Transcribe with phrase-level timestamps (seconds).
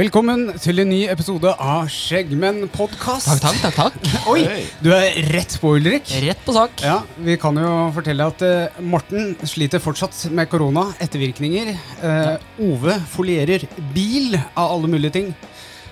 [0.00, 3.26] Velkommen til en ny episode av Skjeggmenn-podkast.
[3.42, 4.12] Takk, takk, takk, takk.
[4.32, 4.46] Oi,
[4.80, 6.08] du er rett på, Ulrik.
[6.24, 6.80] Rett på sak.
[6.80, 11.74] Ja, Vi kan jo fortelle at uh, Morten sliter fortsatt med korona, ettervirkninger.
[12.00, 15.28] Eh, Ove folierer bil av alle mulige ting.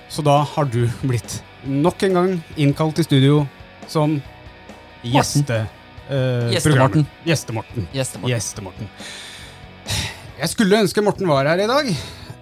[0.08, 3.42] Så da har du blitt nok en gang innkalt til studio
[3.90, 4.16] som
[5.04, 5.66] gjeste...
[6.08, 6.64] Gjestemorten Gjeste-Morten.
[6.64, 7.26] programmer.
[7.28, 7.90] Gjeste-Morten.
[7.92, 8.32] Gjestemorten.
[8.32, 8.88] Gjeste-Morten.
[10.38, 11.92] Jeg skulle ønske Morten var her i dag.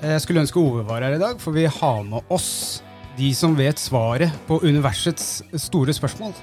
[0.06, 2.82] Jeg skulle ønske Ove var her i dag, for vi har med oss
[3.16, 6.34] de som vet svaret på universets store spørsmål.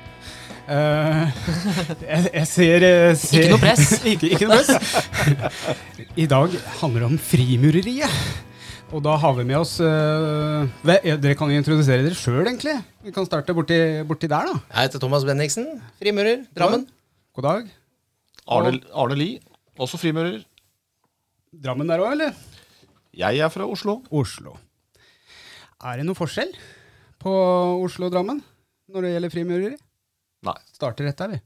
[0.64, 1.28] Uh,
[2.08, 3.90] jeg, jeg ser, jeg ser Ikke noe press.
[4.14, 4.72] ikke, ikke noe press.
[6.16, 8.18] I dag handler det om frimureriet.
[8.94, 12.76] Og da har vi med oss uh, ja, Dere kan jo introdusere dere sjøl, egentlig.
[13.04, 14.60] Vi kan starte borti, borti der, da.
[14.70, 15.70] Jeg heter Thomas Bendiksen,
[16.02, 16.88] frimurer, Drammen.
[17.34, 17.70] God dag.
[18.44, 19.40] Arne, Arne Lie,
[19.80, 20.42] også frimurer.
[21.64, 22.36] Drammen der òg, eller?
[23.14, 24.00] Jeg er fra Oslo.
[24.10, 24.56] Oslo.
[25.86, 26.50] Er det noe forskjell
[27.22, 27.32] på
[27.84, 28.40] Oslo og Drammen
[28.90, 29.76] når det gjelder frimureri?
[30.48, 31.40] Nei, Starter rett der, vi.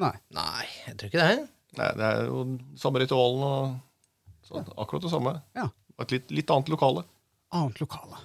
[0.00, 0.14] Nei.
[0.32, 1.42] Nei, jeg tror ikke det.
[1.78, 2.44] nei det er jo
[2.80, 5.34] samme ritualen og sånn, akkurat det samme.
[5.58, 5.66] Ja.
[6.00, 7.04] Et litt, litt annet lokale.
[7.52, 8.22] Annet lokale.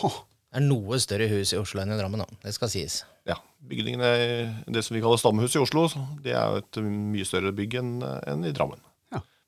[0.00, 0.10] Hå.
[0.52, 2.24] Det er noe større hus i Oslo enn i Drammen.
[2.24, 2.40] Da.
[2.46, 3.02] Det skal sies.
[3.28, 3.36] Ja,
[3.68, 5.84] Bygningene, det som vi kaller stammehuset i Oslo,
[6.24, 8.80] det er jo et mye større bygg enn enn i Drammen.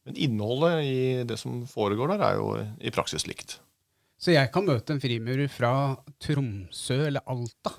[0.04, 3.58] Men innholdet i det som foregår der, er jo i praksis likt.
[4.20, 5.72] Så jeg kan møte en frimurer fra
[6.22, 7.72] Tromsø eller Alta,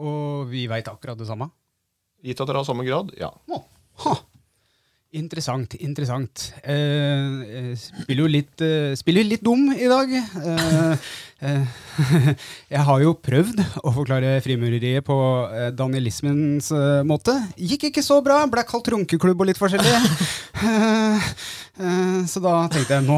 [0.00, 1.50] og vi veit akkurat det samme?
[2.22, 3.30] Gitt at dere har samme grad, ja.
[3.52, 3.64] Oh,
[4.04, 4.16] ha.
[5.12, 6.46] Interessant, interessant.
[6.64, 10.14] Eh, eh, spiller jo litt, eh, spiller litt dum i dag.
[10.16, 11.10] Eh,
[12.74, 15.16] jeg har jo prøvd å forklare frimureriet på
[15.50, 17.34] eh, danielismens eh, måte.
[17.58, 19.96] Gikk ikke så bra, ble kalt runkeklubb og litt forskjellig.
[20.62, 21.22] Eh,
[21.82, 23.16] eh, så da tenkte jeg nå,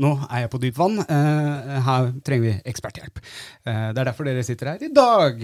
[0.00, 0.94] nå er jeg på dypt vann.
[1.02, 3.20] Eh, her trenger vi eksperthjelp.
[3.68, 5.42] Eh, det er derfor dere sitter her i dag.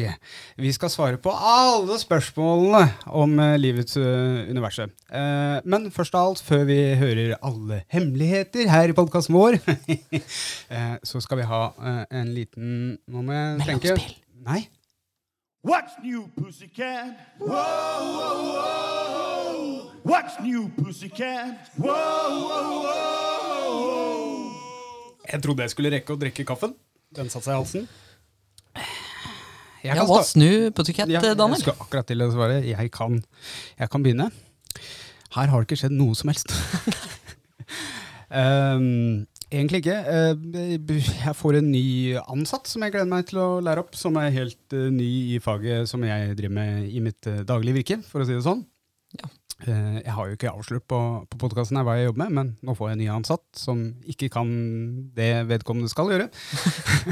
[0.56, 4.94] Vi skal svare på alle spørsmålene om eh, livets eh, universet.
[5.12, 9.58] Eh, men først av alt, før vi hører alle hemmeligheter her i podkasten vår,
[10.72, 12.68] eh, så skal vi ha eh, en liten
[13.10, 13.92] Nå må jeg tenke.
[13.92, 14.16] Mellomspill.
[14.46, 14.62] Nei.
[15.62, 17.12] What's new, pussycat?
[17.38, 17.52] Whoa,
[18.18, 19.90] whoa, whoa.
[20.04, 21.68] What's new, pussycat?
[21.78, 21.92] Whoa,
[22.48, 22.82] whoa,
[23.62, 24.48] whoa.
[25.32, 26.74] Jeg trodde jeg skulle rekke å drikke kaffen.
[27.14, 27.86] Den satte seg i halsen.
[29.82, 32.60] Jeg Ja, sta- snu Pussycat, Ja, Jeg skulle skal akkurat til å svare.
[32.66, 33.22] Jeg kan,
[33.78, 34.30] jeg kan begynne.
[35.34, 36.52] Her har det ikke skjedd noe som helst.
[38.32, 39.98] Ehm, egentlig ikke.
[40.08, 41.84] Eh, jeg får en ny
[42.22, 45.40] ansatt som jeg gleder meg til å lære opp, som er helt eh, ny i
[45.42, 48.64] faget som jeg driver med i mitt uh, daglige virke, for å si det sånn.
[49.20, 49.30] Ja.
[49.62, 50.98] Eh, jeg har jo ikke avslørt på,
[51.30, 54.30] på podkasten hva jeg jobber med, men nå får jeg en ny ansatt som ikke
[54.34, 54.48] kan
[55.14, 56.26] det vedkommende skal gjøre.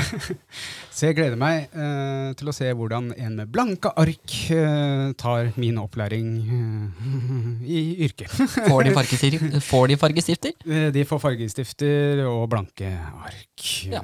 [0.97, 5.53] Så jeg gleder meg eh, til å se hvordan en med blanke ark eh, tar
[5.61, 7.06] min opplæring eh,
[7.78, 8.34] i yrket.
[8.56, 9.61] Får de fargestifter?
[9.71, 10.59] Får de fargestifter?
[10.97, 12.91] De får fargestifter og blanke
[13.31, 13.71] ark.
[13.91, 14.03] Ja.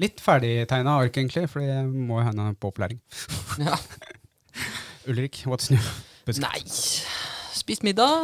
[0.00, 3.02] Litt ferdigtegna ark, egentlig, for det må hende på opplæring.
[3.62, 3.78] Ja.
[5.10, 5.82] Ulrik, what's new?
[6.30, 6.42] Busk.
[6.44, 6.60] Nei,
[7.58, 8.14] spist middag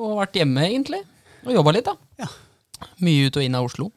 [0.00, 1.00] og vært hjemme, egentlig.
[1.46, 1.94] Og jobba litt, da.
[2.20, 2.28] Ja.
[3.04, 3.90] Mye ut og inn av Oslo.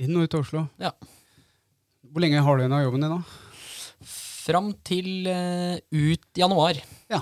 [0.00, 0.64] Inn og ut av Oslo.
[0.82, 0.90] Ja.
[2.10, 3.20] Hvor lenge har du igjen av jobben din da?
[4.10, 6.80] Fram til uh, ut januar.
[7.12, 7.20] Ja,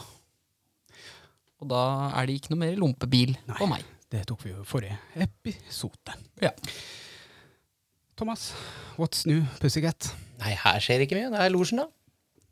[1.59, 1.83] Og da
[2.15, 3.57] er det ikke noe mer lompebil Nei.
[3.59, 3.83] på meg.
[4.15, 6.15] det tok vi jo i forrige episode.
[6.41, 6.53] Ja.
[8.17, 8.53] Thomas,
[8.97, 10.13] what's new, Pussycat?
[10.41, 11.31] Nei, her skjer ikke mye.
[11.35, 11.89] Det er losjen, da.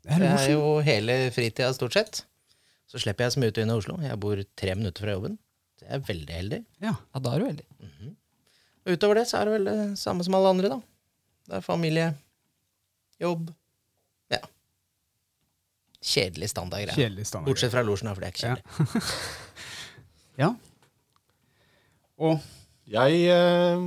[0.03, 2.21] Det er Det er jo hele fritida, stort sett.
[2.87, 3.97] Så slipper jeg så mye ut og inn av Oslo.
[4.03, 5.35] Jeg bor tre minutter fra jobben.
[5.77, 6.59] Så jeg er veldig heldig.
[6.83, 6.93] Ja.
[6.95, 7.65] Ja, da er du heldig.
[8.87, 10.79] Og utover det så er det vel det samme som alle andre, da.
[11.47, 12.07] Det er familie,
[13.23, 13.49] jobb
[14.31, 14.39] Ja.
[16.03, 17.25] Kjedelig standardgreie.
[17.27, 17.49] Standard.
[17.51, 19.03] Bortsett fra losjen, for det er ikke kjedelig.
[20.37, 20.51] Ja.
[22.21, 22.39] Og
[22.87, 23.85] Jeg, eh,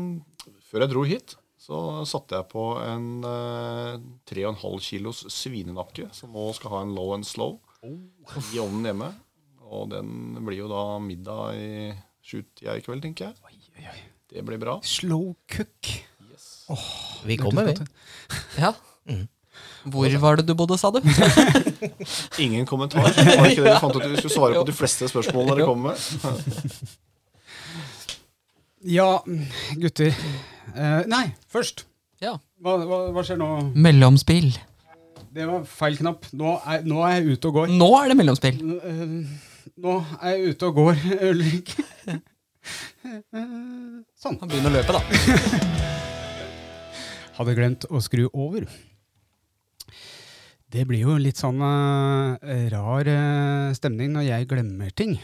[0.68, 6.50] før jeg dro hit, så satte jeg på en eh, 3,5 kilos svinenakke, som nå
[6.58, 7.56] skal ha en low and slow
[8.54, 9.10] i ovnen hjemme.
[9.70, 11.90] Og den blir jo da middag i
[12.26, 13.98] sjutida i kveld, tenker jeg.
[14.30, 14.78] Det blir bra.
[14.86, 15.90] slow cook.
[17.26, 17.74] Vi kommer, vi.
[18.58, 18.74] Ja.
[19.90, 21.00] Hvor var det du bodde, sa du?
[22.44, 23.02] Ingen kommentar.
[23.02, 25.56] Var det ikke det vi fant ut at vi skulle svare på de fleste spørsmålene
[25.58, 26.96] dere kommer med?
[28.80, 29.18] Ja,
[29.76, 30.14] gutter.
[30.72, 31.82] Uh, nei, først.
[32.24, 32.38] Ja.
[32.64, 33.48] Hva, hva, hva skjer nå?
[33.76, 34.54] Mellomspill.
[35.30, 36.26] Det var feil knapp.
[36.34, 37.74] Nå er, nå er jeg ute og går.
[37.78, 38.58] Nå er det mellomspill.
[38.66, 41.74] Nå, eh, nå er jeg ute og går, Ulrik.
[44.20, 44.36] Sånn.
[44.40, 45.86] Han begynner å løpe, da.
[47.40, 48.66] hadde glemt å skru over.
[50.70, 52.36] Det blir jo litt sånn uh,
[52.70, 55.16] rar uh, stemning når jeg glemmer ting.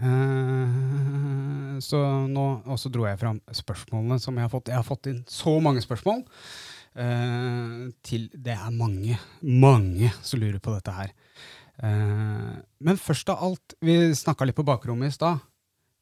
[0.00, 4.70] Uh, så nå Og så dro jeg fram spørsmålene som jeg har fått.
[4.72, 6.24] Jeg har fått inn så mange spørsmål.
[6.96, 11.14] Eh, til Det er mange, mange som lurer på dette her.
[11.82, 15.42] Eh, men først av alt, vi snakka litt på bakrommet i stad.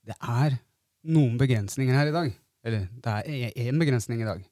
[0.08, 0.58] Det er
[1.08, 2.36] noen begrensninger her i dag.
[2.66, 4.44] Eller det er én begrensning i dag.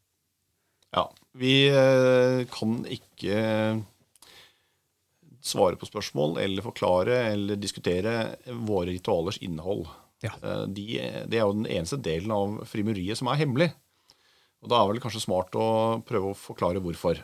[0.96, 3.40] Ja, vi eh, kan ikke
[5.46, 8.36] svare på spørsmål eller forklare eller diskutere
[8.66, 9.84] våre ritualers innhold.
[10.24, 10.32] Ja.
[10.66, 10.86] De,
[11.28, 13.68] det er jo den eneste delen av frimuriet som er hemmelig.
[14.64, 15.66] Og da er vel kanskje smart å
[16.06, 17.20] prøve å forklare hvorfor.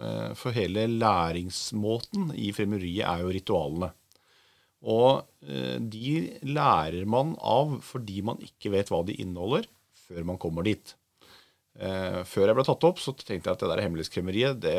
[0.00, 3.90] Eh, For hele læringsmåten i frimureriet er jo ritualene.
[4.80, 6.14] Og eh, de
[6.48, 9.68] lærer man av fordi man ikke vet hva de inneholder,
[10.06, 10.94] før man kommer dit.
[11.80, 14.76] Eh, før jeg ble tatt opp, så tenkte jeg at det der hemmelighetskremmeriet, det,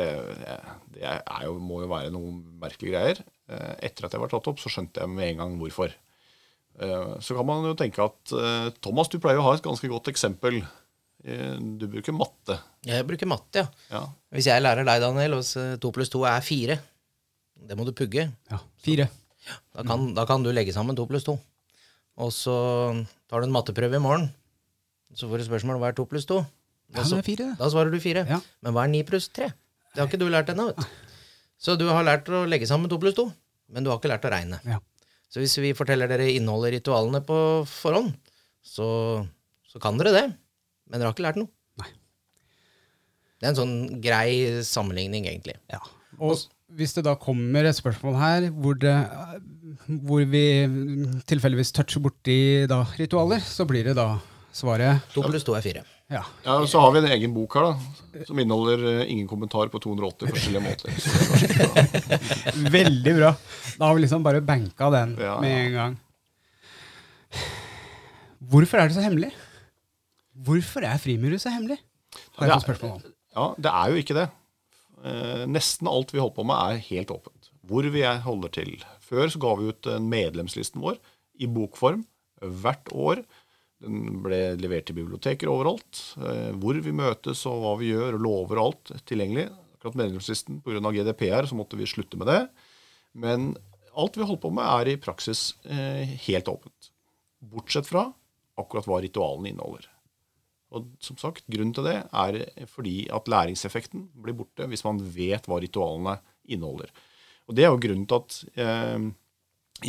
[0.96, 3.22] det er jo, må jo være noen merkelige greier.
[3.84, 5.92] Etter at jeg var tatt opp, så skjønte jeg med en gang hvorfor.
[7.20, 8.32] Så kan man jo tenke at
[8.80, 10.62] Thomas, du pleier å ha et ganske godt eksempel.
[11.22, 12.58] Eh, du bruker matte.
[12.86, 13.68] Jeg bruker matte, ja.
[13.92, 14.02] Ja.
[14.34, 16.78] Hvis jeg lærer deg, Daniel, eh, to pluss to er fire,
[17.62, 18.26] det må du pugge.
[18.50, 19.08] Ja, fire.
[19.74, 21.36] Da kan, da kan du legge sammen to pluss to.
[22.18, 22.54] Og så
[23.30, 24.28] tar du en matteprøve i morgen.
[25.14, 26.42] Så får du spørsmål hva er to pluss to.
[26.92, 27.48] Ja, det er fire.
[27.58, 28.26] Da svarer du fire.
[28.28, 28.40] Ja.
[28.64, 29.52] Men hva er ni pluss tre?
[29.92, 30.70] Det har ikke du lært ennå.
[31.62, 33.28] Så du har lært å legge sammen to pluss to,
[33.70, 34.58] men du har ikke lært å regne.
[34.66, 34.80] Ja.
[35.30, 37.36] Så hvis vi forteller dere innholdet i ritualene på
[37.70, 38.10] forhånd,
[38.66, 38.86] så,
[39.70, 40.24] så kan dere det.
[40.92, 41.48] Men dere har ikke lært noe.
[41.80, 41.88] Nei.
[43.40, 45.56] Det er en sånn grei sammenligning, egentlig.
[45.72, 45.80] Ja.
[46.20, 46.36] Og
[46.76, 48.92] hvis det da kommer et spørsmål her hvor, det,
[50.04, 50.44] hvor vi
[51.28, 52.36] tilfeldigvis toucher borti
[52.70, 54.06] da ritualer, så blir det da
[54.52, 55.82] svaret To pluss to er fire.
[56.12, 56.20] ja.
[56.44, 59.80] Ja, Så har vi en egen bok her da, som inneholder eh, ingen kommentar på
[59.80, 60.92] 280 forskjellige måter.
[60.92, 62.68] Er.
[62.76, 63.30] Veldig bra.
[63.80, 65.96] Da har vi liksom bare banka den Ja, med en gang.
[68.52, 69.32] Hvorfor er det så hemmelig?
[70.42, 71.78] Hvorfor er frimurer så hemmelig?
[72.36, 73.12] Har jeg fått spørsmål om.
[73.32, 74.26] Ja, det er jo ikke det.
[75.02, 77.50] Eh, nesten alt vi holder på med, er helt åpent.
[77.68, 78.74] Hvor vi er holder til.
[79.04, 80.98] Før så ga vi ut medlemslisten vår
[81.40, 82.02] i bokform
[82.42, 83.22] hvert år.
[83.82, 86.00] Den ble levert til biblioteker overalt.
[86.20, 89.48] Eh, hvor vi møtes og hva vi gjør, og lover og alt tilgjengelig.
[89.78, 90.82] Akkurat medlemslisten pga.
[90.94, 92.42] GDPR så måtte vi slutte med det.
[93.18, 93.52] Men
[93.98, 96.92] alt vi holder på med, er i praksis eh, helt åpent.
[97.42, 98.06] Bortsett fra
[98.60, 99.88] akkurat hva ritualene inneholder.
[100.72, 105.48] Og som sagt, Grunnen til det er fordi at læringseffekten blir borte hvis man vet
[105.50, 106.16] hva ritualene
[106.48, 106.92] inneholder.
[107.48, 109.08] Og Det er jo grunnen til at eh,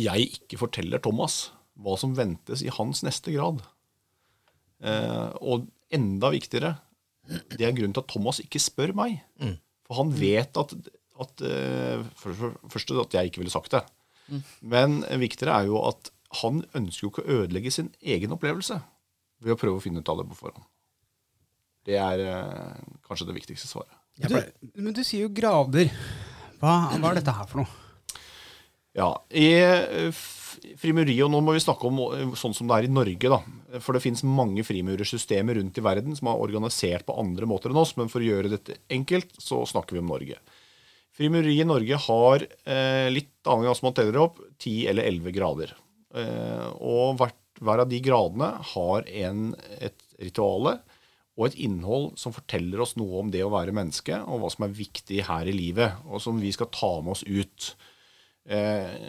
[0.04, 3.62] jeg ikke forteller Thomas hva som ventes i hans neste grad.
[4.84, 6.76] Eh, og enda viktigere,
[7.24, 9.22] det er grunnen til at Thomas ikke spør meg.
[9.88, 10.74] For han vet at,
[11.20, 13.84] at eh, Først at jeg ikke ville sagt det.
[14.60, 18.80] Men viktigere er jo at han ønsker jo ikke å ødelegge sin egen opplevelse
[19.44, 20.64] ved å prøve å finne ut av det på forhånd.
[21.84, 23.92] Det er eh, kanskje det viktigste svaret.
[24.14, 24.36] Du,
[24.78, 25.90] men du sier jo grader.
[26.60, 27.80] Hva, hva er dette her for noe?
[28.94, 29.48] Ja, I
[30.78, 33.80] frimuri, og nå må vi snakke om eh, sånn som det er i Norge, da.
[33.82, 37.80] For det fins mange frimurersystemer rundt i verden som er organisert på andre måter enn
[37.80, 40.38] oss, men for å gjøre dette enkelt, så snakker vi om Norge.
[41.14, 45.10] Frimuriet i Norge har, eh, litt avhengig av hvordan man teller det opp, 10 eller
[45.10, 45.74] 11 grader.
[46.14, 50.78] Eh, og hvert, hver av de gradene har en, et rituale
[51.34, 54.66] og et innhold som forteller oss noe om det å være menneske, og hva som
[54.66, 57.72] er viktig her i livet, og som vi skal ta med oss ut.
[58.46, 59.08] Eh,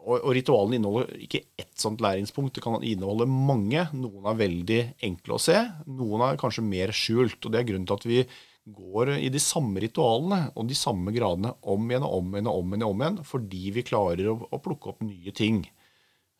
[0.00, 2.54] og, og ritualene inneholder ikke ett sånt læringspunkt.
[2.56, 3.84] Det kan inneholde mange.
[3.92, 5.58] Noen er veldig enkle å se.
[5.90, 7.36] Noen er kanskje mer skjult.
[7.44, 8.22] og Det er grunnen til at vi
[8.70, 12.58] går i de samme ritualene og de samme gradene om igjen og om igjen og
[12.60, 15.62] om igjen, og om igjen fordi vi klarer å, å plukke opp nye ting.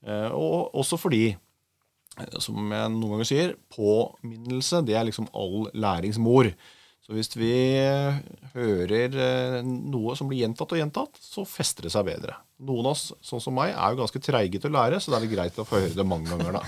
[0.06, 1.34] Eh, og også fordi,
[2.42, 6.52] som jeg noen ganger sier, påminnelse det er liksom all læringsmor.
[7.06, 7.50] Så hvis vi
[7.80, 8.20] eh,
[8.54, 12.36] hører eh, noe som blir gjentatt og gjentatt, så fester det seg bedre.
[12.62, 15.18] Noen av oss, sånn som meg, er jo ganske treige til å lære, så det
[15.18, 16.62] er litt greit å få høre det mange ganger, da.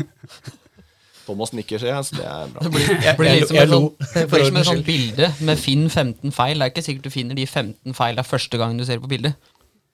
[1.26, 2.64] Thomas nikker, ser jeg, så det er bra.
[2.66, 3.80] Det blir, Jeg- blir jeg litt som lo- et jeg lo,
[4.16, 6.58] det blir som et sånt bilde med 'finn 15 feil'.
[6.58, 9.34] Det er ikke sikkert du finner de 15 feila første gangen du ser på bildet.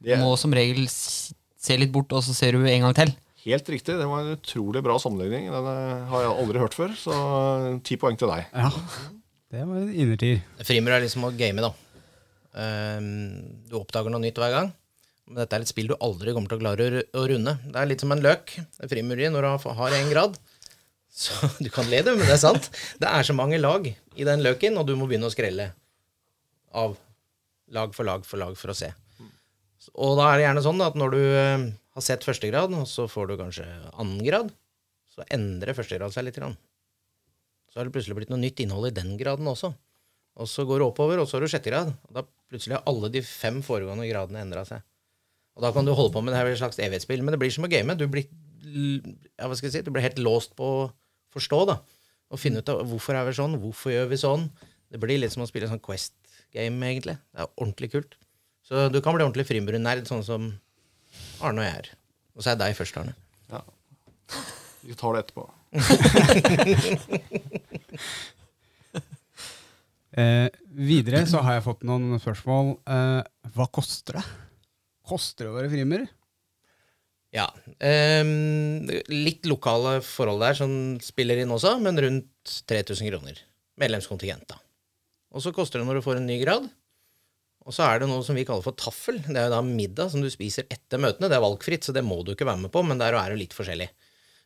[0.01, 3.13] Du må som regel se litt bort, og så ser du en gang til.
[3.55, 3.95] Helt riktig.
[3.99, 5.49] Det var en utrolig bra sammenligning.
[5.53, 8.49] Den eh, har jeg aldri hørt før, så eh, ti poeng til deg.
[8.53, 8.71] Ja,
[9.55, 10.43] det var en innertier.
[10.69, 11.73] Frimur er liksom å game, da.
[12.59, 13.09] Ehm,
[13.71, 14.71] du oppdager noe nytt hver gang.
[15.29, 17.57] Men dette er et spill du aldri kommer til å klare å runde.
[17.69, 18.55] Det er litt som en løk.
[18.89, 20.39] Frimureri, når du har- én grad,
[21.19, 22.69] Så du kan le, du, men det er sant.
[23.01, 25.73] Det er så mange lag i den løken, og du må begynne å skrelle
[26.79, 26.95] av
[27.75, 28.93] lag for lag for lag for å se.
[29.99, 31.65] Og da er det gjerne sånn at når du eh,
[31.99, 34.53] har sett første grad, og så får du kanskje annen grad,
[35.13, 36.39] så endrer første grad seg litt.
[37.69, 39.73] Så har det plutselig blitt noe nytt innhold i den graden også.
[40.39, 41.91] Og så går det oppover, og så har du sjette grad.
[42.09, 44.85] Og da plutselig har alle de fem foregående gradene endra seg.
[45.59, 47.51] Og da kan du holde på med det her et slags evighetsspill, men det blir
[47.51, 47.97] som å game.
[47.99, 48.29] Du blir,
[48.63, 50.87] ja, si, du blir helt låst på å
[51.35, 51.81] forstå, da.
[52.31, 54.47] Og finne ut av hvorfor er vi sånn, hvorfor gjør vi sånn.
[54.93, 57.19] Det blir litt som å spille sånn Quest-game, egentlig.
[57.35, 58.15] Det er ordentlig kult.
[58.69, 60.53] Så du kan bli ordentlig frimurernerd, sånn som
[61.41, 61.91] Arne og jeg er.
[62.37, 63.15] Og så er det deg først, Arne.
[63.53, 63.63] Ja.
[64.87, 65.49] Vi tar det etterpå.
[70.19, 72.73] Eh, videre så har jeg fått noen spørsmål.
[72.91, 74.23] Eh, hva koster det?
[75.07, 76.07] Koster det å være frimer?
[77.37, 77.45] Ja.
[77.79, 78.25] Eh,
[79.13, 80.73] litt lokale forhold der som
[81.05, 83.39] spiller inn også, men rundt 3000 kroner.
[83.79, 84.59] Medlemskontingent, da.
[85.37, 86.67] Og så koster det når du får en ny grad.
[87.67, 89.19] Og så er det noe som vi kaller for taffel.
[89.25, 91.29] Det er jo da middag som du spiser etter møtene.
[91.29, 93.43] Det er valgfritt, så det må du ikke være med på, men der er det
[93.43, 93.91] litt forskjellig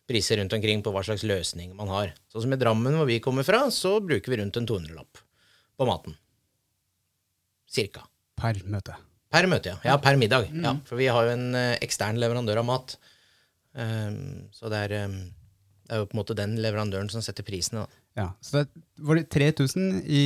[0.08, 2.16] priser rundt omkring på hva slags løsning man har.
[2.32, 5.22] Sånn som i Drammen, hvor vi kommer fra, så bruker vi rundt en 200-lapp
[5.78, 6.16] på maten.
[7.70, 8.04] Cirka.
[8.40, 8.96] Per møte.
[9.32, 9.78] Per møte, ja.
[9.86, 10.50] Ja, per middag.
[10.52, 12.96] Ja, for vi har jo en eh, ekstern leverandør av mat.
[13.72, 15.14] Um, så det er, um,
[15.86, 18.00] det er jo på en måte den leverandøren som setter prisene, da.
[18.18, 20.24] Ja, så det var det 3000 i,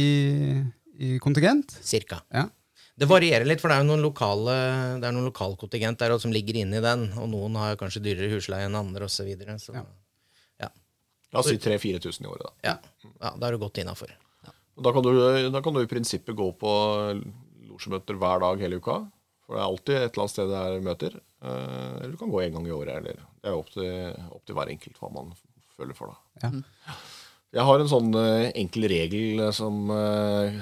[0.99, 1.77] i kontingent?
[1.87, 2.19] Cirka.
[2.35, 2.49] Ja.
[2.97, 4.53] Det varierer litt, for det er jo noen lokale
[5.03, 8.69] Det er noen lokalkontingent der som ligger inni den, og noen har kanskje dyrere husleie
[8.71, 9.19] enn andre, osv.
[9.21, 9.83] Så, videre, så Ja.
[10.65, 10.71] ja.
[11.35, 12.55] La oss si 3000-4000 i året, da.
[12.71, 12.77] Ja.
[13.21, 14.15] ja, da er du godt innafor.
[14.47, 14.55] Ja.
[14.87, 15.13] Da kan, du,
[15.53, 16.73] da kan du i prinsippet gå på
[17.69, 19.03] losjemøter hver dag hele uka.
[19.47, 21.19] For det er alltid et eller annet sted det er møter.
[21.45, 22.97] Eh, eller du kan gå en gang i året.
[23.03, 23.93] Eller, det er opp til,
[24.33, 25.31] opp til hver enkelt hva man
[25.77, 26.17] føler for.
[26.17, 26.49] da.
[26.49, 26.97] Ja.
[27.61, 30.57] Jeg har en sånn eh, enkel regel som eh,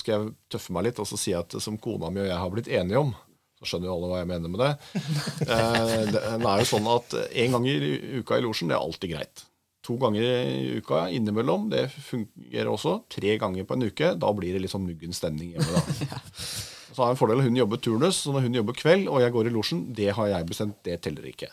[0.00, 2.54] Skal jeg tøffe meg litt og så si at som kona mi og jeg har
[2.54, 3.12] blitt enige om,
[3.60, 4.72] så skjønner jo alle hva jeg mener med det.
[5.50, 7.76] Eh, det er jo sånn at en gang i
[8.20, 9.44] uka i losjen, det er alltid greit.
[9.86, 12.98] To ganger i uka innimellom, det fungerer også.
[13.10, 15.72] Tre ganger på en uke, da blir det litt sånn muggen stemning hjemme.
[15.72, 16.20] da.
[16.90, 19.32] Så har jeg en fordel hun jobber turnus, så når hun jobber kveld og jeg
[19.32, 21.46] går i losjen, det har jeg bestemt, det teller ikke.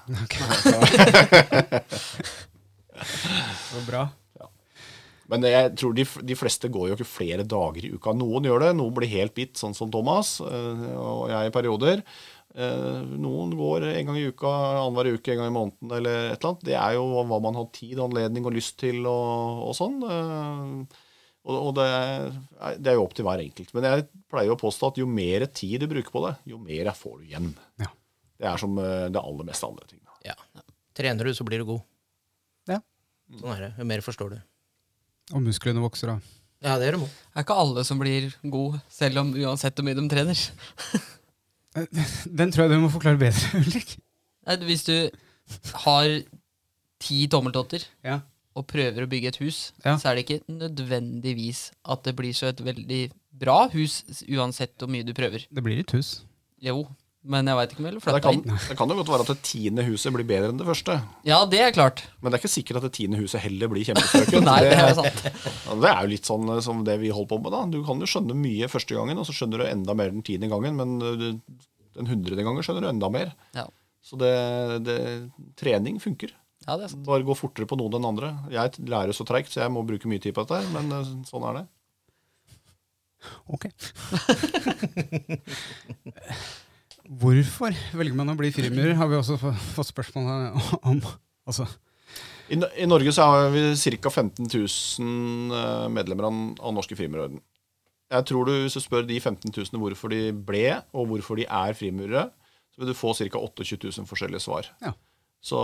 [3.69, 4.07] Så bra.
[5.27, 8.13] Men jeg tror de, de fleste går jo ikke flere dager i uka.
[8.15, 12.03] Noen gjør det, noen blir helt bitt, sånn som Thomas øh, og jeg i perioder.
[12.57, 14.53] Eh, Noen går en gang i uka,
[14.85, 16.63] annenhver uke, en gang i måneden eller et eller annet.
[16.69, 19.99] Det er jo hva man har tid, anledning og lyst til og, og sånn.
[20.07, 21.03] Eh,
[21.47, 23.69] Og, og det, er, det er jo opp til hver enkelt.
[23.77, 26.89] Men jeg pleier å påstå at jo mer tid du bruker på det, jo mer
[26.91, 27.45] får du igjen.
[27.79, 27.87] Ja.
[28.35, 30.01] Det er som eh, det aller meste andre ting.
[30.27, 30.33] Ja.
[30.97, 31.85] Trener du, så blir du god.
[32.67, 32.81] Ja.
[33.39, 33.69] Sånn er det.
[33.79, 34.41] Jo mer forstår du.
[35.35, 36.17] Og musklene vokser, da.
[36.63, 37.09] Ja, det gjør de òg.
[37.11, 40.39] Det er ikke alle som blir god, selv om uansett hvor mye de trener.
[42.39, 43.91] Den tror jeg du må forklare bedre, Ulrik.
[44.47, 44.95] Nei, Hvis du
[45.83, 46.07] har
[47.03, 48.21] ti tommeltotter Ja.
[48.57, 49.97] og prøver å bygge et hus, Ja.
[50.01, 54.89] så er det ikke nødvendigvis at det blir så et veldig bra hus, uansett hvor
[54.89, 55.45] mye du prøver.
[55.53, 56.23] Det blir et hus.
[56.59, 56.87] Jo,
[57.27, 58.57] men jeg veit ikke om jeg ville Det flytta inn.
[58.69, 60.95] det kan jo godt være at det tiende huset blir bedre enn det første.
[61.27, 62.03] Ja, det er klart.
[62.21, 64.43] Men det er ikke sikkert at det tiende huset heller blir kjempestrøket.
[64.49, 65.21] Nei, det er sant.
[65.27, 67.51] Det er jo litt sånn eh, som det vi holder på med.
[67.53, 67.61] da.
[67.77, 70.49] Du kan jo skjønne mye første gangen, og så skjønner du enda mer den tiende
[70.51, 70.79] gangen.
[70.79, 71.63] Men eh, du-
[71.97, 73.31] den hundrede gangen skjønner du enda mer.
[73.57, 73.63] Ja,
[74.05, 74.33] Så det,
[74.85, 74.97] det,
[75.59, 76.29] trening funker.
[76.67, 77.05] ja det er sant.
[77.07, 78.29] Bare gå fortere på noen enn andre.
[78.53, 80.61] Jeg lærer så treigt, så jeg må bruke mye tid på dette.
[80.61, 81.65] her, Men eh, sånn er det.
[83.49, 83.65] Ok.
[87.07, 90.57] Hvorfor velger man å bli frimurer, har vi også fått spørsmål
[90.91, 91.03] om.
[91.47, 91.67] Altså,
[92.51, 93.69] I, I Norge så har vi
[94.03, 94.11] ca.
[94.11, 97.39] 15 000 eh, medlemmer av, av Norske Frimurerorden.
[98.11, 101.47] Jeg tror du, Hvis du spør de 15 000 hvorfor de ble, og hvorfor de
[101.47, 102.29] er frimurere,
[102.71, 103.39] så vil du få ca.
[103.39, 104.67] 28 000 forskjellige svar.
[104.83, 104.93] Ja.
[105.43, 105.59] Så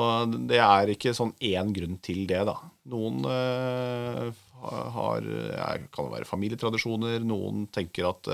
[0.47, 2.55] det er ikke sånn én grunn til det, da.
[2.91, 4.27] Noen øh,
[4.63, 8.31] har ja, kan det være familietradisjoner, noen tenker at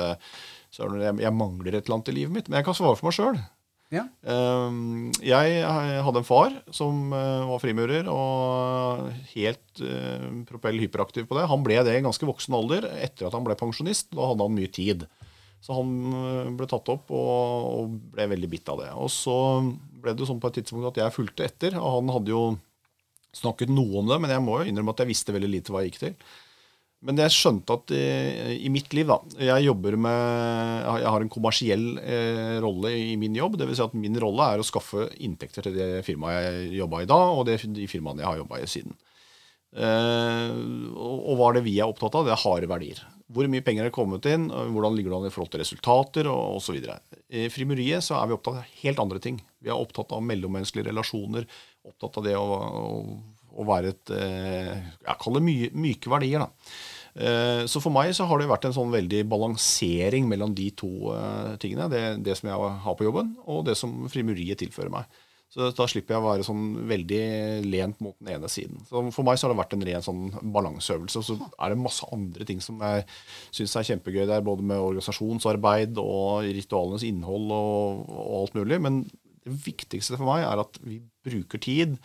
[0.78, 2.50] eh, det jeg, jeg mangler et eller annet i livet mitt.
[2.50, 3.40] Men jeg kan svare for meg sjøl.
[3.90, 4.04] ja.
[4.22, 11.40] Um, jeg hadde en far som uh, var frimurer og helt uh, propell hyperaktiv på
[11.40, 11.48] det.
[11.50, 14.12] Han ble det i ganske voksen alder etter at han ble pensjonist.
[14.14, 15.08] Da hadde han mye tid.
[15.60, 17.40] Så han ble tatt opp og,
[17.82, 18.94] og ble veldig bitt av det.
[18.96, 19.36] Og så
[20.00, 21.76] ble det sånn på et tidspunkt at jeg fulgte etter.
[21.76, 22.44] Og han hadde jo
[23.36, 25.84] snakket noe om det, men jeg må jo innrømme at jeg visste veldig lite hva
[25.84, 26.16] jeg gikk til.
[27.08, 28.06] Men jeg skjønte at i,
[28.66, 33.38] i mitt liv, da Jeg jobber med Jeg har en kommersiell eh, rolle i min
[33.40, 33.56] jobb.
[33.62, 37.08] Vil si at min rolle er å skaffe inntekter til det firmaet jeg jobba i
[37.10, 38.98] da, og det, de firmaene jeg har jobba i siden.
[39.78, 40.52] Eh,
[40.92, 42.28] og, og hva er det vi er opptatt av?
[42.28, 43.02] Det er harde verdier.
[43.30, 46.58] Hvor mye penger er kommet inn, hvordan ligger det an i forhold til resultater og
[46.58, 46.80] osv.
[47.30, 49.38] I frimuriet så er vi opptatt av helt andre ting.
[49.62, 51.46] Vi er opptatt av mellommenneskelige relasjoner,
[51.86, 52.96] opptatt av det å, å,
[53.60, 54.74] å være et eh,
[55.06, 56.46] Jeg kaller det my, myke verdier.
[56.46, 56.74] da.
[57.20, 61.14] Eh, Så for meg så har det vært en sånn veldig balansering mellom de to
[61.16, 61.90] eh, tingene.
[61.92, 65.20] Det, det som jeg har på jobben, og det som frimuriet tilfører meg.
[65.50, 67.22] Så da slipper jeg å være sånn veldig
[67.66, 68.84] lent mot den ene siden.
[68.86, 71.24] Så For meg så har det vært en ren sånn balanseøvelse.
[71.24, 73.08] Og så er det masse andre ting som jeg
[73.58, 78.78] syns er kjempegøy der, både med organisasjonsarbeid og ritualenes innhold og, og alt mulig.
[78.86, 79.02] Men
[79.42, 81.98] det viktigste for meg er at vi bruker tid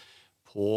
[0.54, 0.68] på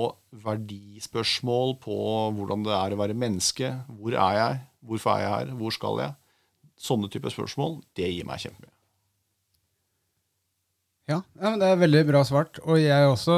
[0.44, 1.98] verdispørsmål, på
[2.34, 3.76] hvordan det er å være menneske.
[4.00, 4.64] Hvor er jeg?
[4.88, 5.52] Hvorfor er jeg her?
[5.60, 6.16] Hvor skal jeg?
[6.82, 8.74] Sånne typer spørsmål, det gir meg kjempemye.
[11.08, 12.58] Ja, ja, men det er veldig bra svart.
[12.68, 13.36] Og jeg også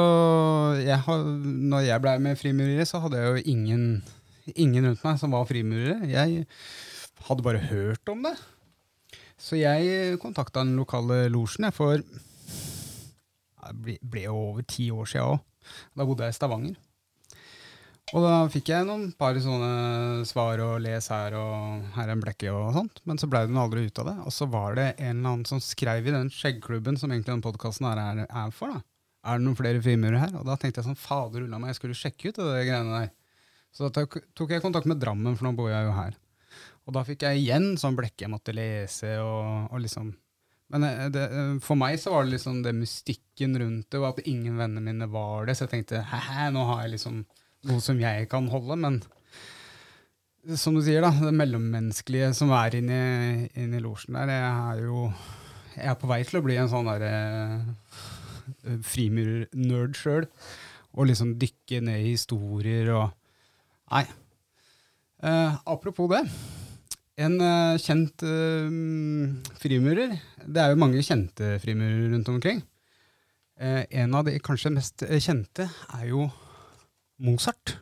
[0.82, 1.20] jeg har,
[1.70, 3.84] Når jeg blei med frimurere, så hadde jeg jo ingen,
[4.56, 6.00] ingen rundt meg som var frimurere.
[6.10, 6.48] Jeg
[7.28, 8.34] hadde bare hørt om det.
[9.40, 12.02] Så jeg kontakta den lokale losjen for
[13.70, 15.38] det ble jo over ti år sia òg.
[15.96, 16.78] Da bodde jeg i Stavanger.
[18.10, 22.22] Og da fikk jeg noen par sånne svar og les her og her er en
[22.24, 24.16] blekke og sånt, men så blei det aldri ut av det.
[24.26, 27.44] Og så var det en eller annen som skrev i den skjeggklubben som egentlig den
[27.44, 28.74] podkasten er, er for.
[28.74, 28.82] da.
[29.30, 30.34] Er det noen flere frimurere her?
[30.40, 33.12] Og da tenkte jeg sånn, fader ulla meg, jeg skulle sjekke ut det greiene der.
[33.70, 36.16] Så da tok jeg kontakt med Drammen, for nå bor jeg jo her.
[36.88, 40.10] Og da fikk jeg igjen sånn blekke jeg måtte lese og, og liksom
[40.70, 44.12] Men eh, det, eh, for meg så var det liksom det mystikken rundt det, og
[44.12, 45.56] at ingen venner mine var det.
[45.58, 47.24] Så jeg tenkte hæ, nå har jeg liksom
[47.68, 49.02] noe som jeg kan holde, men
[50.56, 53.00] som du sier, da, det mellommenneskelige som er inni,
[53.60, 55.02] inni losjen der, jeg er jo
[55.74, 57.10] Jeg er på vei til å bli en sånn derre
[57.60, 60.26] uh, frimurernerd sjøl.
[60.98, 63.06] Og liksom dykke ned i historier og
[63.90, 64.04] Nei.
[65.22, 66.22] Eh, apropos det.
[67.18, 68.68] En uh, kjent uh,
[69.60, 70.14] frimurer
[70.46, 72.62] Det er jo mange kjente frimurere rundt omkring.
[73.60, 75.66] Uh, en av de kanskje mest kjente
[75.98, 76.28] er jo
[77.20, 77.76] Mozart.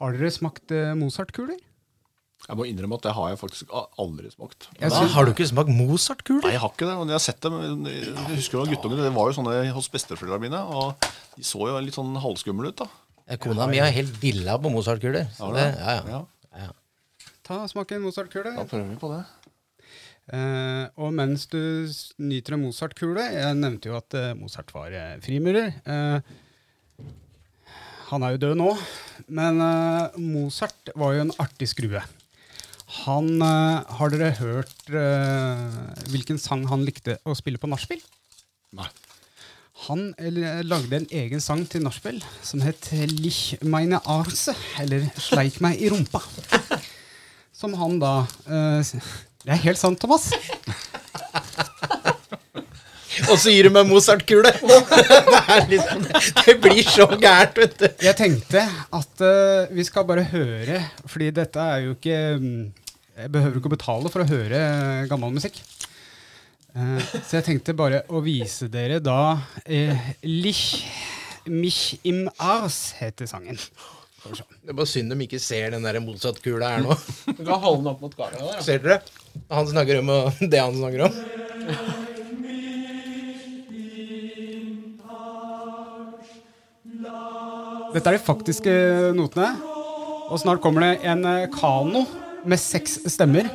[0.00, 1.60] Har dere smakt Mozart-kuler?
[2.42, 4.66] Jeg må innrømme at det har jeg faktisk aldri smakt.
[4.80, 6.48] Synes, har du ikke smakt Mozart-kuler?
[6.48, 6.96] Nei, jeg har ikke det.
[6.98, 7.86] men Jeg har sett dem.
[7.86, 10.62] Jeg husker jo guttungene, Det var jo sånne hos besteforeldrene mine.
[10.74, 12.88] Og de så jo litt sånn halvskumle ut, da.
[13.38, 15.30] Kona mi er helt dilla på Mozart-kuler.
[15.38, 15.60] Har.
[15.60, 15.68] Ja.
[15.70, 16.24] Ja, ja.
[17.42, 18.52] Ta Smak en Mozart-kule.
[18.54, 19.22] Da prøver vi på det.
[20.30, 21.58] Uh, og mens du
[22.22, 25.74] nyter en Mozart-kule Jeg nevnte jo at uh, Mozart var uh, frimurer.
[28.12, 28.68] Han er jo død nå,
[29.32, 29.58] men
[30.20, 32.02] Mozart var jo en artig skrue.
[33.02, 34.90] Han Har dere hørt
[36.12, 38.02] hvilken sang han likte å spille på nachspiel?
[38.76, 38.90] Nei.
[39.88, 40.12] Han
[40.68, 44.52] lagde en egen sang til nachspiel som het Lich meine Arse,
[44.84, 46.20] eller Sleik meg i rumpa.
[47.62, 48.82] Som han da eh,
[49.44, 50.32] Det er helt sant, Thomas.
[53.30, 54.50] Og så gir du meg Mozart-kule!
[55.30, 56.02] det, er liksom,
[56.40, 57.86] det blir så gærent, vet du.
[58.02, 62.60] Jeg tenkte at eh, vi skal bare høre, fordi dette er jo ikke mm,
[63.22, 65.62] Jeg behøver ikke å betale for å høre eh, gammel musikk.
[66.74, 70.64] Eh, så jeg tenkte bare å vise dere da uh, Lich
[71.46, 73.60] mich im Ars heter sangen.
[74.22, 74.44] Se.
[74.62, 76.94] Det er bare synd de ikke ser den der motsatt-kula her nå.
[77.36, 78.62] Du kan holde den opp mot kameraet der.
[78.62, 79.00] Ser dere?
[79.50, 80.12] Han snakker om
[80.52, 81.14] det han snakker om.
[87.92, 88.72] Dette er de faktiske
[89.16, 89.50] notene.
[90.32, 92.06] Og snart kommer det en kano
[92.48, 93.50] med seks stemmer.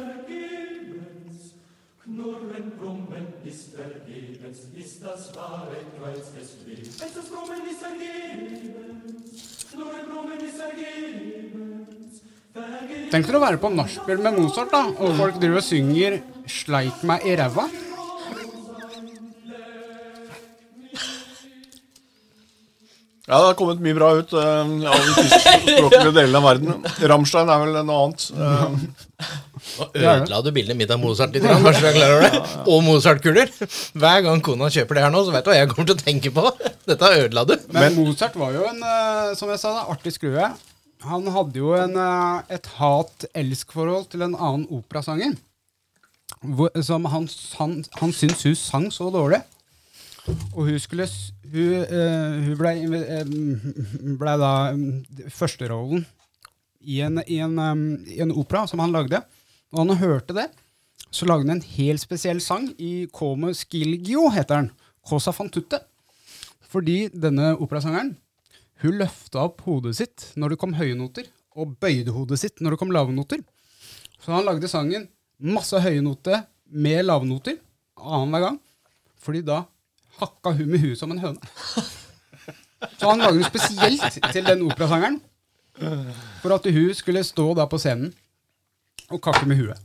[13.07, 17.03] Tenk dere å være på nachspiel med Mozart, da, og folk driver og synger 'Sleik
[17.07, 17.67] meg i ræva'.
[23.27, 26.85] Ja, det har kommet mye bra ut uh, av de tyskspråklige delene av verden.
[27.11, 28.27] Rammstein er vel noe annet.
[28.37, 28.77] Eh,
[29.77, 32.23] Nå ødela du bildet mitt av Mozart litt, grann, bare så du er klar over
[32.23, 32.39] det.
[32.71, 33.51] Og Mozart-kuler.
[33.99, 36.05] Hver gang kona kjøper det her nå, så vet du hva jeg kommer til å
[36.05, 36.45] tenke på.
[36.87, 37.57] Dette ødela du.
[37.75, 40.47] Men, Mozart var jo en, eh, som jeg sa, da, artig skrue.
[41.05, 45.38] Han hadde jo en, eh, et hat-elsk-forhold til en annen operasanger.
[46.83, 47.27] Som han,
[47.60, 49.41] han, han syntes hun sang så dårlig.
[50.53, 51.07] Og hun skulle
[51.47, 54.51] Hun, eh, hun ble, eh, ble da
[55.31, 56.05] førsterollen
[56.81, 57.55] i en, i, en,
[58.03, 59.21] i en opera som han lagde.
[59.71, 60.49] Og han hørte det,
[61.12, 64.71] så lagde han en helt spesiell sang i Come Skilgio, heter den.
[65.07, 65.79] Cosa fan tutte.
[66.67, 68.17] Fordi denne operasangeren
[68.83, 72.75] hun løfta opp hodet sitt når det kom høye noter, og bøyde hodet sitt når
[72.75, 73.41] det kom lave noter.
[74.21, 77.57] Så han lagde sangen masse høye noter med lave noter
[77.97, 78.59] annenhver gang.
[79.21, 79.63] Fordi da
[80.19, 81.41] hakka hun med huet som en høne.
[82.97, 85.19] Så han lagde den spesielt til den operasangeren.
[86.43, 88.13] For at hun skulle stå da på scenen
[89.09, 89.81] og kakke med huet.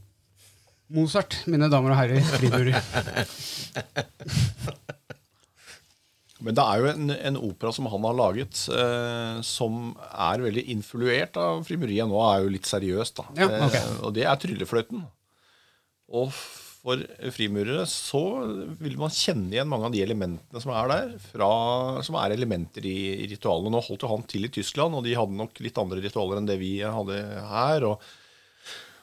[0.93, 2.77] Mozart, mine damer og herrer, frimurer.
[6.43, 10.65] Men det er jo en, en opera som han har laget, eh, som er veldig
[10.75, 12.09] influert av frimuriet.
[12.11, 13.29] Nå er jo litt seriøst, da.
[13.39, 13.79] Ja, okay.
[13.81, 15.05] eh, og det er Tryllefløyten.
[16.13, 16.33] Og
[16.83, 18.21] for frimurere så
[18.83, 21.51] vil man kjenne igjen mange av de elementene som er der, fra,
[22.03, 23.71] som er elementer i, i ritualene.
[23.71, 26.51] Nå holdt jo han til i Tyskland, og de hadde nok litt andre ritualer enn
[26.51, 27.87] det vi hadde her.
[27.93, 28.03] og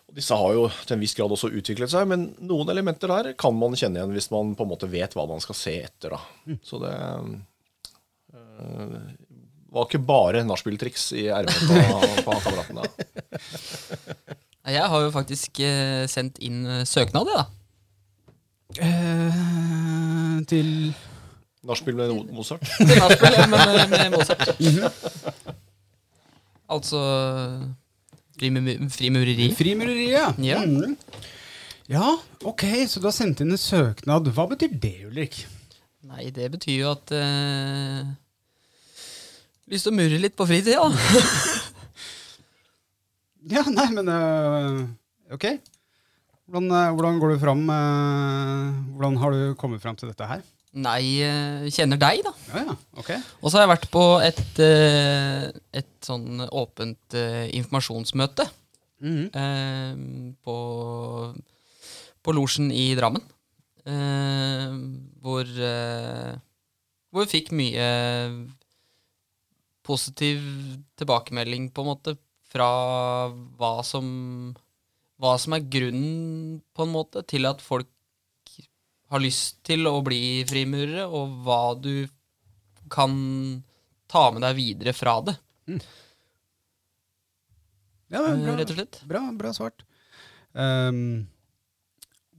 [0.10, 3.34] og Disse har jo til en viss grad også utviklet seg, men noen elementer der
[3.38, 6.16] kan man kjenne igjen hvis man på en måte vet hva man skal se etter.
[6.16, 6.58] da.
[6.66, 6.94] Så det
[8.34, 8.96] øh,
[9.70, 11.78] var ikke bare nachspieltriks i ermet på,
[12.26, 12.82] på han kameraten.
[12.82, 12.84] da.
[14.70, 17.46] Jeg har jo faktisk eh, sendt inn eh, søknad, jeg, da.
[18.86, 20.74] Eh, til
[21.70, 22.66] Nachspiel med Mozart.
[22.78, 24.46] Til nachspiel, men eh, med Mozart.
[26.70, 27.00] Altså
[28.40, 29.50] frimu- frimureri.
[29.58, 30.32] Frimureri, Ja.
[30.66, 30.96] Mm.
[31.90, 32.16] ja,
[32.48, 34.28] ok, så du har sendt inn en søknad.
[34.34, 35.42] Hva betyr det, Ulrik?
[36.10, 38.08] Nei, det betyr jo at eh,
[39.70, 40.88] Lyst til å murre litt på fritida.
[43.50, 44.80] Ja, nei, men øh,
[45.34, 45.46] ok.
[46.50, 47.62] Hvordan, øh, hvordan går du fram?
[47.72, 50.42] øh, hvordan har du kommet fram til dette her?
[50.78, 52.32] Nei, eh, kjenner deg, da.
[52.52, 53.10] Ja, ja, ok.
[53.42, 55.48] Og så har jeg vært på et, eh,
[55.82, 58.46] et sånn åpent eh, informasjonsmøte
[59.02, 60.36] mm -hmm.
[60.44, 60.56] på,
[62.22, 63.24] på Losjen i Drammen.
[65.22, 65.46] Hvor,
[67.10, 67.88] hvor vi fikk mye
[69.82, 70.40] positiv
[70.96, 72.18] tilbakemelding, på en måte,
[72.52, 74.56] fra hva som
[75.20, 77.88] Hva som er grunnen, på en måte, til at folk
[79.10, 82.08] har lyst til å bli frimurere, og hva du
[82.92, 83.14] kan
[84.10, 85.36] ta med deg videre fra det,
[88.10, 89.02] Ja, men eh, bra, rett og slett.
[89.06, 89.84] bra, bra svart.
[90.58, 91.28] Um,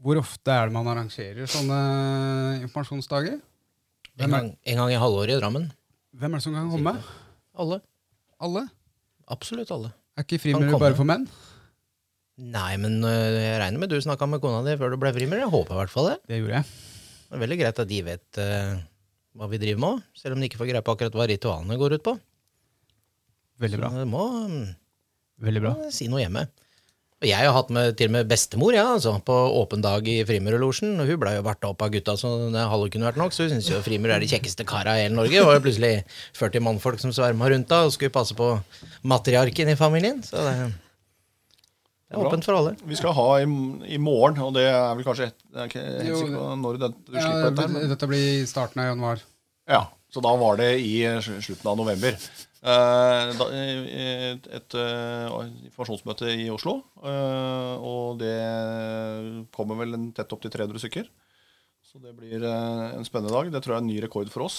[0.02, 1.78] hvor ofte er det man arrangerer sånne
[2.64, 3.38] informasjonsdager?
[4.20, 5.68] En gang, en gang i halvåret i Drammen.
[6.18, 6.96] Hvem er det som kan komme?
[7.54, 7.78] Alle.
[8.42, 8.64] Alle?
[9.30, 9.92] Absolutt alle.
[10.18, 11.28] Er ikke frimurere bare for menn?
[12.40, 15.42] Nei, men øh, jeg regner med du snakka med kona di før du ble frimer.
[15.42, 16.16] Jeg håper i hvert fall det.
[16.30, 16.70] Det gjorde jeg.
[17.28, 18.78] Det er veldig greit at de vet uh,
[19.38, 21.76] hva vi driver med òg, selv om de ikke får greie på akkurat hva ritualene
[21.78, 22.16] går ut på.
[23.60, 23.92] Veldig bra.
[23.92, 24.64] Så det må, mm,
[25.44, 25.76] Veldig bra.
[25.76, 26.48] må si noe hjemme.
[27.20, 30.22] Og jeg har hatt med til og med bestemor ja, altså, på åpen dag i
[30.24, 30.94] Frimurerlosjen.
[31.02, 33.44] Og hun blei jo varta opp av gutta så det halve kunne vært nok, så
[33.44, 35.36] hun syns jo frimur er de kjekkeste kara i hele Norge.
[35.36, 35.92] Det var jo plutselig
[36.40, 38.54] 40 mannfolk som sverma rundt da og skulle passe på
[39.12, 40.24] matriarken i familien.
[40.24, 40.70] Så det,
[42.10, 42.72] det er åpent for alle.
[42.90, 43.46] Vi skal ha i,
[43.94, 46.78] i morgen, og det er vel kanskje et, jeg er ikke helt sikker på når
[46.82, 47.68] det, du Ja, slipper dette.
[47.76, 49.22] men- dette blir i starten av januar.
[49.70, 52.16] Ja, så da var det i slutten av november.
[52.60, 55.38] Eh, da, et et eh,
[55.70, 56.82] informasjonsmøte i Oslo.
[57.00, 58.34] eh, og det
[59.54, 61.06] kommer vel en tett opp til 300 stykker.
[61.90, 63.48] Så det blir en spennende dag.
[63.50, 64.58] Det tror jeg er en ny rekord for oss.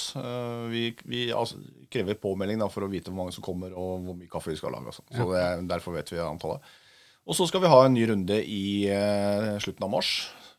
[0.72, 1.62] Vi vi altså,
[1.94, 4.58] krever påmelding da, for å vite hvor mange som kommer, og hvor mye kaffe vi
[4.60, 4.92] skal lage.
[4.98, 5.08] sånn.
[5.16, 6.60] Så det, derfor vet vi antallet.
[7.29, 10.12] Og så skal vi ha en ny runde i eh, slutten av mars.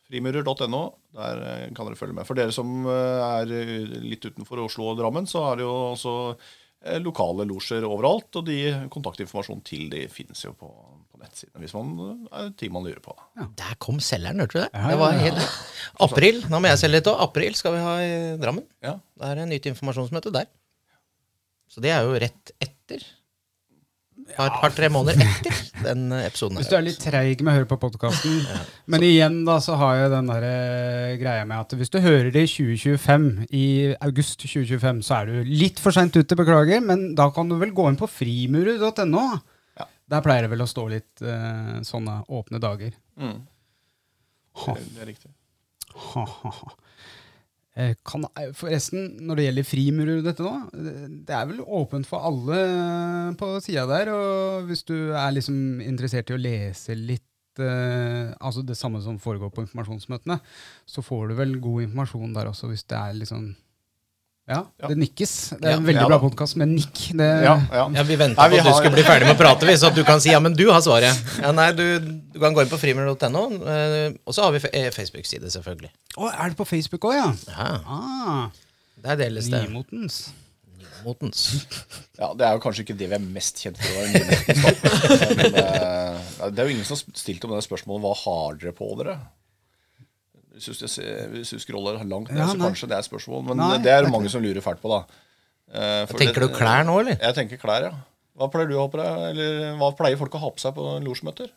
[0.07, 0.83] Frimurer.no.
[1.15, 2.27] Der eh, kan dere følge med.
[2.27, 5.73] For dere som eh, er eh, litt utenfor Oslo og Drammen, så er det jo
[5.91, 8.29] også eh, lokale losjer overalt.
[8.39, 8.59] Og de
[8.93, 10.71] kontaktinformasjon til de finnes jo på,
[11.11, 13.15] på nettsiden hvis man eh, er ting man lurer på.
[13.59, 14.69] Der kom selgeren, hørte du det?
[14.71, 15.31] Ja, det var ja, ja.
[15.31, 15.59] helt...
[16.07, 17.19] April, nå må jeg selge litt òg.
[17.27, 18.67] April skal vi ha i Drammen.
[18.85, 18.97] Ja.
[19.19, 20.47] Det er et nytt informasjonsmøte der.
[21.73, 23.03] Så det er jo rett etter.
[24.33, 26.57] Et par, par-tre måneder etter den episoden.
[26.57, 28.39] Hvis du er litt treig med å høre på podkasten.
[28.89, 32.31] Men igjen da, så har jeg den der, uh, greia med at hvis du hører
[32.33, 33.65] det i 2025, i
[34.01, 37.75] august 2025, så er du litt for seint ute, beklager, men da kan du vel
[37.77, 39.25] gå inn på frimurer.no.
[39.77, 39.89] Ja.
[40.15, 42.97] Der pleier det vel å stå litt uh, sånne åpne dager.
[43.21, 43.43] Mm.
[44.65, 45.29] Det, det er riktig.
[45.93, 46.73] ha, ha, ha.
[47.75, 50.53] Eh, Kan, eh, forresten, når det gjelder frimurer dette nå,
[51.25, 54.11] det er vel åpent for alle eh, på sida der.
[54.13, 59.51] Og hvis du er liksom interessert i å lese litt altså det samme som foregår
[59.53, 60.39] på informasjonsmøtene,
[60.89, 63.43] så får du vel god informasjon der også, hvis det er liksom
[64.45, 64.87] Ja, Ja.
[64.91, 65.49] det nikkes.
[65.55, 65.77] Det er Ja.
[65.77, 66.97] en veldig Ja bra podkast med nikk.
[67.15, 67.89] Det, Ja, ja.
[67.95, 69.73] Ja, Vi venta på at at du har- skulle bli ferdig med å prate, vi,
[69.77, 71.15] så at du kan si ja, men du har svaret.
[71.41, 74.89] Ja, nei, du, du kan gå inn på frimur.no, eh, og så har vi eh,
[74.91, 75.89] Facebook-side, selvfølgelig.
[76.17, 77.33] Å, er det på Facebook òg, ja?
[77.47, 78.49] Ja, Ah,
[79.01, 79.63] Der deles det.
[79.69, 80.29] Nymotens.
[81.05, 81.65] Motens.
[82.19, 85.35] Ja, Det er jo kanskje ikke det vi er mest kjent for.
[85.35, 88.71] Men eh, det er jo ingen som har stilt om det spørsmålet hva har dere
[88.75, 89.17] på dere?
[90.53, 93.43] Hvis du, ser- hvis du scroller langt ned, Ja, så kanskje det er spørsmål.
[93.49, 94.99] Men Nei, det er mange som lurer fælt på, da.
[95.73, 97.17] Eh, for Tenker det- du klær nå, eller?
[97.19, 97.93] Jeg tenker klær, ja.
[98.37, 99.23] Hva pleier du å ha på deg?
[99.31, 101.49] Eller hva pleier folk å ha på seg på losjmøter?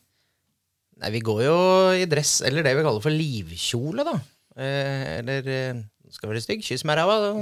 [1.01, 1.57] Nei, vi går jo
[1.93, 4.17] i dress, eller det vi kaller for livkjole, da.
[4.57, 7.35] Eh, eller eh, skal være stygg, kyss med ræva.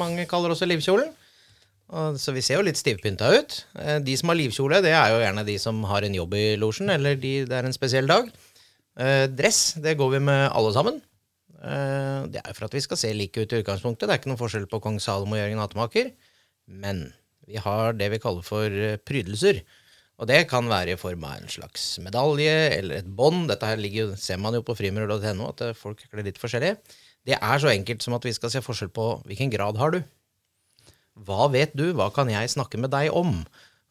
[0.00, 1.12] Mange kaller også livkjolen.
[1.92, 3.64] Og, så vi ser jo litt stivpynta ut.
[3.78, 6.56] Eh, de som har livkjole, det er jo gjerne de som har en jobb i
[6.56, 8.32] losjen, eller de, det er en spesiell dag.
[8.96, 11.00] Eh, dress, det går vi med alle sammen.
[11.56, 14.06] Eh, det er for at vi skal se like ut i utgangspunktet.
[14.06, 16.12] Det er ikke noen forskjell på kong Salomo og Jørgen Hattemaker.
[16.66, 17.10] Men
[17.46, 19.60] vi har det vi kaller for eh, prydelser.
[20.16, 23.50] Og det kan være i form av en slags medalje eller et bånd.
[23.50, 26.72] Dette her ligger, ser man jo på frimurer.no, at folk kler litt forskjellig.
[27.26, 30.00] Det er så enkelt som at vi skal se forskjell på hvilken grad har du.
[31.26, 31.90] Hva vet du?
[31.96, 33.42] Hva kan jeg snakke med deg om?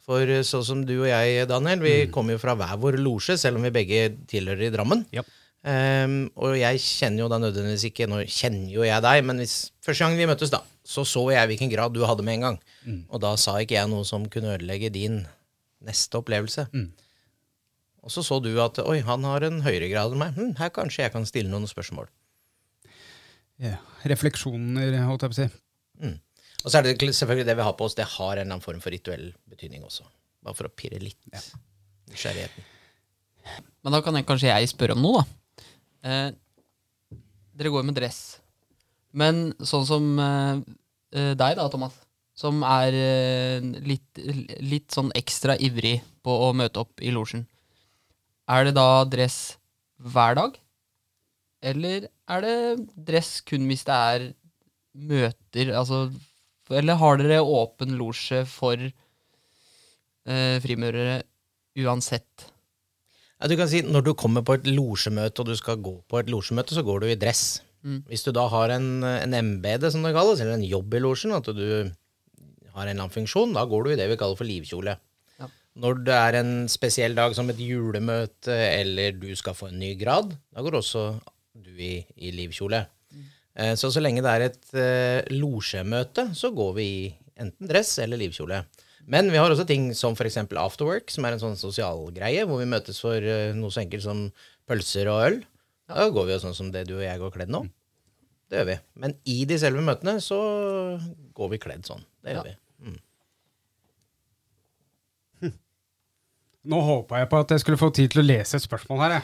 [0.06, 3.38] For eh, sånn som du og jeg, Daniel, vi kommer jo fra hver vår losje,
[3.41, 5.06] selv om vi begge tilhører i Drammen.
[5.15, 5.26] Ja.
[5.65, 9.56] Um, og jeg kjenner jo da nødvendigvis ikke Nå kjenner jo jeg deg, men hvis,
[9.82, 12.60] første gang vi møttes, da, så så jeg hvilken grad du hadde med en gang.
[13.10, 15.24] Og da sa ikke jeg noe som kunne ødelegge din
[15.86, 16.68] neste opplevelse.
[18.06, 20.38] Og så så du at oi, han har en høyere grad enn meg.
[20.38, 22.12] Hm, her kanskje jeg kan stille noen spørsmål.
[23.65, 23.80] Ja.
[24.06, 25.48] Refleksjoner, holdt jeg på å si.
[26.65, 28.63] Og så er det selvfølgelig det vi har på oss, det har en eller annen
[28.63, 30.08] form for rituell betydning også.
[30.45, 31.21] Bare for å pirre litt
[32.10, 32.71] nysgjerrigheten.
[33.86, 35.67] Men da kan jeg, kanskje jeg spørre om noe, da.
[36.10, 37.19] Eh,
[37.56, 38.39] dere går med dress.
[39.15, 40.58] Men sånn som eh,
[41.15, 41.95] eh, deg, da, Thomas,
[42.36, 44.19] som er eh, litt,
[44.65, 47.45] litt sånn ekstra ivrig på å møte opp i losjen.
[48.51, 49.60] Er det da dress
[50.01, 50.58] hver dag?
[51.65, 52.58] Eller er det
[53.08, 54.28] dress kun hvis det er
[54.93, 55.71] møter?
[55.78, 56.10] Altså,
[56.73, 61.21] eller har dere åpen losje for eh, frimurere
[61.78, 62.47] uansett?
[63.36, 66.19] Ja, du kan si Når du kommer på et losjemøte, og du skal gå på
[66.21, 67.62] et losjemøte, så går du i dress.
[68.10, 71.36] Hvis du da har en, en MBD, som det kalles, eller en jobb i losjen,
[71.36, 71.91] at du
[72.73, 74.95] har en eller annen funksjon, da går du i det vi kaller for livkjole.
[75.38, 75.49] Ja.
[75.84, 79.93] Når det er en spesiell dag som et julemøte, eller du skal få en ny
[79.99, 81.06] grad, da går også
[81.54, 82.82] du i, i livkjole.
[83.56, 87.98] Eh, Så så lenge det er et eh, losjemøte, så går vi i enten dress
[88.04, 88.63] eller livkjole.
[89.08, 90.38] Men vi har også ting som f.eks.
[90.50, 94.04] afterwork, som er en sånn sosial greie, hvor vi møtes for eh, noe så enkelt
[94.04, 94.26] som
[94.68, 95.39] pølser og øl.
[95.88, 97.63] Da går vi jo sånn som det du og jeg går kledd nå.
[98.50, 98.78] Det gjør vi.
[99.02, 100.39] Men i de selve møtene så
[101.38, 102.02] går vi kledd sånn.
[102.26, 102.56] Det gjør vi.
[106.65, 109.15] Nå håpa jeg på at jeg skulle få tid til å lese et spørsmål her,
[109.17, 109.23] jeg.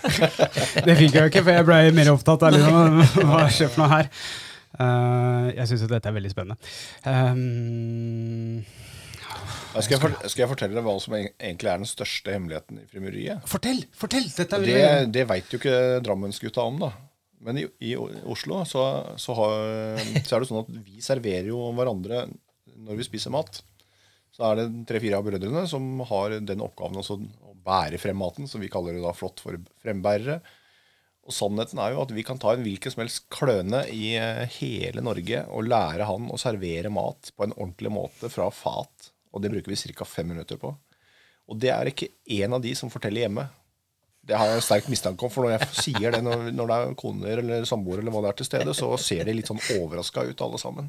[0.86, 3.84] det fikk jeg jo ikke, for jeg ble mer opptatt av liksom, hva skjer for
[3.84, 4.10] noe her.
[4.76, 6.72] Uh, jeg syns jo dette er veldig spennende.
[7.08, 8.60] Um,
[9.72, 12.86] Skal jeg, for, skal jeg fortelle deg hva som egentlig er den største hemmeligheten i
[12.90, 13.46] frimuriet?
[13.48, 13.80] fortell!
[13.96, 14.28] Fortell!
[14.36, 16.92] Dette Det, det veit jo ikke Drammensgutta om, da.
[17.46, 18.84] Men i, i Oslo så,
[19.16, 19.56] så, har,
[20.26, 22.26] så er det sånn at vi serverer jo hverandre
[22.84, 23.62] når vi spiser mat.
[24.40, 28.46] Så er det tre-fire av brødrene som har den oppgaven også å bære frem maten,
[28.48, 30.38] som vi kaller det da flott for frembærere.
[31.28, 34.46] Og sannheten er jo at vi kan ta en hvilken som helst kløne i eh,
[34.56, 39.10] hele Norge og lære han å servere mat på en ordentlig måte fra fat.
[39.36, 40.08] Og det bruker vi ca.
[40.08, 40.72] fem minutter på.
[41.52, 43.44] Og det er ikke én av de som forteller hjemme.
[44.24, 46.80] Det har jeg en sterk mistanke om, for når jeg sier det når, når det
[46.80, 49.60] er koner eller samboere, eller hva det er til stede, så ser de litt sånn
[49.76, 50.88] overraska ut, alle sammen.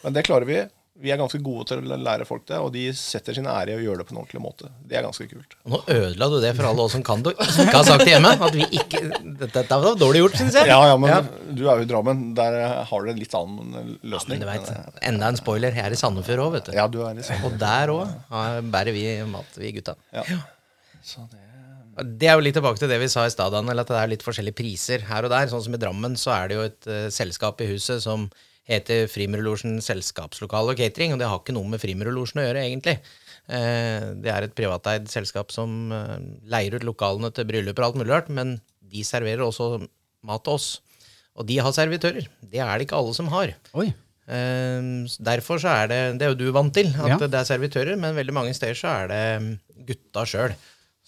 [0.00, 0.62] Men det klarer vi.
[1.00, 3.78] Vi er ganske gode til å lære folk det, og de setter sin ære i
[3.78, 4.68] å gjøre det på en ordentlig måte.
[4.86, 5.56] Det er ganske kult.
[5.72, 8.12] Nå ødela du det for alle oss som kan det, som ikke har sagt det
[8.14, 8.32] hjemme.
[8.36, 9.02] At vi ikke
[9.40, 10.68] Dette var dårlig gjort, syns jeg.
[10.68, 12.22] Ja, ja, men du er jo i Drammen.
[12.36, 12.58] Der
[12.90, 14.42] har du en litt annen løsning.
[14.42, 15.76] Ja, Men du vet, enda en spoiler.
[15.76, 16.74] Jeg er i Sandefjord òg, vet du.
[16.76, 17.54] Ja, du er i Sandefjord.
[17.54, 19.96] Og der òg bærer vi mat, vi gutta.
[20.16, 20.42] ja.
[21.00, 21.46] Så det
[22.20, 24.22] Det er jo litt tilbake til det vi sa i stad, at det er litt
[24.24, 25.48] forskjellige priser her og der.
[25.50, 28.28] Sånn som i Drammen så er det jo et uh, selskap i huset som
[28.70, 32.96] heter Frimurlosjen Selskapslokale og Catering, og det har ikke noe med Frimurlosjen å gjøre, egentlig.
[33.50, 36.18] Eh, det er et privateid selskap som eh,
[36.52, 38.58] leier ut lokalene til bryllup og alt mulig rart, men
[38.90, 39.80] de serverer også
[40.26, 40.68] mat til oss.
[41.38, 42.26] Og de har servitører.
[42.42, 43.52] Det er det ikke alle som har.
[43.78, 43.88] Oi.
[44.30, 44.90] Eh,
[45.26, 47.18] derfor så er det Det er jo du vant til, at Ja.
[47.26, 49.50] det er servitører, men veldig mange steder så er det mm,
[49.88, 50.54] gutta sjøl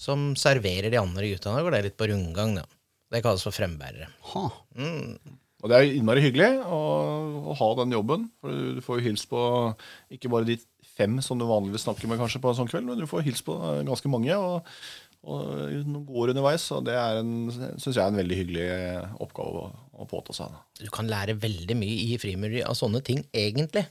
[0.03, 1.53] som serverer de andre gutta.
[1.55, 2.65] Da går det litt på rundgang, da.
[3.13, 4.09] Det kalles for frembærere.
[4.33, 4.47] Ha.
[5.63, 6.81] Og det er innmari hyggelig å,
[7.53, 8.27] å ha den jobben.
[8.43, 9.41] For du får jo hilst på
[10.15, 10.59] ikke bare de
[10.97, 13.47] fem som du vanligvis snakker med kanskje på en sånn kveld, men du får hilst
[13.47, 14.35] på eh, ganske mange.
[14.35, 14.67] Og,
[15.23, 15.47] og
[15.87, 16.67] noen gode underveis.
[16.75, 18.67] Og det syns jeg er en veldig hyggelig
[19.23, 19.69] oppgave å,
[20.03, 20.59] å påta seg.
[20.83, 23.87] Du kan lære veldig mye i frimureri av sånne ting, egentlig.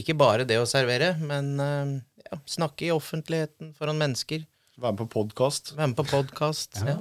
[0.00, 1.94] Ikke bare det å servere, men eh,
[2.30, 4.48] ja, snakke i offentligheten foran mennesker.
[4.80, 5.74] Være med på podkast.
[5.76, 6.80] Være med på podkast.
[6.80, 6.96] Ja.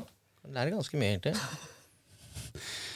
[0.52, 1.38] Lære ganske mye, egentlig.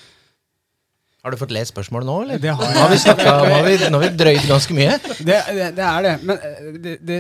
[1.23, 2.39] Har du fått lest spørsmålet nå, eller?
[2.43, 4.97] Det har Nå har vi, snakket, nå har vi, nå har vi drøyd ganske mye.
[5.23, 6.12] Det, det, det er det.
[6.27, 7.19] Men eh, det,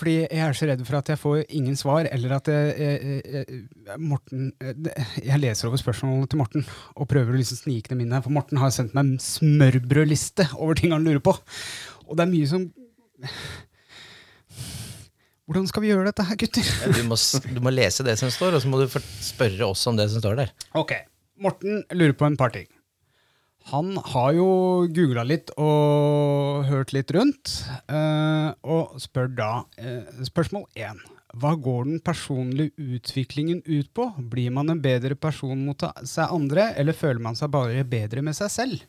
[0.00, 3.20] fordi jeg er så redd for at jeg får ingen svar, eller at jeg, jeg,
[3.36, 8.02] jeg, Morten eh, Jeg leser over spørsmålene til Morten og prøver å liksom snike dem
[8.02, 11.38] inn her, for Morten har sendt meg en smørbrødliste over ting han lurer på.
[12.10, 12.66] Og det er mye som
[15.46, 16.70] Hvordan skal vi gjøre dette her, gutter?
[16.98, 17.14] Du må,
[17.46, 20.18] du må lese det som står, og så må du spørre oss om det som
[20.24, 20.50] står der.
[20.74, 20.96] Ok,
[21.38, 22.66] Morten lurer på en par ting.
[23.72, 24.48] Han har jo
[24.94, 27.50] googla litt og hørt litt rundt,
[27.90, 29.50] eh, og spør da
[29.80, 31.00] eh, spørsmål én.
[31.36, 34.06] Hva går den personlige utviklingen ut på?
[34.30, 38.38] Blir man en bedre person mot seg andre, eller føler man seg bare bedre med
[38.38, 38.86] seg selv?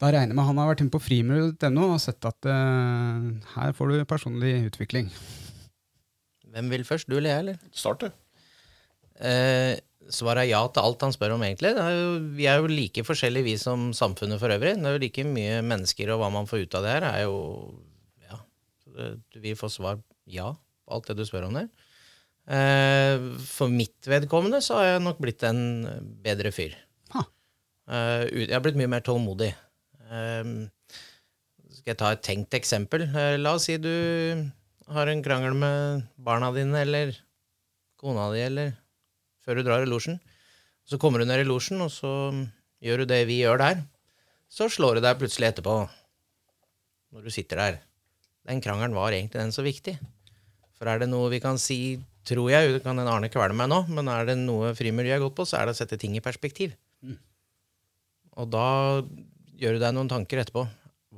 [0.00, 3.76] Da regner jeg med han har vært inne på frimur.no og sett at eh, her
[3.76, 5.12] får du personlig utvikling.
[6.50, 7.60] Hvem vil først, du eller jeg, eller?
[7.76, 8.56] Start, du.
[9.20, 9.76] Eh,
[10.08, 11.74] svaret er ja til alt han spør om, egentlig.
[11.76, 12.08] Er jo,
[12.38, 14.74] vi er jo like forskjellige, vi som samfunnet for øvrig.
[14.78, 17.22] Det er jo like mye mennesker, og hva man får ut av det her, er
[17.28, 17.38] jo
[18.30, 18.40] Ja.
[19.30, 21.68] Du vil få svar ja på alt det du spør om der.
[22.50, 25.60] Eh, for mitt vedkommende så har jeg nok blitt en
[26.24, 26.74] bedre fyr.
[27.14, 27.22] Ha.
[27.90, 29.52] Eh, jeg har blitt mye mer tålmodig.
[30.10, 30.54] Eh,
[31.70, 33.06] skal jeg ta et tenkt eksempel?
[33.38, 33.92] La oss si du
[34.90, 37.14] har en krangel med barna dine eller
[38.00, 38.72] kona di, eller
[39.50, 40.20] før du drar i losjen.
[40.86, 42.12] Så kommer du ned i losjen, og så
[42.82, 43.82] gjør du det vi gjør der.
[44.50, 45.74] Så slår du deg plutselig etterpå,
[47.10, 47.80] når du sitter der.
[48.46, 49.96] Den krangelen var egentlig den så viktig.
[50.78, 53.68] For er det noe vi kan si, tror jeg, det kan en Arne kvele meg
[53.70, 56.14] nå, men er det noe frimiljøet har gått på, så er det å sette ting
[56.16, 56.72] i perspektiv.
[58.40, 59.02] Og da
[59.60, 60.64] gjør du deg noen tanker etterpå.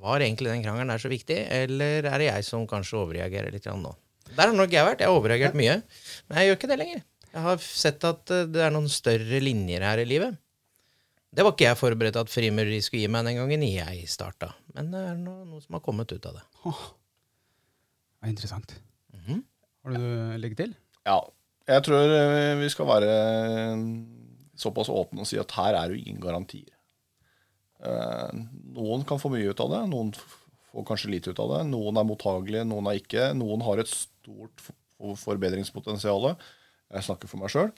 [0.02, 3.68] Var egentlig den krangelen der så viktig, eller er det jeg som kanskje overreagerer litt
[3.70, 3.92] nå?
[4.32, 5.04] Der har nok jeg vært.
[5.04, 5.78] Jeg har overreagert mye.
[6.26, 7.02] Men jeg gjør ikke det lenger.
[7.32, 10.36] Jeg har sett at eh, det er noen større linjer her i livet.
[11.32, 14.50] Det var ikke jeg forberedt at frimureri skulle gi meg den gangen jeg starta.
[14.76, 16.42] Men det er noe, noe som har kommet ut av det.
[16.68, 16.82] Oh,
[18.20, 18.74] det er interessant.
[19.16, 19.38] Mhm.
[19.82, 20.74] Har du noe å legge til?
[21.08, 21.16] Ja.
[21.72, 23.10] Jeg tror eh, vi skal være
[24.58, 26.68] såpass åpne og si at her er det ingen garantier.
[27.82, 28.32] Eh,
[28.76, 31.60] Noen kan få mye ut av det, noen får kanskje lite ut av det.
[31.70, 33.30] Noen er mottagelige, noen er ikke.
[33.38, 36.34] Noen har et stort for- forbedringspotensial.
[36.92, 37.72] Jeg snakker for meg sjøl.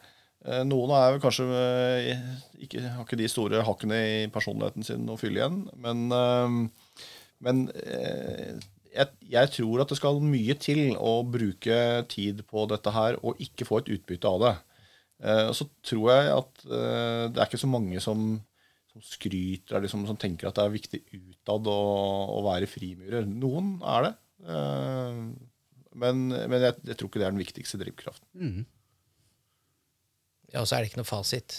[0.68, 2.24] Noen er kanskje eh,
[2.66, 5.62] ikke, har ikke de store hakkene i personligheten sin å fylle igjen.
[5.80, 6.90] Men, eh,
[7.46, 8.58] men eh,
[8.94, 11.78] jeg, jeg tror at det skal mye til å bruke
[12.12, 14.52] tid på dette her og ikke få et utbytte av det.
[15.24, 18.26] Eh, så tror jeg at eh, det er ikke så mange som,
[18.92, 21.80] som skryter, eller liksom, som tenker at det er viktig utad å,
[22.36, 23.24] å være frimurer.
[23.30, 24.14] Noen er det.
[24.44, 25.18] Eh,
[26.04, 28.28] men men jeg, jeg tror ikke det er den viktigste drivkraften.
[28.36, 28.64] Mhm.
[30.54, 31.58] Ja, og så er det ikke noe fasit.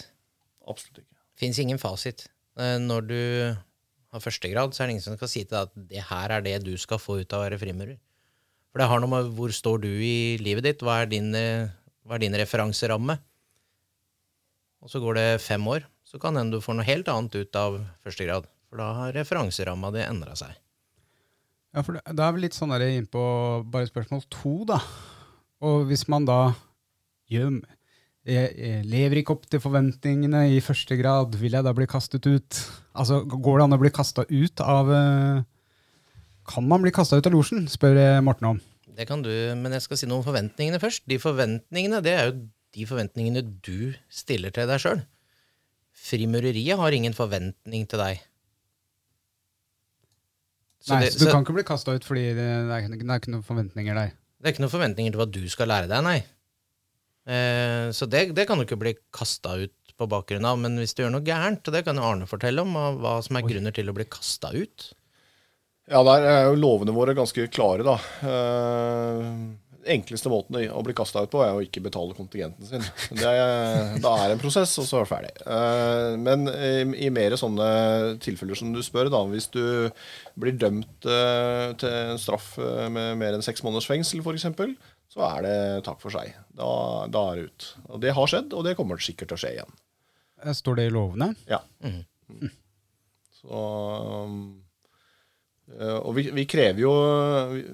[0.66, 1.16] Absolutt ikke.
[1.36, 2.26] Fins ingen fasit.
[2.56, 3.20] Eh, Når du
[4.14, 6.44] har førstegrad, så er det ingen som skal si til deg at det her er
[6.46, 7.98] det du skal få ut av å være frimurer.
[8.72, 11.68] For det har noe med hvor står du i livet ditt, hva er din, eh,
[12.08, 13.18] hva er din referanseramme?
[14.80, 17.56] Og så går det fem år, så kan hende du får noe helt annet ut
[17.56, 18.48] av førstegrad.
[18.70, 20.56] For da har referanseramma di endra seg.
[21.74, 24.80] Ja, for det- Da er vi litt sånn innpå inn på bare spørsmål to, da.
[25.60, 26.54] Og hvis man da
[27.30, 27.62] gjør
[28.26, 32.60] jeg, lever ikke opp til forventningene i første grad, vil jeg da bli kastet ut?
[32.96, 35.44] Altså, Går det an å bli kasta ut av eh,
[36.50, 38.60] Kan man bli kasta ut av losjen, spør Morten om.
[38.96, 41.04] Det kan du, men jeg skal si noe om forventningene først.
[41.10, 42.36] De forventningene, det er jo
[42.76, 45.02] de forventningene du stiller til deg sjøl.
[45.96, 48.22] Frimureriet har ingen forventning til deg.
[50.86, 53.18] Nei, det, så Du så kan ikke bli kasta ut fordi det er, det er
[53.18, 54.12] ikke noen forventninger der.
[54.38, 56.20] det er ikke noen forventninger til hva du skal lære deg, nei.
[57.26, 60.60] Eh, så det, det kan du ikke bli kasta ut på bakgrunn av.
[60.62, 63.74] Men hvis du gjør noe gærent, det kan Arne fortelle om, hva som er grunner
[63.74, 64.90] til å bli kasta ut.
[65.86, 67.94] Ja, der er jo lovene våre ganske klare, da.
[68.26, 69.30] Eh,
[69.86, 72.84] enkleste måten å bli kasta ut på, er å ikke betale kontingenten sin.
[73.14, 75.32] Det er, da er en prosess, og så er det ferdig.
[75.46, 77.68] Eh, men i, i mer sånne
[78.24, 79.62] tilfeller som du spør, da, hvis du
[80.34, 84.50] blir dømt eh, til en straff eh, med mer enn seks måneders fengsel, f.eks.,
[85.16, 85.56] så er det
[85.86, 86.36] takk for seg.
[86.58, 86.68] Da,
[87.12, 87.70] da er det ut.
[87.88, 89.74] Og det har skjedd, og det kommer sikkert til å skje igjen.
[90.44, 91.32] Eh, Står det i lovene?
[91.48, 91.62] Ja.
[91.80, 92.52] Mm.
[93.40, 93.64] Så
[94.26, 94.38] um,
[95.66, 96.92] Eh, og vi, vi, krever jo,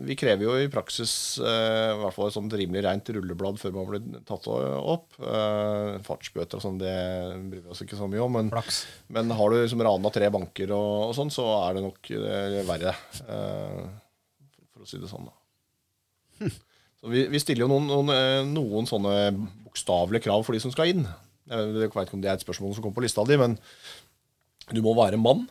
[0.09, 1.13] vi, krever jo i praksis
[1.45, 5.19] eh, i hvert fall et sånt rimelig rent rulleblad før man blir tatt opp.
[5.21, 6.95] Eh, fartsbøter og sånn, det
[7.53, 8.39] bryr vi oss ikke så mye om.
[8.39, 8.49] Men,
[9.13, 12.13] men har du liksom rana tre banker og, og sånn, så er det nok
[12.71, 12.97] verre.
[13.29, 13.81] Eh,
[14.73, 15.37] for å si det sånn, da.
[16.49, 16.72] Så
[17.11, 19.17] vi, vi stiller jo noen, noen, eh, noen sånne
[19.67, 21.03] bokstavelige krav for de som skal inn.
[21.51, 23.57] Jeg vet ikke om det er et spørsmål som kommer på lista di, men
[24.71, 25.45] du må være mann.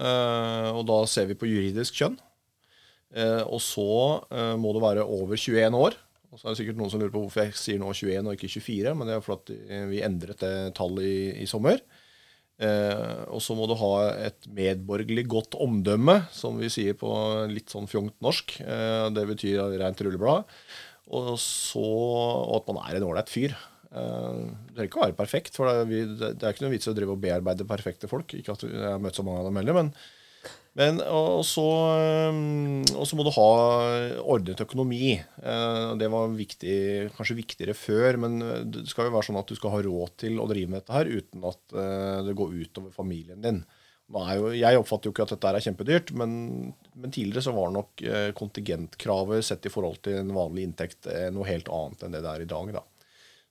[0.00, 2.18] Eh, og da ser vi på juridisk kjønn.
[3.14, 3.90] Eh, og så
[4.58, 5.98] må du være over 21 år.
[6.30, 8.36] Og så er det sikkert noen som lurer på hvorfor jeg sier nå 21 og
[8.36, 9.56] ikke 24, men det er fordi
[9.90, 11.82] vi endret det tallet i, i sommer.
[12.60, 13.94] Eh, og så må du ha
[14.28, 17.10] et medborgerlig godt omdømme, som vi sier på
[17.48, 18.58] litt sånn fjongt norsk.
[18.60, 20.48] Eh, det betyr rent rulleblad.
[21.16, 23.56] Og så og at man er en ålreit fyr.
[23.90, 26.90] Eh, det trenger ikke å være perfekt, for det er, det er ikke noe vits
[26.90, 28.36] i å drive og bearbeide perfekte folk.
[28.36, 29.94] Ikke at jeg har møtt så mange av dem heller, men,
[30.80, 31.64] men og, så,
[32.00, 32.38] eh,
[32.96, 33.48] og så må du ha
[34.24, 35.12] ordnet økonomi.
[35.20, 36.76] Eh, Det var viktig,
[37.16, 38.40] kanskje viktigere før, men
[38.72, 40.96] det skal jo være sånn at du skal ha råd til å drive med dette
[40.96, 43.62] her uten at eh, det går utover familien din.
[44.10, 46.30] Jo, jeg oppfatter jo ikke at dette er kjempedyrt, men,
[46.98, 51.28] men tidligere så var nok eh, kontingentkravet sett i forhold til en vanlig inntekt eh,
[51.30, 52.72] noe helt annet enn det det er i dag.
[52.74, 52.82] da.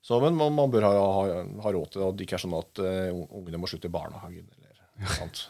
[0.03, 2.43] Så, men man, man bør ha, ha, ha råd til det, og det ikke er
[2.43, 4.45] sånn at uh, ungene må slutte i barnehagen.
[4.55, 5.41] eller noe annet.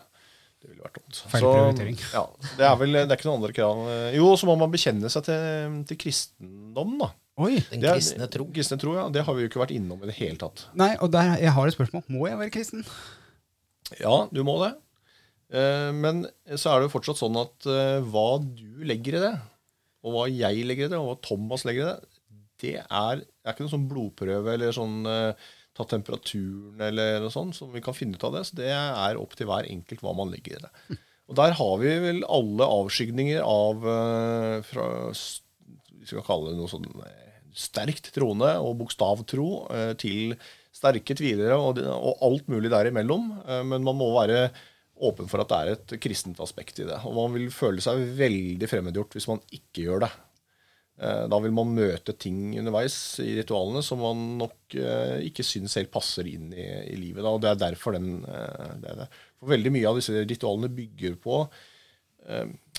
[0.60, 1.20] Det ville vært dumt.
[1.32, 1.98] Feil Så, prioritering.
[2.12, 2.24] Ja,
[2.60, 3.84] det er vel det er ikke noen andre krav.
[4.18, 7.08] Jo, så må man bekjenne seg til, til kristendom, da.
[7.40, 7.54] Oi!
[7.72, 8.50] Den er- kristne tro.
[8.52, 9.06] Kristne tro, ja.
[9.16, 10.66] Det har vi jo ikke vært innom i det hele tatt.
[10.76, 12.04] Nei, og der, jeg har et spørsmål.
[12.12, 12.84] Må jeg være kristen?
[14.02, 14.74] Ja, du må det.
[15.56, 16.26] Eh, Men
[16.60, 19.32] så er det jo fortsatt sånn at eh, hva du legger i det,
[20.04, 22.20] og hva jeg legger i det, og hva Thomas legger i det,
[22.60, 25.48] det er, er ikke noen sånn blodprøve eller sånn eh,
[25.80, 28.46] ta temperaturen eller noe sånt som vi kan finne ut av det.
[28.50, 31.00] Så det er opp til hver enkelt hva man legger i det.
[31.30, 34.88] Og der har vi vel alle avskygninger av eh, fra
[36.00, 40.34] vi skal kalle det noe sånn eh, sterkt troende og bokstavtro eh, til
[40.74, 43.32] sterke tvilere og, og alt mulig derimellom.
[43.68, 44.48] Men man må være
[45.04, 47.02] åpen for at det er et kristent aspekt i det.
[47.10, 50.12] Og man vil føle seg veldig fremmedgjort hvis man ikke gjør det.
[51.00, 55.78] Eh, Da vil man møte ting underveis i ritualene som man nok eh, ikke syns
[55.80, 57.24] helt passer inn i, i livet.
[57.24, 57.32] Da.
[57.32, 59.10] Og det er derfor den eh, det er det.
[59.40, 61.44] For veldig mye av disse ritualene bygger på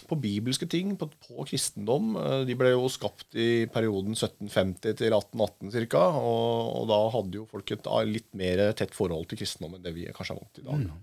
[0.07, 2.13] på bibelske ting, på, på kristendom.
[2.47, 6.03] De ble jo skapt i perioden 1750 til 1818 ca.
[6.21, 9.95] Og, og da hadde jo folk et litt mer tett forhold til kristendom enn det
[9.97, 10.85] vi kanskje er vant til i dag.
[10.93, 10.99] da.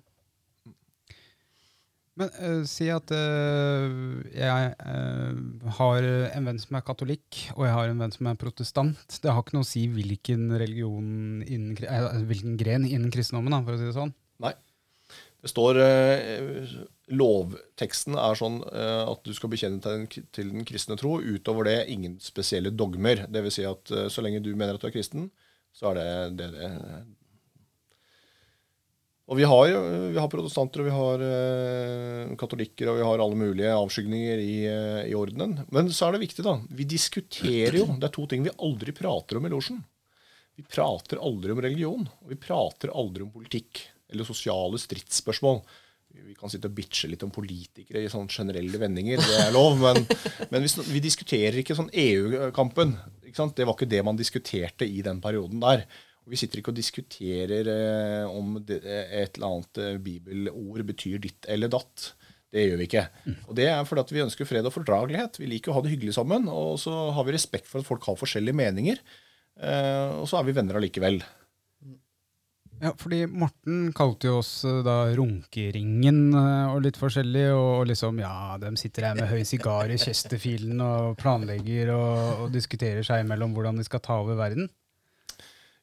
[2.17, 7.75] Men uh, si at uh, jeg uh, har en venn som er katolikk, og jeg
[7.75, 9.19] har en venn som er protestant.
[9.21, 13.61] Det har ikke noe å si hvilken religion innen, eh, hvilken gren innen kristendommen, da,
[13.65, 14.15] for å si det sånn.
[14.43, 14.55] Nei.
[15.37, 15.77] Det står
[17.13, 21.19] Lovteksten er sånn at du skal bekjenne den, til den kristne tro.
[21.21, 23.21] Utover det ingen spesielle dogmer.
[23.29, 25.29] Vil si at så lenge du mener at du er kristen,
[25.77, 26.09] så er det
[26.41, 26.49] det.
[26.57, 26.71] det.
[29.27, 29.73] Og vi har,
[30.13, 34.55] vi har protestanter, og vi har eh, katolikker, og vi har alle mulige avskygninger i,
[34.71, 35.65] eh, i ordenen.
[35.75, 36.53] Men så er det viktig, da.
[36.71, 37.89] Vi diskuterer jo.
[37.99, 39.81] Det er to ting vi aldri prater om i losjen.
[40.55, 45.59] Vi prater aldri om religion, og vi prater aldri om politikk eller sosiale stridsspørsmål.
[46.17, 49.75] Vi kan sitte og bitche litt om politikere i sånne generelle vendinger, det er lov,
[49.77, 50.07] men,
[50.49, 52.95] men vi, vi diskuterer ikke sånn EU-kampen.
[53.27, 55.83] Det var ikke det man diskuterte i den perioden der.
[56.27, 61.47] Vi sitter ikke og diskuterer eh, om det, et eller annet eh, bibelord betyr ditt
[61.47, 62.11] eller datt.
[62.53, 63.05] Det gjør vi ikke.
[63.49, 65.39] Og det er fordi at vi ønsker fred og fordragelighet.
[65.41, 68.07] Vi liker å ha det hyggelig sammen, og så har vi respekt for at folk
[68.07, 69.01] har forskjellige meninger.
[69.57, 71.21] Eh, og så er vi venner allikevel.
[72.77, 77.87] Ja, fordi Morten kalte jo oss eh, da Runkeringen eh, og litt forskjellig, og, og
[77.89, 83.05] liksom, ja, de sitter her med høy sigar i Chesterfielden og planlegger og, og diskuterer
[83.07, 84.69] seg imellom hvordan de skal ta over verden.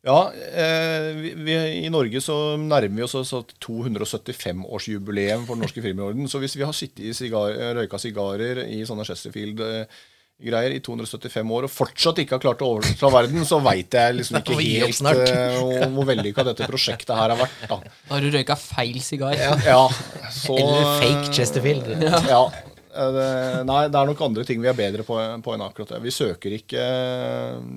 [0.05, 1.55] Ja, eh, vi, vi,
[1.87, 6.27] I Norge så nærmer vi oss også 275-årsjubileum for Den norske filmorden.
[6.29, 11.69] Så hvis vi har sittet i sigar, røyka sigarer i sånne Chesterfield-greier i 275 år
[11.71, 15.25] og fortsatt ikke har klart å overta verden, så veit jeg liksom ikke helt uh,
[15.25, 17.65] eh, hvor vellykka dette prosjektet her har vært.
[17.73, 17.81] da.
[17.81, 19.41] Da har du røyka feil sigar.
[19.41, 19.89] Ja,
[20.29, 21.89] så, Eller fake Chesterfield.
[22.05, 22.21] Ja.
[22.29, 22.45] ja.
[22.93, 26.05] det- Nei, det er nok andre ting vi er bedre på, på enn akkurat det.
[26.05, 26.85] Vi søker ikke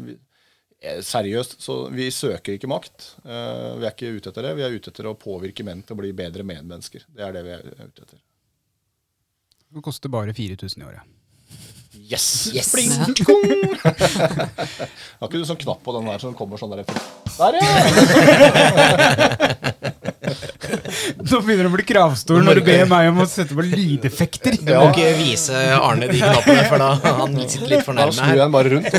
[0.03, 0.23] vi, eh,
[0.77, 3.15] Seriøst, så vi søker ikke makt.
[3.25, 4.55] Eh, Vi er ikke ute etter det.
[4.59, 7.01] Vi er ute etter å påvirke menn til å bli bedre medmennesker.
[7.09, 8.19] Det er det vi er ute etter.
[9.73, 11.01] Det koster bare 4000 i året.
[11.97, 12.27] Yes!
[12.53, 12.69] Yes.
[12.71, 12.91] Pling!
[15.17, 17.65] Har ikke du sånn knapp på den der som kommer sånn der Der, ja!
[21.29, 24.59] Nå begynner det å bli kravstor når du ber meg om å sette på lydeffekter.
[24.61, 28.41] Du må ikke vise Arne de knappene, for da han sitter litt for Da snur
[28.41, 28.93] jeg bare rundt.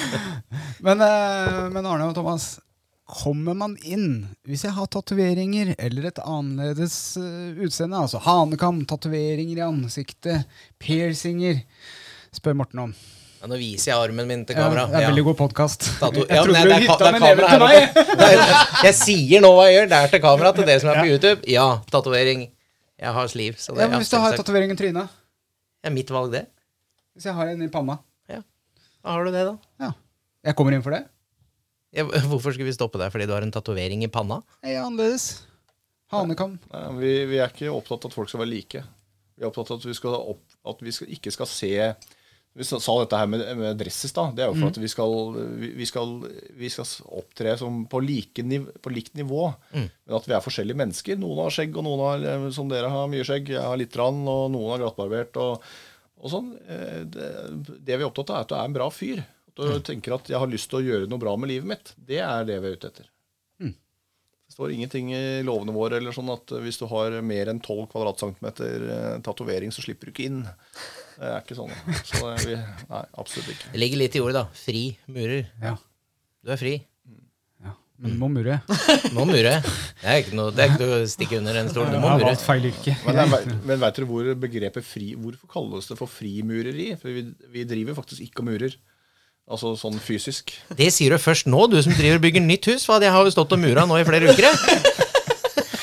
[0.84, 2.58] Men, eh, men Arne og Thomas,
[3.08, 8.00] kommer man inn hvis jeg har tatoveringer eller et annerledes eh, utseende?
[8.00, 10.48] Altså hanekam, tatoveringer i ansiktet,
[10.82, 11.62] piercinger.
[12.34, 12.94] Spør Morten om.
[13.44, 14.86] Ja, nå viser jeg armen min til Ja, kamera.
[14.88, 15.08] det er Ja.
[15.10, 15.80] veldig god podkast.
[15.84, 17.94] Jeg Ja, trodde du det er hytta er med neven til meg.
[18.16, 19.88] Der, Jeg sier nå hva jeg gjør.
[19.90, 21.44] Det er til kamera til dere som er på YouTube.
[21.46, 22.50] Ja, tatovering.
[22.98, 23.54] Jeg har sliv.
[23.58, 25.08] Så det, Ja, men hvis du har tatovering i trynet?
[25.84, 26.46] Ja, mitt valg, det.
[27.14, 27.98] Hvis jeg har en i panna?
[29.04, 29.58] Da har du det, da.
[29.78, 29.92] Ja.
[30.46, 31.04] Jeg kommer inn for det?
[31.92, 34.42] Ja, hvorfor skulle vi stoppe deg fordi du har en tatovering i panna?
[34.64, 35.42] Jeg er annerledes.
[36.10, 36.58] Hanekam.
[36.72, 38.82] Nei, vi, vi er ikke opptatt av at folk skal være like.
[39.36, 41.94] Vi er opptatt av at vi, skal opp, at vi skal, ikke skal se
[42.54, 44.28] Vi sa dette her med, med dresses, da.
[44.30, 45.14] Det er jo for at vi skal,
[45.74, 46.12] vi, skal,
[46.54, 46.86] vi skal
[47.18, 49.48] opptre som på, like, niv, på likt nivå.
[49.74, 51.18] Men at vi er forskjellige mennesker.
[51.18, 53.50] Noen har skjegg, og noen har, eh, som dere har, mye skjegg.
[53.56, 55.34] Jeg har litt, rann, og noen har glattbarbert.
[55.42, 55.66] Og,
[56.22, 56.52] og sånn.
[56.68, 57.30] Eh, Det,
[57.80, 59.24] det vi er opptatt av, er at du er en bra fyr.
[59.50, 61.90] At du tenker at jeg har lyst til å gjøre noe bra med livet mitt.
[61.98, 63.10] Det er det vi er ute etter.
[64.46, 67.88] Det står ingenting i lovene våre eller sånn at hvis du har mer enn 12
[67.90, 70.44] kvadratcentimeter eh, tatovering, så slipper du ikke inn.
[71.14, 71.70] Det er ikke sånn.
[72.06, 72.56] Så vi,
[72.90, 73.70] nei, absolutt ikke.
[73.74, 74.44] Det ligger litt i ordet, da.
[74.64, 74.82] Fri
[75.14, 75.44] murer.
[75.62, 75.74] Ja.
[76.44, 76.72] Du er fri.
[77.64, 77.74] ja.
[78.02, 78.56] Men du må mure.
[79.16, 79.52] Må mure.
[79.62, 81.86] Det er ikke noe, det er ikke noe å stikke under en stol.
[81.94, 82.32] Du må mure.
[82.42, 82.96] feil yrke.
[83.06, 86.90] Men, vet- men veit dere hvor begrepet fri Hvorfor kalles det for frimureri?
[87.00, 87.22] For vi,
[87.54, 88.74] vi driver faktisk ikke og murer.
[89.44, 90.50] Altså sånn fysisk.
[90.74, 92.84] Det sier du først nå, du som driver og bygger nytt hus.
[92.88, 94.50] For jeg har jo stått og mura nå i flere uker.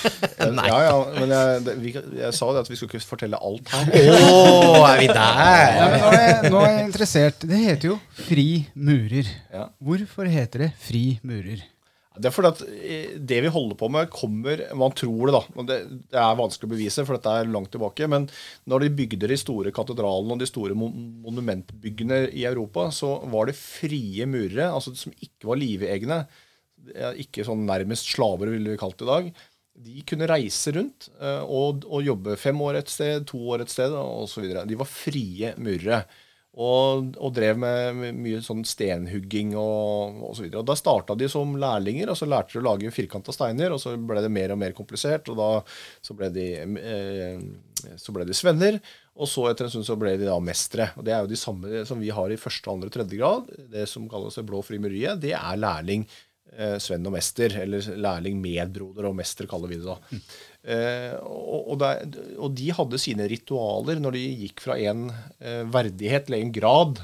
[0.57, 0.67] Nei.
[0.69, 3.73] Ja, ja, men jeg, det, vi, jeg sa det at vi skulle ikke fortelle alt
[3.73, 3.91] her.
[4.15, 5.75] oh, er vi der?
[5.77, 7.45] Ja, nå, er jeg, nå er jeg interessert.
[7.51, 9.29] Det heter jo Fri murer.
[9.53, 9.67] Ja.
[9.81, 11.63] Hvorfor heter det Fri murer?
[12.11, 15.63] Det er fordi at eh, det vi holder på med, kommer Man tror det, da.
[15.69, 15.77] Det,
[16.11, 18.07] det er vanskelig å bevise, for dette er langt tilbake.
[18.11, 18.27] Men
[18.69, 23.55] når de bygde de store katedralene og de store monumentbyggene i Europa, så var det
[23.59, 26.19] frie murere, altså som ikke var livegne.
[27.21, 29.31] Ikke sånn nærmest slaver, ville vi kalt det i dag.
[29.73, 33.71] De kunne reise rundt eh, og, og jobbe fem år et sted, to år et
[33.71, 34.51] sted osv.
[34.67, 36.03] De var frie murere.
[36.51, 40.49] Og, og drev med mye sånn stenhugging og osv.
[40.51, 43.71] Da starta de som lærlinger, og så lærte de å lage firkanta steiner.
[43.71, 45.49] Og så ble det mer og mer komplisert, og da
[46.03, 46.49] så ble de,
[46.81, 48.81] eh, så ble de svenner.
[49.15, 50.89] Og så etter en stund så ble de da mestere.
[50.99, 53.47] Og det er jo de samme som vi har i første, andre tredje grad.
[53.71, 56.03] Det som kalles det blå frimureriet, det er lærling,
[56.83, 57.55] svenn og mester.
[57.63, 59.97] Eller lærling, medbroder og mester, kaller vi det da.
[60.61, 62.03] Eh, og, og, der,
[62.37, 65.07] og de hadde sine ritualer når de gikk fra en
[65.41, 67.01] eh, verdighet eller en grad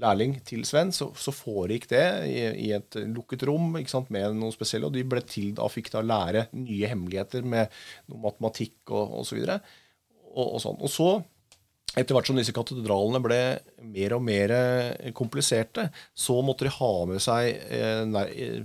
[0.00, 4.34] lærling til svenn, så, så foregikk det i, i et lukket rom ikke sant, med
[4.40, 7.70] noe spesielle, og de ble til, da fikk da lære nye hemmeligheter med
[8.10, 9.60] noe matematikk og, og så.
[10.34, 10.80] Og, og sånn.
[10.82, 11.10] Og så
[11.94, 13.40] etter hvert som disse katedralene ble
[13.94, 18.24] mer og mer eh, kompliserte, så måtte de ha med seg eh, nei,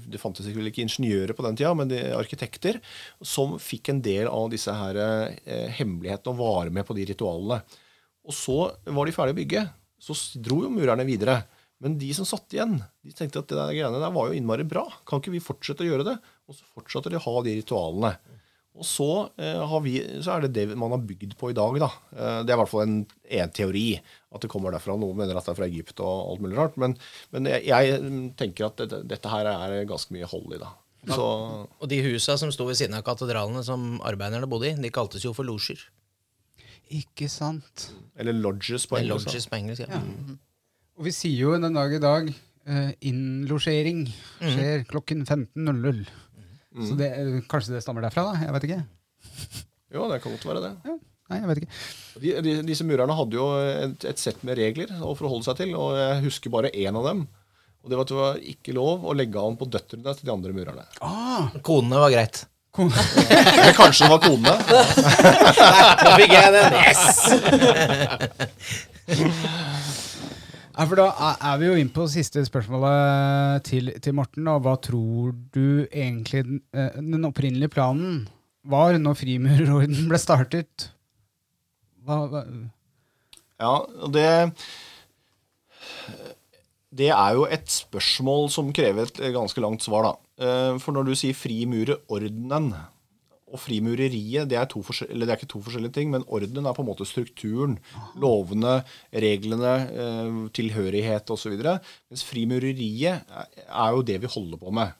[0.09, 2.79] Det fantes vel ikke ingeniører på den tida, men de arkitekter
[3.21, 7.61] som fikk en del av disse her eh, hemmelighetene og var med på de ritualene.
[8.29, 8.59] Og så
[8.89, 9.63] var de ferdige å bygge.
[9.99, 11.41] Så dro jo murerne videre.
[11.79, 12.75] Men de som satt igjen,
[13.05, 14.83] de tenkte at det der greiene der var jo innmari bra.
[15.07, 16.17] Kan ikke vi fortsette å gjøre det?
[16.49, 18.11] Og så fortsatte de å ha de ritualene.
[18.77, 19.07] Og så,
[19.41, 21.79] eh, har vi, så er det det man har bygd på i dag.
[21.81, 21.89] Da.
[22.15, 22.99] Eh, det er i hvert fall en,
[23.41, 23.87] en teori.
[24.31, 24.95] At det kommer derfra.
[24.99, 26.77] Noen mener at det er fra Egypt og alt mulig rart.
[26.79, 26.95] Men,
[27.33, 30.61] men jeg, jeg tenker at dette, dette her er ganske mye hold i.
[30.61, 30.71] da.
[31.09, 31.25] Så,
[31.79, 35.25] Og de husa som sto ved siden av katedralene som arbeiderne bodde i, de kaltes
[35.25, 35.81] jo for losjer.
[36.89, 37.89] Ikke sant?
[38.19, 39.29] eller lodges på engelsk.
[39.29, 39.99] Lodges på engelsk, ja.
[40.99, 42.31] Og vi sier jo den dag i dag
[42.67, 44.01] eh, innlosjering
[44.41, 46.01] skjer klokken 15.00.
[46.77, 48.33] Så det, eh, kanskje det stammer derfra, da?
[48.45, 48.81] Jeg vet ikke.
[49.95, 50.73] Jo, det kan godt være det.
[50.85, 50.95] Ja.
[51.29, 51.73] Nei, jeg vet ikke.
[52.21, 55.73] De, de, disse murerne hadde jo et, et sett med regler å forholde seg til,
[55.77, 57.19] og jeg husker bare én av dem.
[57.79, 60.33] Og det var at det var ikke lov å legge an på døtrene til de
[60.33, 60.85] andre murerne.
[61.05, 62.41] Ah, Konene var greit.
[62.75, 62.91] kon-
[63.29, 64.55] Eller kanskje det var konene.
[66.03, 66.69] Nå fikk jeg den!
[66.81, 67.09] Yes!
[70.77, 71.07] Ja, for da
[71.41, 74.45] er- vi jo inn på siste spørsmålet til, til Morten.
[74.45, 74.57] Da.
[74.59, 78.27] hva tror du egentlig den, eh, den opprinnelige planen
[78.63, 80.89] var når frimurerorden ble startet?
[82.05, 82.43] Hva, hva
[83.59, 83.73] Ja,
[84.07, 84.53] det
[86.95, 90.13] Det er jo et spørsmål som krever et ganske langt svar, da.
[90.43, 92.73] Eh, For når du sier frimurerordenen
[93.49, 96.75] og frimureriet, det er, to eller det er ikke to forskjellige ting, men ordenen er
[96.77, 97.77] på en måte strukturen.
[98.19, 98.79] Lovene,
[99.13, 101.55] reglene, eh, tilhørighet osv.
[101.59, 104.93] Mens frimureriet er- jo det vi holder på med.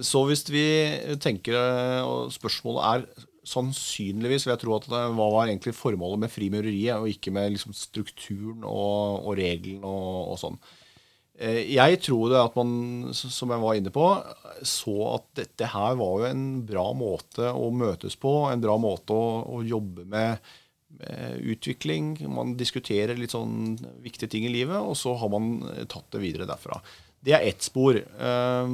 [0.00, 5.28] Så hvis vi tenker, eh, og spørsmålet er sannsynligvis vil jeg tro at det hva
[5.32, 10.38] var egentlig formålet med frimureriet, og ikke med liksom strukturen og, og regelen og, og
[10.40, 10.58] sånn.
[11.38, 12.70] Eh, Jeg tror det at man,
[13.14, 14.06] som jeg var inne på,
[14.66, 19.14] så at dette her var jo en bra måte å møtes på, en bra måte
[19.14, 19.28] å,
[19.58, 20.40] å jobbe med,
[20.98, 22.16] med utvikling.
[22.34, 26.24] Man diskuterer litt sånn viktige ting i livet, og så har man eh, tatt det
[26.24, 26.80] videre derfra.
[27.22, 27.96] Det er ett spor.
[27.98, 28.72] Eh,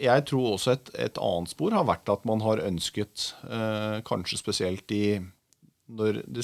[0.00, 3.30] Jeg tror også et, et annet spor har vært at man har ønsket,
[4.08, 5.18] kanskje spesielt i
[5.88, 6.42] når det,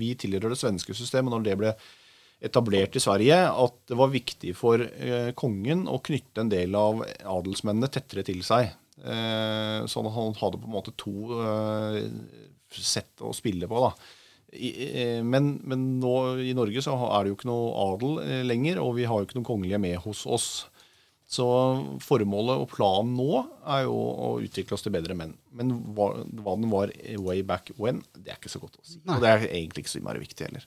[0.00, 1.28] Vi tilhører det svenske systemet.
[1.34, 1.72] Når det ble
[2.40, 7.02] etablert i Sverige, at det var viktig for eh, kongen å knytte en del av
[7.02, 8.70] adelsmennene tettere til seg.
[8.98, 12.00] Eh, sånn at han hadde på en måte to eh,
[12.70, 13.82] sett å spille på.
[13.88, 13.92] da.
[14.48, 14.70] I,
[15.20, 19.04] men, men nå i Norge så er det jo ikke noe adel lenger, og vi
[19.08, 20.48] har jo ikke noen kongelige med hos oss.
[21.28, 21.44] Så
[22.00, 25.34] formålet og planen nå er jo å utvikle oss til bedre menn.
[25.52, 29.02] Men hva, hva den var way back when, det er ikke så godt å si.
[29.04, 30.64] Og det er egentlig ikke så innmari viktig heller.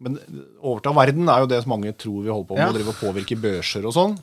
[0.00, 0.16] Men
[0.64, 2.72] overta verden er jo det som mange tror vi holder på med, Ja.
[2.72, 4.14] å drive og påvirke børser og sånn.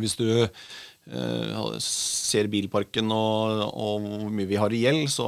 [0.00, 5.26] Hvis du eh, ser bilparken og, og hvor mye vi har i gjeld, så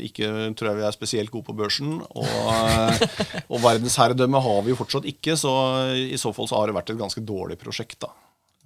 [0.00, 1.98] ikke tror jeg vi er spesielt gode på børsen.
[2.14, 5.52] Og, eh, og verdensherredømme har vi jo fortsatt ikke, så
[5.98, 8.14] i så fall så har det vært et ganske dårlig prosjekt, da.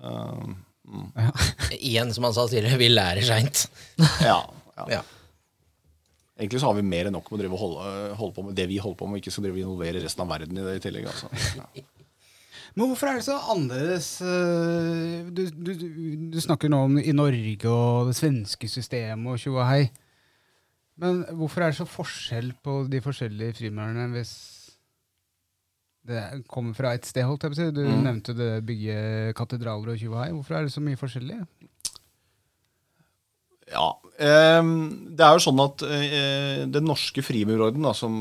[0.04, 0.54] Eh,
[1.80, 3.64] Igjen, som han sa tidligere, vi lærer seint.
[4.22, 4.38] ja,
[4.76, 4.86] ja.
[4.98, 5.02] Ja.
[6.36, 8.66] Egentlig så har vi mer enn nok med å drive holde, holde på med det
[8.68, 10.82] vi holder på med, og ikke skal drive involvere resten av verden i det i
[10.84, 11.06] tillegg.
[11.08, 11.30] Altså.
[11.56, 11.68] Ja.
[12.76, 15.70] Men hvorfor er det så annerledes eh, Du, du,
[16.34, 19.86] du, snakker nå om i Norge og det svenske systemet og tjo og hei.
[21.00, 24.34] Men hvorfor er det så forskjell på de forskjellige frimurerne hvis
[26.06, 26.20] det
[26.52, 27.24] kommer fra ett sted?
[27.26, 27.70] holdt jeg på å si?
[27.74, 28.04] Du Mm.
[28.04, 30.30] nevnte det bygge katedraler og tjo og hei.
[30.36, 31.40] Hvorfor er det så mye forskjellig?
[33.76, 33.86] Ja.
[34.24, 34.72] ehm,
[35.16, 38.16] det er jo sånn at eh, den norske frimurorden, da, som,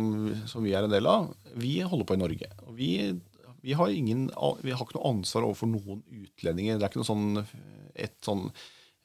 [0.50, 2.50] som vi er en del av, vi holder på i Norge.
[2.76, 2.92] Vi,
[3.64, 4.28] vi, har ingen,
[4.62, 6.80] vi har ikke noe ansvar overfor noen utlendinger.
[6.80, 7.46] Det er ikke noe sånn,
[7.96, 8.50] et sånn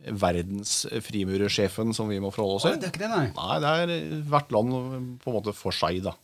[0.00, 2.78] verdensfrimurersjefen som vi må forholde oss til.
[2.80, 3.26] det er ikke det, nei.
[3.36, 4.74] Nei, det er hvert land
[5.20, 6.14] på en måte for seg, da.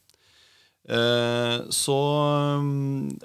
[0.86, 1.98] Eh, så
[2.62, 3.18] mm,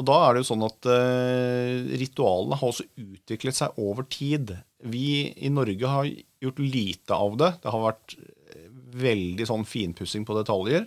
[0.00, 4.54] Og da er det jo sånn at eh, ritualene har også utviklet seg over tid.
[4.88, 7.50] Vi i Norge har gjort lite av det.
[7.62, 8.68] Det har vært eh,
[9.02, 10.86] veldig sånn finpussing på detaljer.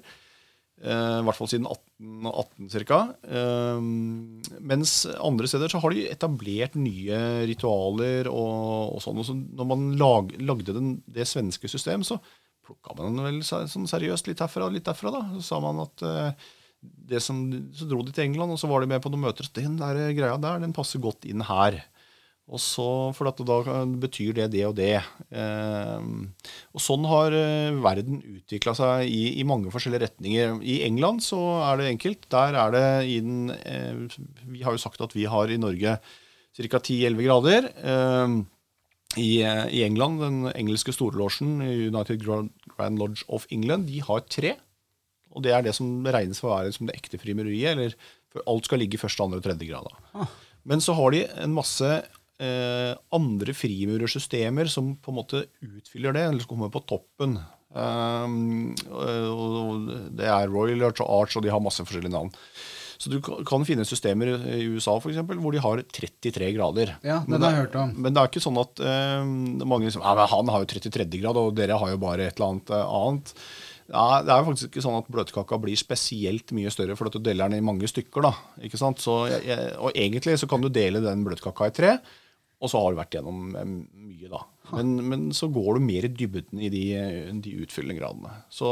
[0.82, 3.02] Eh, I hvert fall siden 1818 ca.
[3.30, 3.86] Eh,
[4.74, 9.22] mens andre steder så har de etablert nye ritualer og, og sånn.
[9.28, 12.18] Så når man lag, lagde den, det svenske system, så
[12.66, 15.14] plukka man vel seg sånn seriøst litt herfra og litt derfra.
[15.14, 15.24] da.
[15.38, 16.48] Så sa man at eh,
[16.82, 17.42] det som,
[17.76, 19.50] så dro de til England, og så var de med på noen møter.
[19.56, 21.82] Den der greia der, den passer godt inn her.
[22.46, 25.00] Og så, For at da betyr det det og det.
[25.34, 26.10] Eh,
[26.78, 30.60] og Sånn har eh, verden utvikla seg i, i mange forskjellige retninger.
[30.62, 31.40] I England så
[31.72, 32.30] er det enkelt.
[32.34, 35.98] Der er det i den eh, Vi har jo sagt at vi har i Norge
[35.98, 36.80] ca.
[36.80, 37.72] 10-11 grader.
[37.82, 38.38] Eh,
[39.18, 44.26] i, eh, I England, den engelske storlosjen, United Grand Grand Lodge of England, de har
[44.28, 44.56] tre.
[45.36, 47.76] Og det er det som regnes for å være som det ekte frimureriet.
[47.76, 47.96] eller
[48.32, 49.88] for Alt skal ligge i første, andre og tredje grad.
[50.14, 50.28] Ah.
[50.66, 51.90] Men så har de en masse
[52.40, 57.38] eh, andre frimurersystemer som på en måte utfyller det, eller som kommer på toppen.
[57.76, 62.32] Um, og det er Royal Arch og Arch, og de har masse forskjellige navn.
[62.98, 66.96] Så du kan finne systemer i USA for eksempel, hvor de har 33 grader.
[67.04, 67.94] Ja, Men den har jeg hørt om.
[68.02, 69.30] Men det er ikke sånn at eh,
[69.68, 72.54] mange liksom, ja, han har jo 33 grad, og dere har jo bare et eller
[72.54, 73.34] annet eh, annet.
[73.86, 77.18] Ja, det er jo faktisk ikke sånn at bløtkaka blir spesielt mye større, for at
[77.18, 78.26] du deler den i mange stykker.
[78.26, 78.32] da,
[78.66, 79.04] ikke sant?
[79.04, 81.92] Så, og egentlig så kan du dele den bløtkaka i tre,
[82.64, 83.68] og så har du vært gjennom eh,
[84.08, 84.40] mye, da.
[84.74, 86.86] Men, men så går du mer i dybden i de,
[87.46, 88.32] de utfyllende gradene.
[88.50, 88.70] Så,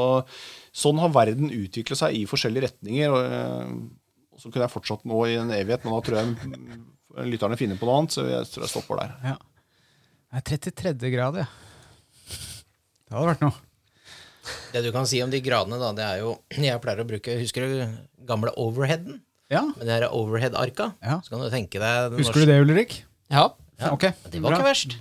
[0.74, 3.14] sånn har verden utviklet seg i forskjellige retninger.
[3.14, 4.03] eh, og
[4.40, 7.88] så kunne jeg fortsatt nå i en evighet, men da tror jeg lytterne finner på
[7.88, 9.14] noe annet, så jeg tror jeg stopper der.
[9.34, 9.36] Ja.
[10.34, 11.46] Det er 33 grad, ja.
[13.04, 13.54] Det hadde vært noe.
[14.74, 17.36] Det du kan si om de gradene, da, det er jo Jeg pleier å bruke
[17.40, 17.76] Husker du
[18.28, 19.22] gamle overheaden?
[19.54, 19.62] Ja.
[19.78, 20.90] Med det overhead-arka?
[21.04, 21.20] Ja.
[21.24, 22.98] Så kan du tenke deg den Husker du det, Ulrik?
[23.32, 23.46] Ja.
[23.80, 23.94] Ja.
[23.94, 24.10] Ok.
[24.34, 24.98] Det var ikke verst.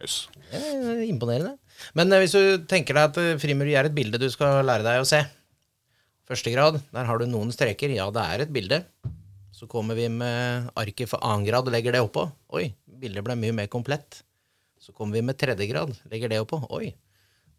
[0.00, 0.16] Yes.
[0.54, 1.56] Eh, Imponerende.
[1.98, 4.86] Men eh, hvis du tenker deg at frimur frimureri er et bilde du skal lære
[4.86, 5.20] deg å se
[6.30, 7.90] Første grad, der har du noen streker.
[7.90, 8.84] Ja, det er et bilde.
[9.50, 12.28] Så kommer vi med arket for annen grad og legger det oppå.
[12.54, 12.68] Oi,
[13.02, 14.20] bildet ble mye mer komplett.
[14.78, 16.60] Så kommer vi med tredje grad, legger det oppå.
[16.78, 16.92] Oi,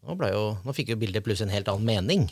[0.00, 2.24] nå, jo, nå fikk jo bildet plutselig en helt annen mening.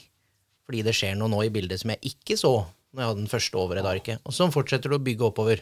[0.64, 2.54] Fordi det skjer noe nå i bildet som jeg ikke så
[2.90, 4.24] når jeg hadde den første overhead-arket.
[4.24, 5.60] Og så fortsetter du å bygge oppover.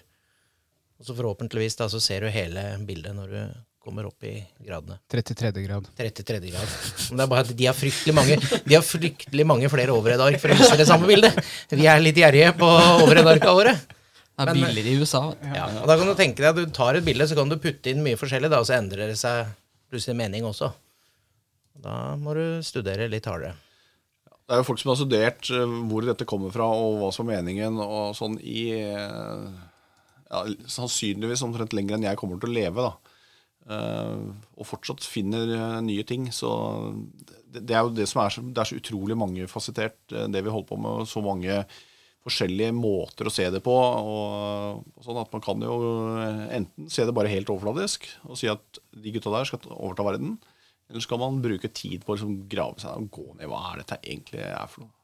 [0.99, 3.43] Og så forhåpentligvis da, så ser du hele bildet når du
[3.89, 4.99] kommer opp i gradene.
[5.11, 5.53] 33.
[5.65, 5.89] grad.
[5.99, 6.73] 33 grad.
[7.09, 8.37] Men det er bare at de har fryktelig mange
[8.69, 11.39] De har fryktelig mange flere overhead-ark for å vise det samme bildet.
[11.73, 12.69] Vi er litt gjerrige på
[13.05, 13.87] overhead-ark av året.
[14.39, 15.23] Det er Men- billigere i USA.
[15.51, 17.57] Ja, og da kan du tenke deg at du tar et bilde, så kan du
[17.59, 19.49] putte inn mye forskjellig, da, og så endrer det seg
[19.91, 20.69] plutselig mening også.
[21.83, 23.57] Da må du studere litt hardere.
[24.49, 27.29] Det er jo folk som har studert eh, hvor dette kommer fra, og hva som
[27.29, 29.49] er meningen, og sånn i eh,
[30.31, 33.08] ja, Sannsynligvis omtrent lenger enn jeg kommer til å leve, da.
[33.69, 34.21] Eh,
[34.57, 36.31] og fortsatt finner eh, nye ting.
[36.33, 36.49] Så
[37.53, 40.53] det, er jo det som er så, det er så utrolig mangefasettert, eh, det vi
[40.53, 41.09] holder på med.
[41.11, 41.63] Så mange
[42.25, 43.75] forskjellige måter å se det på.
[43.75, 45.81] Og, og sånn at Man kan jo
[46.55, 50.39] enten se det bare helt overfladisk og si at de gutta der skal overta verden.
[50.89, 53.83] Eller skal man bruke tid på å liksom grave seg og gå ned hva er
[53.83, 54.95] dette egentlig er for noe?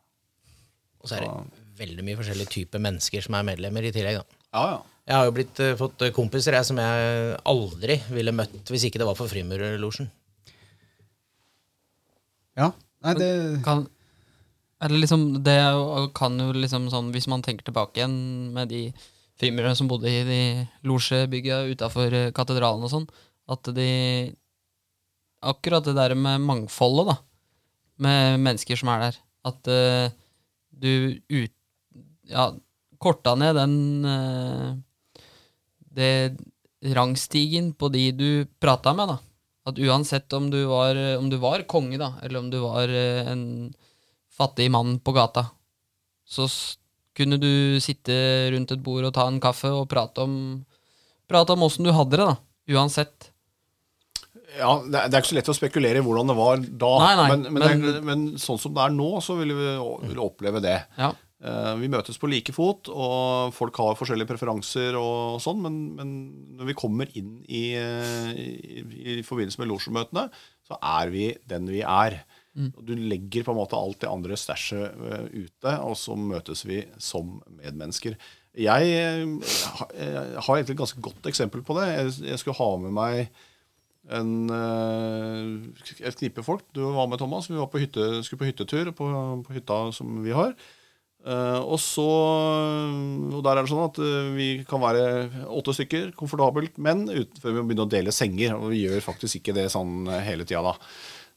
[1.05, 4.23] Og så er det veldig mye forskjellige typer mennesker som er medlemmer i tillegg.
[4.23, 4.39] da.
[4.57, 4.93] Ja, ja.
[5.05, 8.86] Jeg har jo blitt, eh, fått eh, kompiser jeg, som jeg aldri ville møtt hvis
[8.88, 10.09] ikke det var for Frimurlosjen.
[12.57, 12.70] Ja.
[13.05, 13.28] Nei, det
[13.66, 13.82] Kan,
[14.80, 15.57] er det liksom Det
[16.14, 18.14] kan jo liksom sånn Hvis man tenker tilbake igjen
[18.55, 18.84] med de
[19.34, 20.38] frimurerne som bodde i de
[20.86, 23.09] losjebygga utafor katedralen og sånn,
[23.50, 23.88] at de
[25.44, 27.16] Akkurat det der med mangfoldet, da,
[28.07, 30.07] med mennesker som er der, at uh,
[30.72, 31.52] du ut...
[32.30, 32.46] Ja,
[33.05, 33.74] korta ned den
[34.09, 34.70] eh,
[35.95, 36.36] Det
[36.95, 38.28] rangstigen på de du
[38.61, 39.18] prata med, da.
[39.70, 43.24] At uansett om du var, om du var konge, da, eller om du var eh,
[43.32, 43.45] en
[44.34, 45.47] fattig mann på gata,
[46.28, 46.49] så
[47.16, 48.12] kunne du sitte
[48.53, 50.36] rundt et bord og ta en kaffe og prate om
[51.24, 52.34] Prate om åssen du hadde det, da.
[52.76, 53.30] Uansett.
[54.59, 56.90] ja det, er, ikke så lett å spekulere i hvordan det var da.
[57.01, 59.70] Nei, nei, men, men, men- men sånn som det er nå, så vil vi,
[60.05, 60.74] vil vi oppleve det.
[61.01, 61.09] Ja.
[61.45, 66.12] Eh, Vi møtes på like fot, og folk har forskjellige preferanser og sånn, men, men
[66.59, 68.84] når vi kommer inn i, eh, i,
[69.18, 70.28] i forbindelse med losjemøtene,
[70.64, 72.22] så er vi den vi er.
[72.57, 72.70] Mm.
[72.86, 76.80] Du legger på en måte alt det andre stæsjet eh, ute, og så møtes vi
[77.03, 78.16] som medmennesker.
[78.55, 79.24] Jeg jeg
[80.38, 81.88] har egentlig et ganske godt eksempel på det.
[81.90, 83.24] Jeg, jeg skulle ha med meg
[84.14, 86.62] en, et knippe folk.
[86.76, 87.49] Du var med, Thomas.
[87.51, 89.09] Vi var på hytte, skulle på hyttetur på,
[89.42, 90.55] på hytta som vi har.
[91.25, 95.05] Eh, og så Og der er det sånn at eh, vi kan være
[95.49, 98.57] åtte stykker komfortabelt, men uten, før vi må begynne å dele senger.
[98.59, 100.75] Og vi gjør faktisk ikke det sånn eh, hele tida, da.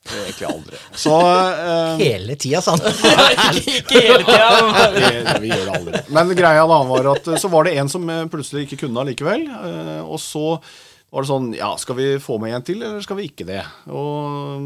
[0.07, 0.81] Egentlig aldri.
[0.95, 2.83] Så eh, Hele tida, sa han.
[3.57, 4.91] Ikke hele tida!
[4.93, 5.07] vi,
[5.47, 6.03] vi gjør det aldri.
[6.15, 9.49] Men greia da var at så var det en som plutselig ikke kunne allikevel.
[10.07, 10.45] Og så
[11.13, 13.61] var det sånn Ja, skal vi få med en til, eller skal vi ikke det?
[13.87, 14.59] Og,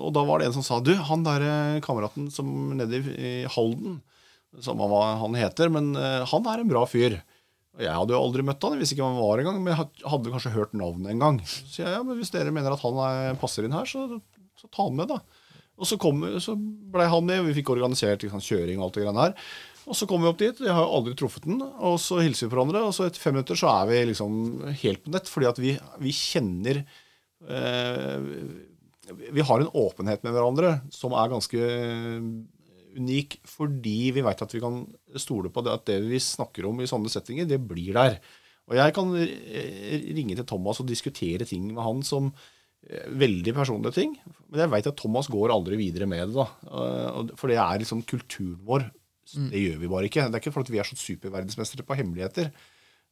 [0.00, 3.34] og da var det en som sa Du, han der eh, kameraten som nede i
[3.52, 4.00] Halden
[4.60, 7.20] Samme hva han heter, men eh, han er en bra fyr.
[7.72, 10.32] Og Jeg hadde jo aldri møtt han, visste ikke han var engang, men jeg hadde
[10.34, 11.38] kanskje hørt navnet en gang.
[11.48, 14.20] Så jeg ja, men hvis dere mener at han er, passer inn her, så,
[14.60, 15.22] så ta han med, da.
[15.80, 16.52] Og så, kom, så
[16.92, 19.54] blei han med, og vi fikk organisert liksom, kjøring og alt det greiene her.
[19.82, 22.46] Og så kom vi opp dit, jeg har jo aldri truffet den, og så hilser
[22.46, 24.36] vi på hverandre, og så etter fem minutter så er vi liksom
[24.84, 25.72] helt på nett, fordi at vi,
[26.04, 26.84] vi kjenner
[27.48, 28.28] eh,
[29.32, 31.72] Vi har en åpenhet med hverandre som er ganske
[32.98, 34.82] unik, fordi vi veit at vi kan
[35.20, 38.18] stole på det at det vi snakker om i sånne settinger, det blir der.
[38.70, 42.28] Og jeg kan ringe til Thomas og diskutere ting med han som
[42.86, 44.12] eh, veldig personlige ting.
[44.48, 46.36] Men jeg veit at Thomas går aldri videre med det.
[46.36, 46.46] da.
[46.68, 48.86] Eh, For det er liksom kulturen vår.
[49.32, 50.28] Det gjør vi bare ikke.
[50.28, 52.52] Det er ikke fordi vi er sånn superverdensmestere på hemmeligheter.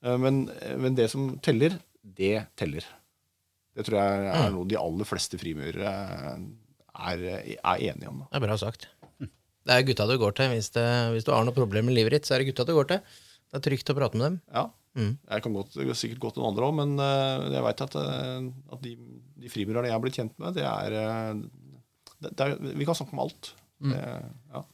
[0.05, 0.45] Eh, Men,
[0.79, 2.87] men det som teller, det teller.
[3.77, 5.91] Det tror jeg er noe de aller fleste frimurere
[7.01, 8.23] er, er enige om.
[8.25, 8.31] Da.
[8.33, 8.89] Det er bra sagt.
[9.67, 10.53] Det er gutta du går til.
[10.55, 12.75] Hvis, det, hvis du har noe problem med livet ditt, så er det gutta du
[12.77, 13.01] går til.
[13.51, 14.39] Det er trygt å prate med dem.
[14.55, 14.69] Ja.
[14.99, 15.13] Mm.
[15.23, 18.47] Jeg kan godt, sikkert gå til noen andre òg, men eh, jeg veit at, eh,
[18.75, 18.95] at de,
[19.39, 21.77] de frimurerne jeg har blitt kjent med, det er, eh,
[22.19, 23.53] det, det er Vi kan snakke om alt.
[23.81, 24.01] Det,
[24.51, 24.65] ja.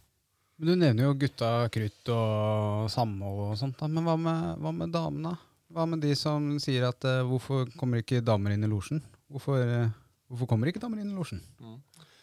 [0.57, 3.91] Men Du nevner jo gutta krutt og samhold og sånt, da.
[3.93, 5.35] men hva med, hva med damene?
[5.77, 9.03] Hva med de som sier at uh, hvorfor kommer ikke damer inn i losjen?
[9.29, 9.91] Hvorfor, uh,
[10.31, 11.43] hvorfor kommer ikke damer inn i losjen?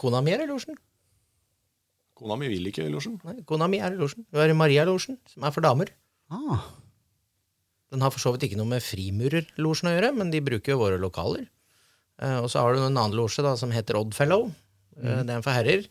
[0.01, 0.79] Kona mi er i losjen.
[2.17, 3.17] Kona mi vil ikke i losjen.
[3.25, 4.25] Nei, Kona mi er i losjen.
[4.31, 5.89] Hun er i Maria-losjen, som er for damer.
[6.33, 6.61] Ah,
[7.93, 10.79] Den har for så vidt ikke noe med frimurerlosjen å gjøre, men de bruker jo
[10.81, 11.43] våre lokaler.
[12.21, 14.47] Eh, og så har du en annen losje da, som heter Oddfellow.
[14.97, 15.85] Eh, det er en for herrer.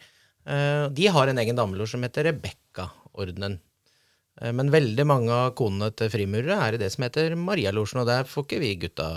[0.47, 3.59] Eh, de har en egen damelosje som heter Rebekka-ordenen.
[4.41, 8.11] Eh, men veldig mange av konene til frimurere er i det som heter Maria-losjen, og
[8.11, 9.09] der får ikke vi gutta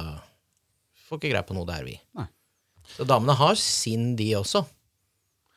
[1.05, 1.99] Får ikke greie på noe der, vi.
[2.17, 2.23] Nei.
[2.95, 4.63] Så damene har sin, de også.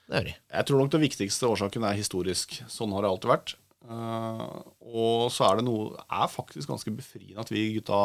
[0.09, 0.35] Det gjør de.
[0.57, 2.59] Jeg tror nok den viktigste årsaken er historisk.
[2.73, 3.55] Sånn har det alltid vært.
[3.89, 4.45] Eh,
[4.89, 7.99] og så er det noe er faktisk ganske befriende at vi gutta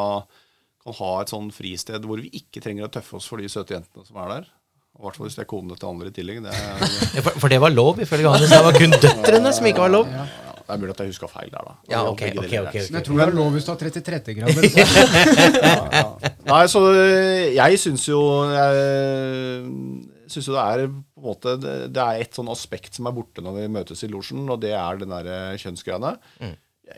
[0.83, 3.75] kan ha et sånn fristed hvor vi ikke trenger å tøffe oss for de søte
[3.77, 4.49] jentene som er der.
[4.93, 6.43] Og I hvert fall hvis det er konene til andre i tillegg.
[6.45, 8.51] Det er, For, for det var lov, ifølge Hannes.
[8.51, 10.11] Det var kun døtrene som ikke var lov.
[10.11, 10.25] ja,
[10.59, 11.73] det er mulig at jeg huska feil der, da.
[11.91, 14.67] Ja, ok, ok, ok, er- jeg tror det er lov hvis du har 33 grader.
[15.63, 16.33] ja, ja.
[16.51, 18.19] Nei, så øh, jeg syns jo
[18.53, 23.15] Jeg syns jo det er på en måte Det er et sånn aspekt som er
[23.15, 26.15] borte når vi møtes i losjen, og det er den derre kjønnsgreiene.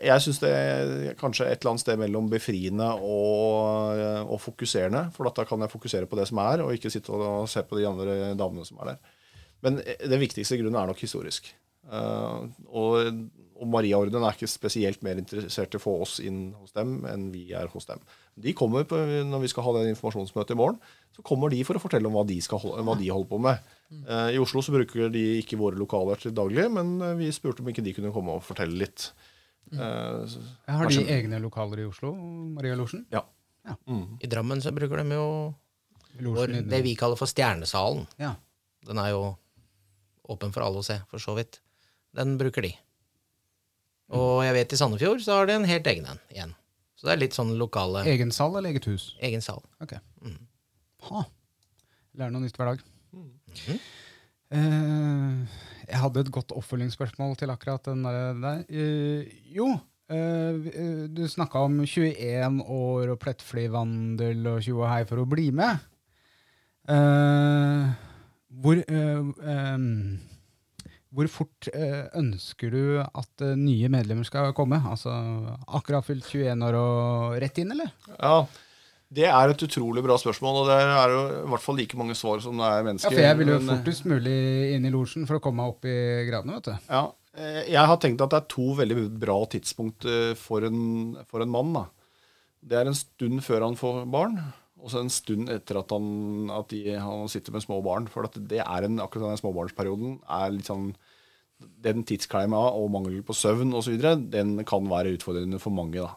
[0.02, 5.06] Jeg syns det er kanskje et eller annet sted mellom befriende og, og fokuserende.
[5.14, 7.78] For da kan jeg fokusere på det som er, og ikke sitte og se på
[7.78, 9.14] de andre damene som er der.
[9.64, 11.48] Men den viktigste grunnen er nok historisk.
[11.86, 13.14] Uh, og,
[13.60, 17.30] og Mariaordenen er ikke spesielt mer interessert i å få oss inn hos dem enn
[17.32, 18.00] vi er hos dem.
[18.36, 20.78] De kommer på, Når vi skal ha det informasjonsmøtet i morgen,
[21.16, 23.58] så kommer de for å fortelle om hva de, skal, hva de holder på med.
[24.04, 27.64] Eh, I Oslo så bruker de ikke våre lokaler til daglig, men eh, vi spurte
[27.64, 29.10] om ikke de kunne komme og fortelle litt.
[29.72, 29.78] Eh,
[30.28, 33.06] så- Har de kanskje- egne lokaler i Oslo, Maria Losjen?
[33.10, 33.24] Ja.
[33.66, 35.54] I Drammen så bruker de jo
[36.20, 38.06] vår, det vi kaller for Stjernesalen.
[38.20, 38.34] Ja.
[38.86, 39.36] Den er jo
[40.28, 41.58] åpen for alle å se, for så vidt.
[42.14, 42.74] Den bruker de.
[44.14, 46.54] Og jeg vet i Sandefjord så har de en helt egen en igjen.
[46.96, 49.10] Så det er litt sånn lokale Egen sal eller eget hus?
[49.24, 49.60] egen sal.
[49.82, 49.96] Ok.
[51.10, 51.24] Ha.
[52.16, 52.84] Lærer noe nytt hver dag.
[54.56, 58.38] Eh, jeg hadde et godt oppfølgingsspørsmål til akkurat den der.
[58.42, 58.62] der.
[58.70, 64.90] Eh, jo, uh, eh, du snakka om 21 år og plettfri vandel og tjo og
[64.90, 65.82] hei for å bli med.
[66.88, 67.90] Eh,
[68.62, 69.86] hvor, em,
[71.16, 74.78] hvor fort eh, ønsker du at eh, nye medlemmer skal komme?
[74.84, 75.14] Altså
[75.66, 77.92] akkurat fylt 21 år og rett inn, eller?
[78.20, 78.38] ja.
[79.16, 82.16] Det er et utrolig bra spørsmål, og det er jo i hvert fall like mange
[82.18, 83.14] svar som det er mennesker.
[83.14, 84.38] Ja, for jeg vil jo eh, fortest mulig
[84.74, 85.94] inn i losjen for å komme meg opp i
[86.26, 86.88] gradene, vet du.
[86.90, 87.04] Ja,
[87.70, 90.08] jeg har tenkt at det er to veldig bra tidspunkt
[90.40, 90.80] for en,
[91.30, 91.70] for en mann.
[91.76, 91.84] Da.
[92.66, 94.40] Det er en stund før han får barn,
[94.82, 98.10] og så en stund etter at han, at de, han sitter med små barn.
[98.12, 100.92] For at det er en, akkurat den småbarnsperioden er litt sånn
[101.58, 103.96] Den tidskleima og mangel på søvn osv.
[104.32, 106.02] den kan være utfordrende for mange.
[106.02, 106.10] da.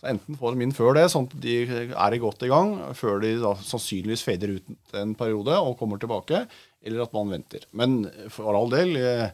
[0.00, 1.56] Så Enten få dem inn før det, sånn at de
[1.92, 6.46] er godt i gang, før de da sannsynligvis fader ut en periode og kommer tilbake,
[6.82, 7.66] eller at man venter.
[7.76, 8.00] Men
[8.32, 9.28] for all del eh,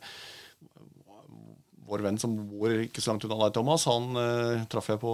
[1.86, 5.12] vår venn som bor ikke så langt unna deg, Thomas, han eh, traff jeg på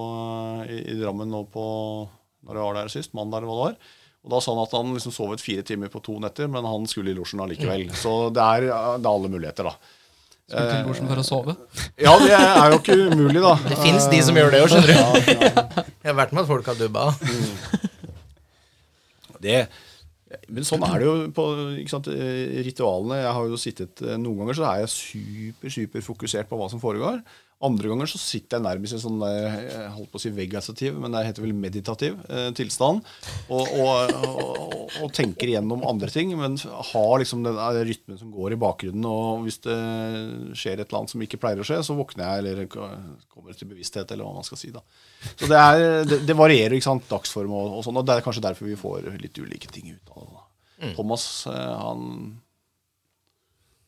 [0.64, 1.64] eh, i, i Drammen nå på
[2.42, 3.98] når jeg var der sist, mandag eller hva det var.
[4.22, 6.86] Og Da sa han at han liksom sovet fire timer på to netter, men han
[6.90, 7.88] skulle i losjen allikevel.
[7.98, 9.98] Så det er, det er alle muligheter, da.
[10.50, 11.54] Skulle til losjen for å sove.
[12.02, 13.54] Ja, det er jo ikke umulig, da.
[13.68, 15.84] Det fins de som gjør det òg, skjønner du.
[16.02, 17.06] Jeg har vært med at folk har dubba.
[19.42, 19.56] Det,
[20.54, 21.44] men sånn er det jo på
[21.82, 23.22] ikke sant, eh, ritualene.
[23.22, 26.68] Jeg har jo sittet, eh, Noen ganger så er jeg super super fokusert på hva
[26.70, 27.18] som foregår.
[27.62, 30.32] Andre ganger så sitter jeg nærmest i en sånn eh, jeg holdt på å si
[30.34, 33.06] vegetativ, men det heter vel meditativ eh, tilstand.
[33.54, 38.56] Og, og, og, og tenker igjennom andre ting, men har liksom den rytmen som går
[38.56, 39.08] i bakgrunnen.
[39.08, 39.78] Og hvis det
[40.58, 43.70] skjer et eller annet som ikke pleier å skje, så våkner jeg eller kommer til
[43.70, 44.72] bevissthet, eller hva man skal si.
[44.74, 44.84] da.
[45.32, 48.46] Så det, er, det, det varierer, ikke sant, dagsform og, sånn, og det er kanskje
[48.48, 50.32] derfor vi får litt ulike ting ut av det.
[50.32, 50.48] da.
[50.96, 52.40] Thomas, eh, han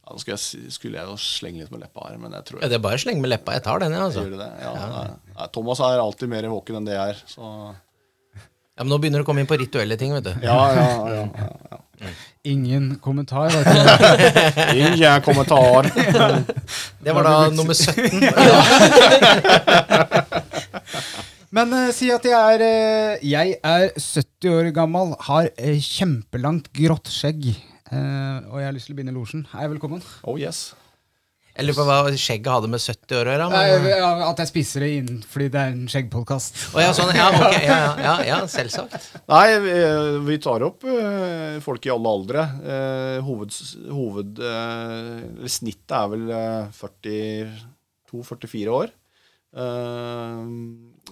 [0.05, 2.59] ja, Nå skulle jeg, skulle jeg jo slenge litt med leppa her, men jeg tror
[2.61, 3.55] Ja, det er bare å slenge med leppa.
[3.57, 4.21] Jeg tar den, jeg, altså.
[4.27, 4.51] Gjør det?
[4.61, 4.89] Ja, ja.
[5.33, 7.19] Nei, Thomas er alltid mer våken enn det jeg er.
[7.31, 7.57] Så Ja,
[8.83, 10.33] Men nå begynner det å komme inn på rituelle ting, vet du.
[10.45, 10.85] ja, ja,
[11.15, 11.79] ja, ja, ja.
[12.45, 13.49] Ingen kommentar.
[13.49, 13.71] vet du.
[14.83, 15.89] Ingen kommentar.
[17.01, 18.21] Det var da nummer 17.
[21.55, 26.67] Men uh, si at jeg er, uh, jeg er 70 år gammel, har uh, kjempelangt
[26.75, 27.55] grått skjegg,
[27.95, 29.45] og jeg har lyst til å begynne i losjen.
[29.53, 30.03] Hei, velkommen?
[30.27, 30.73] Oh yes.
[31.55, 33.45] Jeg lurer på hva skjegget hadde med 70 år å gjøre.
[33.53, 34.23] Men...
[34.27, 36.57] at jeg spiser det inn fordi det er en skjeggpodkast.
[36.75, 39.07] Oh, ja, sånn, ja, okay, ja, ja, ja, selvsagt.
[39.31, 39.77] Nei, vi,
[40.27, 42.43] vi tar opp eh, folk i alle aldre.
[42.59, 43.55] Eh, hoved,
[43.87, 46.83] hoved eh, snittet er vel eh,
[48.11, 48.91] 42-44 år.
[49.55, 50.43] Eh,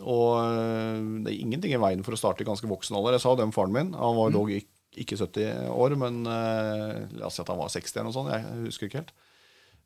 [0.02, 3.14] og eh, det er ingenting i veien for å starte i ganske voksen alder.
[3.14, 3.94] Jeg sa det om faren min.
[3.94, 4.50] Han var dog
[4.92, 8.16] ikke, ikke 70 år, men eh, la oss si at han var 60 eller noe
[8.16, 8.32] sånt.
[8.32, 9.14] Jeg husker ikke helt.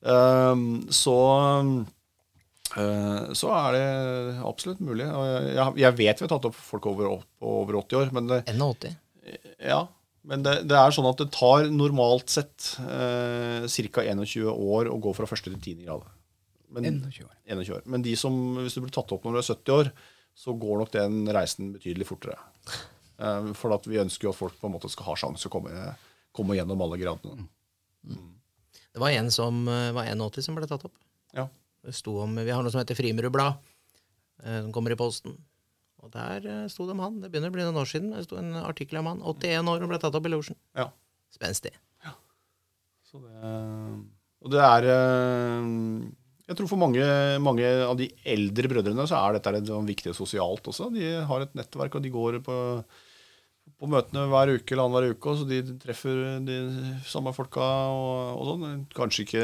[0.07, 1.19] Eh, så
[2.77, 3.85] eh, så er det
[4.47, 5.07] absolutt mulig.
[5.07, 8.99] Jeg, vet vi har tatt opp folk over, over 80 år, men det, 80.
[9.71, 9.85] ja,
[10.27, 13.63] men det, det er sånn at det tar normalt sett eh,
[13.95, 14.03] ca.
[14.03, 16.03] 21 år å gå fra første til tiende grad.
[16.75, 17.35] Men, 21 år.
[17.47, 17.87] 21 år.
[17.95, 19.93] Men de som, hvis du blir tatt opp når du er 70 år,
[20.37, 22.37] så går nok den reisen betydelig fortere.
[23.19, 25.53] Eh, for at vi ønsker jo at folk på en måte skal ha sjanse å
[25.53, 25.73] komme,
[26.37, 27.49] komme gjennom alle gradene.
[28.07, 30.97] Det var en som eh, var 81 som ble tatt opp.
[31.37, 31.49] Ja.
[31.87, 35.37] Om, Vi har noe som heter Frimurerblad, Blad, som kommer i posten.
[36.07, 37.19] Og der eh, sto det om han.
[37.23, 38.13] Det begynner å bli noen år siden.
[38.15, 39.25] Det sto en artikkel om han.
[39.25, 40.59] 81 år og ble tatt opp i losjen.
[40.79, 40.91] Ja.
[41.35, 41.75] Spenstig.
[43.07, 43.51] Så det,
[44.43, 45.67] og det er eh,
[46.49, 47.05] Jeg tror for mange,
[47.43, 50.91] mange av de eldre brødrene så er dette litt sånn viktig sosialt også.
[50.95, 52.57] De har et nettverk, og de går på,
[53.77, 56.55] på møtene hver uke eller annenhver uke, så de treffer de
[57.05, 58.85] samme folka og, og sånn.
[58.97, 59.43] Kanskje ikke,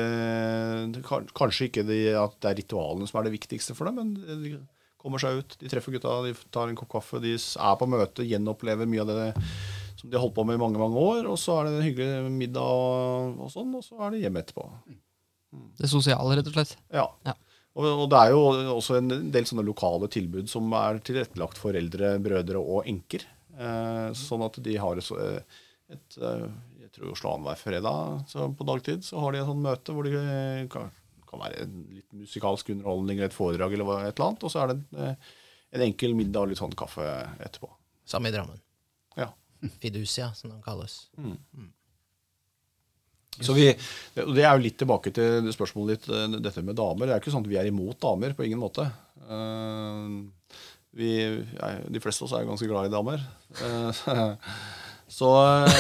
[1.37, 4.55] kanskje ikke de, at det er ritualene som er det viktigste for dem, men de
[5.03, 5.57] kommer seg ut.
[5.61, 9.13] De treffer gutta, de tar en kopp kaffe, de er på møte, gjenopplever mye av
[9.13, 9.29] det
[9.99, 11.29] som de har holdt på med i mange mange år.
[11.29, 14.41] Og så er det en hyggelig middag og, og sånn, og så er det hjem
[14.41, 14.67] etterpå.
[15.77, 16.77] Det sosiale, rett og slett.
[16.89, 17.05] Ja.
[17.29, 17.37] Ja.
[17.73, 18.41] Og det er jo
[18.75, 23.25] også en del sånne lokale tilbud som er tilrettelagt for eldre brødre og enker.
[23.53, 25.11] Eh, sånn at de har et,
[25.93, 26.47] et eh,
[26.87, 30.09] Jeg tror Oslo annenhver fredag så på dagtid så har de et sånt møte hvor
[30.09, 30.89] de eh, kan,
[31.29, 34.47] kan være en litt musikalsk underholdning eller et foredrag eller et eller annet.
[34.47, 35.31] Og så er det en, eh,
[35.77, 37.07] en enkel middag og litt sånn kaffe
[37.45, 37.71] etterpå.
[38.09, 38.61] Samme i Drammen.
[39.17, 39.31] Ja.
[39.81, 41.07] Fiducia, som den kalles.
[43.41, 43.71] Så vi,
[44.15, 47.07] det er jo litt tilbake til spørsmålet ditt, eh, dette med damer.
[47.07, 48.85] Det er jo ikke sånn at vi er imot damer, på ingen måte.
[49.23, 50.09] Eh,
[50.93, 53.19] vi, ja, de fleste av oss er ganske glad i damer.
[53.65, 53.91] Eh,
[55.19, 55.31] så
[55.65, 55.73] eh,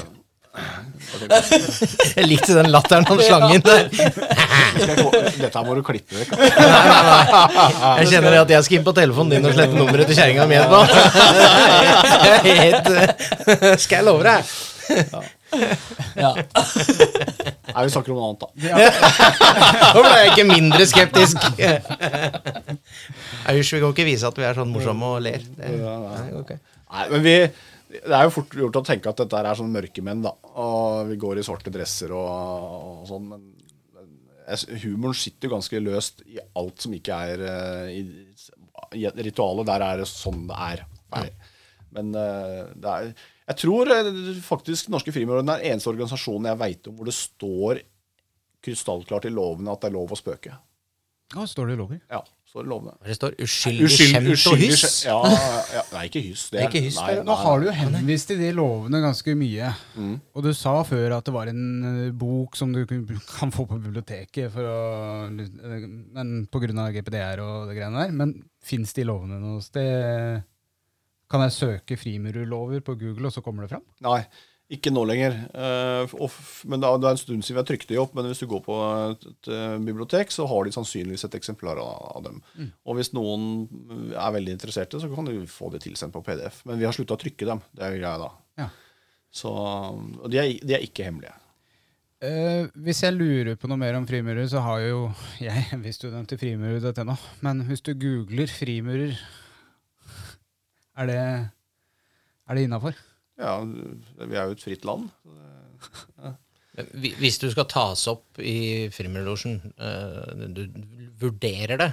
[2.16, 3.88] Jeg likte den latteren han slang inn der.
[3.90, 6.30] Dette her må du klippe vekk.
[6.38, 6.48] nei
[8.02, 10.54] Jeg kjenner at jeg skal inn på telefonen din og slette nummeret til kjerringa mi
[10.58, 10.80] etterpå.
[13.84, 14.40] Skal jeg love deg?
[16.16, 16.32] Ja.
[17.74, 18.48] Nei, vi snakker om noe annet, da.
[19.94, 21.44] Nå ble jeg ikke mindre skeptisk.
[23.46, 25.44] Hysj, vi kan ikke vise at vi er sånn morsomme og ler.
[25.56, 26.58] Det, nei, okay.
[26.90, 27.36] Nei, men vi,
[27.94, 30.34] Det er jo fort gjort å tenke at dette er sånn mørkemenn, da.
[30.62, 33.28] Og vi går i svarte dresser og, og sånn.
[33.30, 33.46] Men,
[33.98, 38.02] men humoren sitter jo ganske løst i alt som ikke er eh, i,
[38.98, 39.68] i ritualet.
[39.70, 40.84] Der er det sånn det er.
[41.14, 41.28] Nei.
[41.94, 43.12] Men eh, det er
[43.50, 44.10] Jeg tror eh,
[44.46, 47.80] faktisk Norske Frimurerne er eneste organisasjonen jeg veit om hvor det står
[48.64, 50.52] krystallklart i lovene at det er lov å spøke.
[51.30, 51.98] Ja, står det i loven?
[52.10, 52.20] Ja,
[52.50, 52.92] står det i lovene.
[53.06, 54.94] Det står uskyldig Uskyld- skjemt og hyss.
[55.06, 55.18] Ja,
[55.76, 56.48] ja, nei, ikke hyss.
[56.50, 59.34] Det er ikke hyss, nei, nei, Nå har du jo henvist til de lovene ganske
[59.38, 59.70] mye.
[59.94, 60.16] Mm.
[60.34, 62.82] Og du sa før at det var en eh, bok som du
[63.38, 64.78] kan få på biblioteket, for å,
[65.30, 66.90] men pga.
[66.98, 68.16] GPDR og det greiene der.
[68.22, 70.42] Men fins de lovene noe sted?
[71.30, 73.84] Kan jeg søke frimurerlover på Google, og så kommer det fram?
[74.02, 74.24] Nei,
[74.70, 75.34] ikke nå lenger.
[75.50, 76.12] Eh,
[76.70, 78.12] men det er, en stund siden vi har trykt de opp.
[78.14, 78.78] Men hvis du går på
[79.10, 82.42] et, eh, bibliotek, så har de sannsynligvis et eksemplar av, dem.
[82.86, 83.66] Og hvis noen
[84.14, 86.62] er veldig interesserte, så kan du få det tilsendt på PDF.
[86.70, 87.62] Men vi har slutta å trykke dem.
[87.74, 88.30] Det er greia da.
[88.62, 88.68] Ja.
[89.30, 91.34] Så, og de er, de er ikke hemmelige.
[92.20, 95.06] Uh, hvis jeg lurer på noe mer om frimurer, så har jo
[95.40, 97.16] jeg viss student til frimurer.no.
[97.40, 99.16] Men hvis du googler frimurer,
[101.00, 101.22] er det,
[102.50, 102.98] er det innafor?
[103.40, 105.08] Ja, vi er jo et fritt land.
[106.20, 106.36] Ja.
[106.94, 110.62] Hvis du skal tas opp i Frimurlosjen, eh, du
[111.20, 111.90] vurderer det,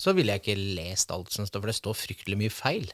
[0.00, 2.88] så ville jeg ikke lest alt som står, for det står fryktelig mye feil.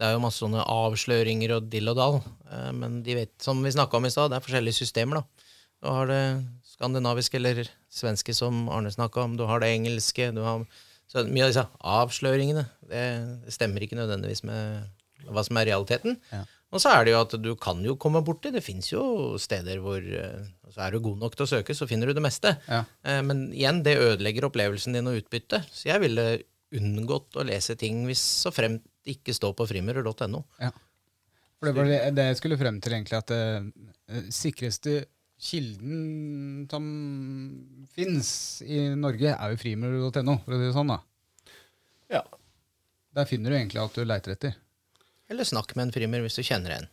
[0.00, 2.18] Det er jo masse sånne avsløringer og dill og dall,
[2.50, 5.46] eh, men de vet, som vi snakka om i stad, det er forskjellige systemer, da.
[5.80, 6.22] Du har det
[6.74, 10.64] skandinaviske eller svenske, som Arne snakka om, du har det engelske, du har
[11.10, 13.04] så Mye av disse avsløringene, det,
[13.44, 16.14] det stemmer ikke nødvendigvis med hva som er realiteten.
[16.30, 16.44] Ja.
[16.70, 19.00] Og så er det jo at du kan jo komme borti Det fins jo
[19.42, 22.22] steder hvor eh, Så er du god nok til å søke, så finner du det
[22.22, 22.52] meste.
[22.70, 22.84] Ja.
[23.02, 25.66] Eh, Men igjen, det ødelegger opplevelsen din og utbyttet.
[25.74, 26.28] Så jeg ville
[26.78, 30.44] unngått å lese ting hvis så fremt det ikke står på frimurer.no.
[30.62, 30.70] Ja.
[31.58, 35.00] For det var det, det jeg skulle frem til, egentlig, at det sikreste
[35.40, 36.86] kilden som
[37.94, 38.30] fins
[38.66, 40.92] i Norge, er jo frimur.no, for å si det sånn.
[40.92, 41.00] da.
[42.12, 42.24] Ja.
[43.16, 44.58] Der finner du egentlig alt du leiter etter.
[45.30, 46.90] Eller snakk med en frimur hvis du kjenner en.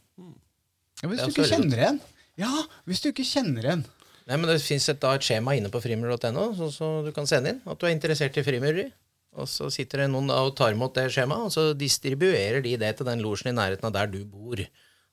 [1.01, 1.99] Ja, hvis du ikke kjenner en.
[2.37, 2.51] Ja,
[2.89, 3.83] hvis du ikke kjenner en.
[4.27, 7.29] Nei, men Det fins et, da et skjema inne på frimur.no, så, så du kan
[7.29, 8.89] sende inn at du er interessert i frimureri.
[9.37, 12.73] Og så sitter det noen da og tar imot det skjemaet, og så distribuerer de
[12.81, 14.61] det til den losjen i nærheten av der du bor.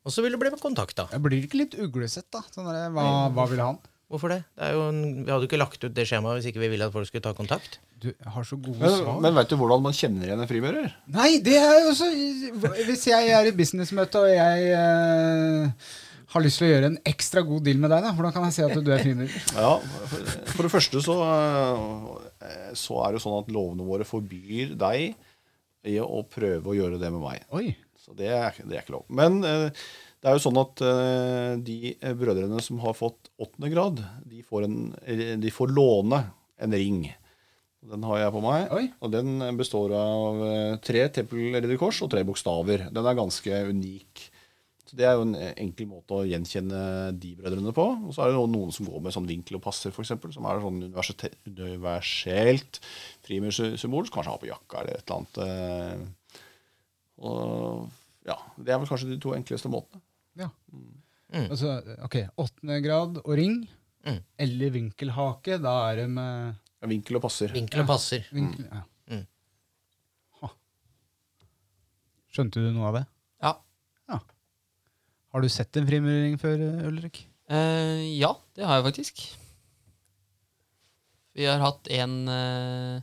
[0.05, 1.09] Og så vil du bli kontakta.
[1.15, 2.43] Blir blir ikke litt uglesett, da?
[2.53, 3.81] Sånn der, hva, hva vil han?
[4.13, 4.43] Hvorfor det?
[4.55, 6.69] det er jo en, vi hadde jo ikke lagt ut det skjemaet hvis ikke vi
[6.75, 7.79] ville at folk skulle ta kontakt.
[8.05, 9.21] Du har så gode Men, svar.
[9.25, 10.91] men vet du hvordan man kjenner igjen en frimurer?
[11.15, 12.11] Nei, det er jo så
[12.85, 15.89] Hvis jeg er i businessmøte, og jeg eh,
[16.35, 18.57] har lyst til å gjøre en ekstra god deal med deg, da, hvordan kan jeg
[18.59, 19.39] si at du er frimurer?
[19.65, 19.73] Ja,
[20.13, 21.17] for, for det første så,
[22.45, 25.17] eh, så er det jo sånn at lovene våre forbyr deg
[25.89, 27.49] i å prøve å gjøre det med meg.
[27.57, 27.73] Oi.
[28.05, 29.07] Så det er, det er ikke lov.
[29.09, 29.71] Men eh,
[30.21, 34.45] det er jo sånn at eh, de eh, brødrene som har fått åttende grad, de
[34.45, 34.81] får, en,
[35.41, 36.21] de får låne
[36.61, 37.07] en ring.
[37.85, 38.69] Den har jeg på meg.
[38.77, 38.85] Oi.
[39.05, 40.39] Og den består av
[40.85, 42.87] tre Tempel-ridderkors og tre bokstaver.
[42.93, 44.23] Den er ganske unik.
[44.89, 46.81] Så Det er jo en enkel måte å gjenkjenne
[47.21, 47.85] de brødrene på.
[48.09, 50.65] Og så er det noen som går med sånn vinkel og passer, f.eks., som er
[50.65, 52.81] sånn universelt
[53.29, 56.15] frimursymbol, som kanskje har på jakka eller et eller annet.
[57.19, 57.25] Eh.
[57.25, 57.91] Og
[58.27, 60.01] ja, Det er vel kanskje de to enkleste måtene.
[60.37, 60.49] Ja.
[60.73, 61.49] Mm.
[61.51, 63.69] Altså, ok, åttende grad og ring,
[64.05, 64.19] Mm.
[64.39, 67.49] eller vinkelhake, da er det med Ja, vinkel og passer.
[67.49, 68.27] Vinkelen passer.
[68.33, 68.83] vinkel, ja.
[69.09, 69.23] Mm.
[70.43, 70.49] Ha.
[72.35, 73.07] Skjønte du noe av det?
[73.43, 73.55] Ja.
[75.35, 77.25] Har du sett en frimurering før, Ulrik?
[77.51, 79.23] Uh, ja, det har jeg faktisk.
[81.35, 83.01] Vi har hatt en eh,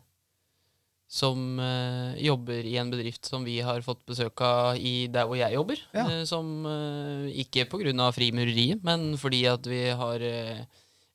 [1.12, 5.36] som uh, jobber i en bedrift som vi har fått besøk av i der hvor
[5.36, 5.82] jeg jobber.
[5.92, 6.06] Ja.
[6.08, 8.08] Uh, som uh, ikke pga.
[8.16, 10.62] frimureriet, men fordi at vi har uh,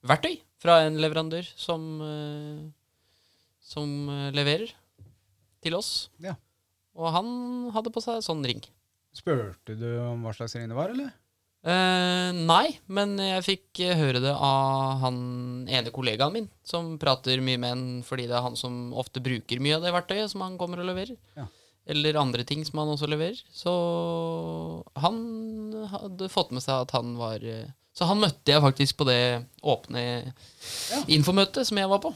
[0.05, 1.83] verktøy fra en leverandør som,
[3.61, 3.91] som
[4.33, 4.71] leverer
[5.63, 6.09] til oss.
[6.25, 6.33] Ja.
[6.97, 7.29] Og han
[7.75, 8.63] hadde på seg sånn ring.
[9.17, 11.13] Spurte du om hva slags ring det var, eller?
[11.67, 15.17] Eh, nei, men jeg fikk eh, høre det av han
[15.67, 19.63] ene kollegaen min, som prater mye med en fordi det er han som ofte bruker
[19.63, 21.17] mye av det verktøyet som han kommer og leverer.
[21.35, 21.49] Ja.
[21.91, 23.41] Eller andre ting som han også leverer.
[23.51, 23.73] Så
[25.03, 25.19] han
[25.91, 29.47] hadde fått med seg at han var eh, Så han møtte jeg faktisk på det
[29.63, 30.03] åpne
[31.11, 32.15] infomøtet som jeg var på.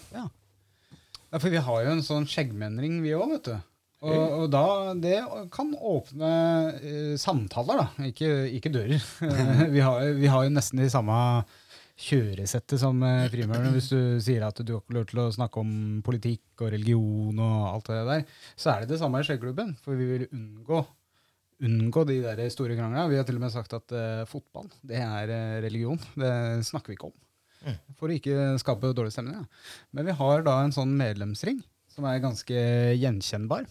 [1.30, 3.69] Ja, for vi har jo en sånn skjeggmennring, vi òg, vet du.
[4.00, 5.16] Og, og da, det
[5.52, 6.28] kan åpne
[6.72, 9.02] uh, samtaler, da, ikke, ikke dører.
[9.74, 11.16] vi, har, vi har jo nesten de samme
[12.00, 13.74] kjøresettet som uh, frimurerne.
[13.74, 15.74] Hvis du sier at du har ikke lov til å snakke om
[16.06, 18.24] politikk og religion og alt det der,
[18.56, 19.74] så er det det samme i skjeggklubben.
[19.84, 20.80] For vi vil unngå,
[21.68, 23.04] unngå de der store kranglene.
[23.12, 26.00] Vi har til og med sagt at uh, fotball, det er eh, religion.
[26.16, 26.32] Det
[26.70, 27.18] snakker vi ikke om.
[28.00, 29.42] For å ikke skape dårlig stemning.
[29.42, 29.84] Ja.
[29.92, 31.60] Men vi har da en sånn medlemsring
[31.92, 32.64] som er ganske
[32.96, 33.68] gjenkjennbar.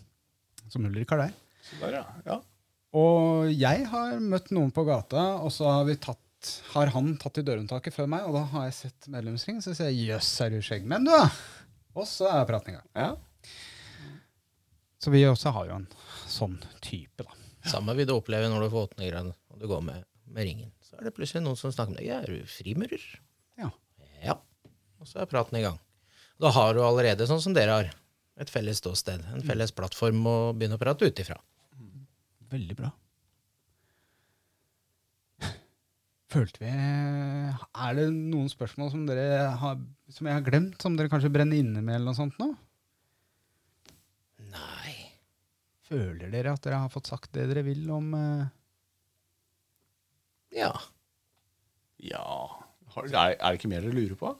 [0.69, 1.35] Som Ulrik har der.
[1.65, 2.03] Så der, ja.
[2.25, 2.39] ja.
[2.99, 7.41] Og jeg har møtt noen på gata, og så har, vi tatt, har han tatt
[7.41, 10.55] i dørhåndtaket før meg, og da har jeg sett medlemsring, så sier jeg 'jøss, er
[10.55, 11.27] du skjeggmenn, du', da?
[11.99, 12.87] Og så er praten i gang.
[12.95, 13.11] ja.
[14.99, 15.87] Så vi også har jo en
[16.27, 17.35] sånn type, da.
[17.69, 20.71] Samme vil du oppleve når du får åttende grad og du går med, med ringen.
[20.83, 22.09] Så er det plutselig noen som snakker med deg.
[22.15, 23.05] Er du frimurer?
[23.59, 23.69] Ja.
[24.23, 24.35] Ja.
[24.99, 25.79] Og så er praten i gang.
[26.39, 27.91] Da har du allerede, sånn som dere har,
[28.39, 29.25] et felles ståsted.
[29.35, 31.37] En felles plattform å begynne å prate ut ifra.
[32.49, 32.89] Veldig bra.
[36.29, 39.79] Følte vi Er det noen spørsmål som dere har
[40.13, 42.51] Som jeg har glemt, som dere kanskje brenner inne med, eller noe sånt nå?
[44.49, 44.93] Nei.
[45.89, 48.45] Føler dere at dere har fått sagt det dere vil om uh...
[50.53, 50.71] Ja.
[52.01, 52.29] ja.
[52.97, 54.33] Er, er det ikke mer dere lurer på?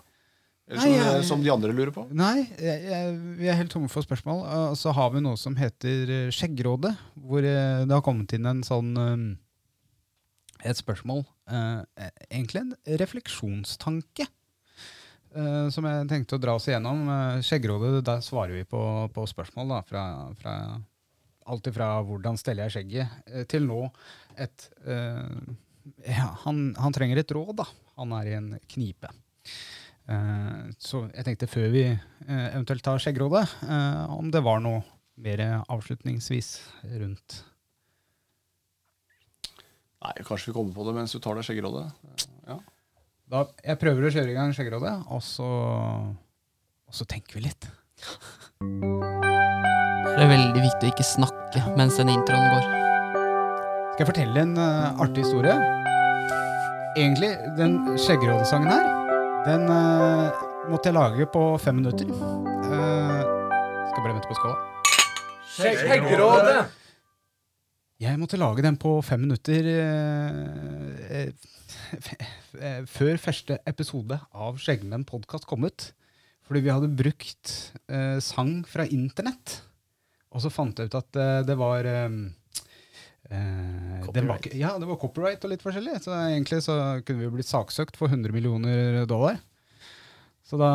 [0.70, 2.04] Eller Nei, som, jeg- som de andre lurer på?
[2.14, 4.44] Nei, jeg, jeg, vi er helt tomme for spørsmål.
[4.70, 6.92] Og så har vi noe som heter eh, Skjeggrådet,
[7.26, 11.24] hvor eh, det har kommet inn en sånn eh, et spørsmål.
[11.50, 14.28] eh, egentlig en refleksjonstanke.
[15.34, 17.02] eh, som jeg tenkte å dra oss igjennom.
[17.10, 18.82] Eh, Skjeggrådet, der svarer vi på,
[19.14, 20.04] på spørsmål da, fra,
[20.38, 20.54] fra
[21.50, 23.90] alt ifra 'hvordan steller jeg skjegget' eh, til nå
[24.38, 25.34] et eh,
[26.06, 27.66] ja, han, han trenger et råd, da.
[27.98, 29.10] Han er i en knipe.
[30.10, 34.82] Eh, så jeg tenkte før vi eh, eventuelt tar skjeggrådet, eh, om det var noe
[35.20, 36.54] mer avslutningsvis
[36.96, 37.42] rundt
[40.00, 41.90] Nei, kanskje vi kommer på det mens du tar det skjeggerådet.
[42.48, 42.56] Ja.
[43.28, 45.48] da, Jeg prøver å kjøre i gang skjeggrådet, og så,
[46.88, 47.68] og så tenker vi litt.
[48.62, 52.70] Det er veldig viktig å ikke snakke mens den introen går.
[53.92, 55.60] Skal jeg fortelle en uh, artig historie?
[56.96, 58.99] Egentlig, den skjeggrådesangen her,
[59.46, 62.10] den uh, måtte jeg lage på fem minutter.
[62.10, 63.22] Uh,
[63.90, 64.58] skal bare vente på skåla.
[65.56, 66.76] Skjeggrådet!
[68.00, 71.30] Jeg måtte lage den på fem minutter uh,
[72.98, 75.90] før første episode av Skjeggmenn podkast kom ut.
[76.48, 77.52] Fordi vi hadde brukt
[78.26, 79.60] sang fra internett.
[80.34, 82.16] Og så fant jeg ut at det var eh,
[83.30, 86.00] eh, var ja, det var copyright og litt forskjellig.
[86.04, 89.40] Så egentlig så kunne vi blitt saksøkt for 100 millioner dollar.
[90.50, 90.72] Så da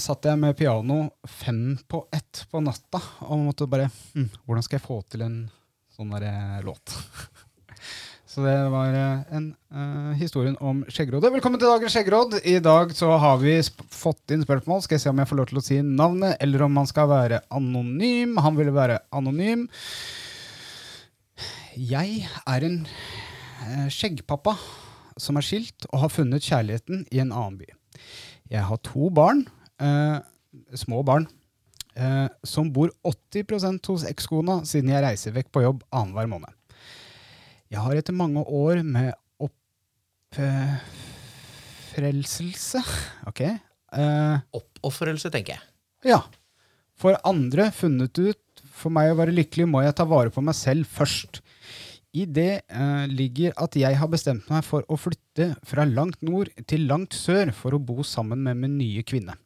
[0.00, 4.78] satt jeg med piano fem på ett på natta og måtte bare hm, Hvordan skal
[4.78, 5.42] jeg få til en
[5.98, 6.94] sånn der eh, låt.
[8.28, 11.32] Så det var eh, en uh, historien om skjeggrådet.
[11.34, 12.36] Velkommen til dagens skjeggråd.
[12.46, 13.56] I dag så har vi
[13.90, 14.84] fått inn spørsmål.
[14.84, 17.10] Skal jeg se om jeg får lov til å si navnet, eller om han skal
[17.10, 18.36] være anonym.
[18.44, 19.64] Han ville være anonym.
[21.78, 24.54] Jeg er en eh, skjeggpappa
[25.20, 27.68] som er skilt og har funnet kjærligheten i en annen by.
[28.50, 29.44] Jeg har to barn.
[29.82, 30.18] Eh,
[30.78, 31.26] små barn.
[31.98, 36.52] eh, som bor 80% hos ekskona siden jeg reiser vekk på jobb annenhver måned.
[37.70, 39.12] Jeg har etter mange år med
[41.92, 42.80] oppfrelselse
[43.28, 43.40] Ok.
[43.44, 45.62] Eh, Oppofrelse, tenker jeg.
[46.12, 46.20] ja.
[46.98, 50.54] For andre funnet ut for meg å være lykkelig må jeg ta vare på meg
[50.58, 51.38] selv først.
[52.16, 56.48] I det eh, ligger at jeg har bestemt meg for å flytte fra langt nord
[56.70, 59.36] til langt sør for å bo sammen med min nye kvinne.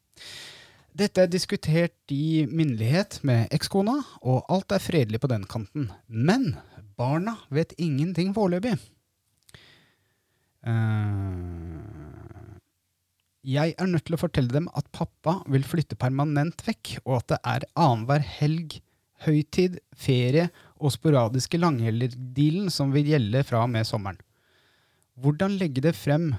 [0.93, 3.97] Dette er diskutert i minnelighet med ekskona,
[4.29, 5.89] og alt er fredelig på den kanten.
[6.07, 6.53] Men
[7.01, 8.77] barna vet ingenting foreløpig.
[10.63, 11.83] Eh,
[13.43, 17.33] jeg er nødt til å fortelle dem at pappa vil flytte permanent vekk, og at
[17.33, 18.77] det er annenhver helg,
[19.27, 20.51] høytid, ferie
[20.83, 24.19] og sporadiske langhelger-dealen som vil gjelde fra og med sommeren.
[25.23, 26.33] Hvordan legge det frem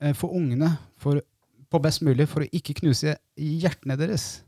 [0.00, 1.20] eh, for ungene for,
[1.68, 4.44] på best mulig for å ikke knuse hjertene deres?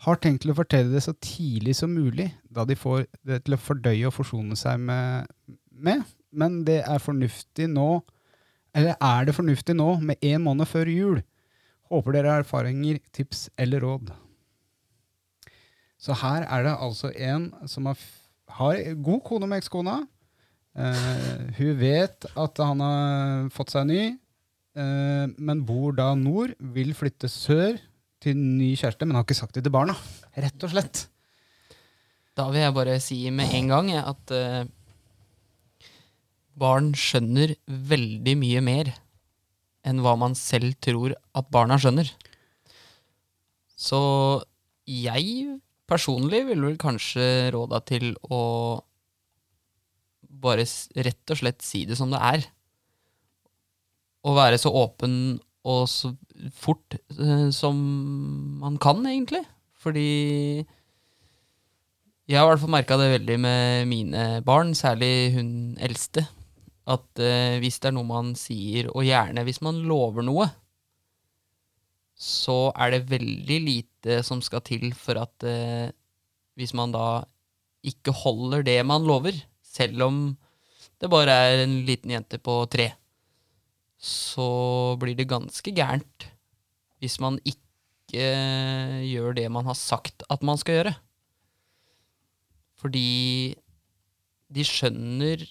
[0.00, 3.56] Har tenkt til å fortelle det så tidlig som mulig, da de får det til
[3.58, 5.28] å fordøye og forsone seg med,
[5.70, 6.06] med.
[6.32, 8.00] men det er fornuftig nå
[8.76, 11.20] eller er det fornuftig nå, med én måned før jul?
[11.90, 14.12] Håper dere har erfaringer, tips eller råd.
[16.00, 17.98] Så her er det altså en som har,
[18.58, 20.00] har god kone med ekskona.
[20.70, 24.02] Uh, hun vet at han har fått seg ny,
[24.78, 27.78] uh, men bor da nord, vil flytte sør
[28.22, 29.96] til ny kjæreste, men har ikke sagt det til barna.
[30.36, 31.06] Rett og slett.
[32.38, 34.62] Da vil jeg bare si med en gang at uh,
[36.60, 38.92] barn skjønner veldig mye mer
[39.86, 42.08] enn hva man selv tror at barna skjønner.
[43.80, 44.00] Så
[44.84, 45.56] jeg
[45.90, 48.42] personlig ville vel kanskje råda til å
[50.40, 50.64] bare
[51.04, 52.46] rett og slett si det som det er.
[54.24, 55.14] Og være så åpen
[55.68, 56.12] og så
[56.56, 57.76] fort eh, som
[58.62, 59.42] man kan, egentlig.
[59.80, 60.64] Fordi
[62.30, 65.50] jeg har i hvert fall merka det veldig med mine barn, særlig hun
[65.82, 66.26] eldste.
[66.90, 70.48] At eh, hvis det er noe man sier, og gjerne hvis man lover noe,
[72.20, 75.88] så er det veldig lite som skal til for at eh,
[76.60, 77.22] hvis man da
[77.86, 80.18] ikke holder det man lover, selv om
[81.00, 82.90] det bare er en liten jente på tre,
[83.96, 86.28] så blir det ganske gærent
[87.00, 88.28] hvis man ikke
[89.06, 90.94] gjør det man har sagt at man skal gjøre.
[92.80, 93.56] Fordi
[94.50, 95.44] de skjønner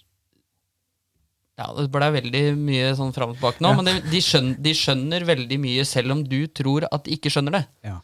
[1.60, 3.76] Ja, det ble veldig mye sånn fram og tilbake nå, Ja.
[3.82, 7.32] men de, de, skjønner, de skjønner veldig mye selv om du tror at de ikke
[7.34, 7.66] skjønner det.
[7.84, 7.98] Ja.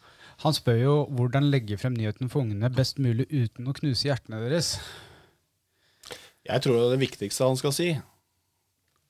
[0.43, 4.41] Han spør jo hvordan legge frem nyheten for ungene best mulig uten å knuse hjertene
[4.43, 4.73] deres.
[6.45, 7.87] Jeg tror det viktigste han skal si,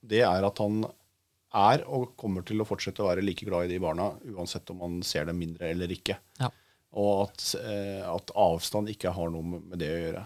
[0.06, 0.84] det er at han
[1.56, 4.84] er og kommer til å fortsette å være like glad i de barna, uansett om
[4.86, 6.20] han ser dem mindre eller ikke.
[6.40, 6.52] Ja.
[6.96, 10.24] Og at, eh, at avstand ikke har noe med det å gjøre.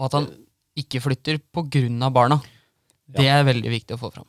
[0.00, 0.28] Og at han
[0.82, 2.40] ikke flytter av barna.
[3.16, 4.28] Det er veldig viktig å få fram.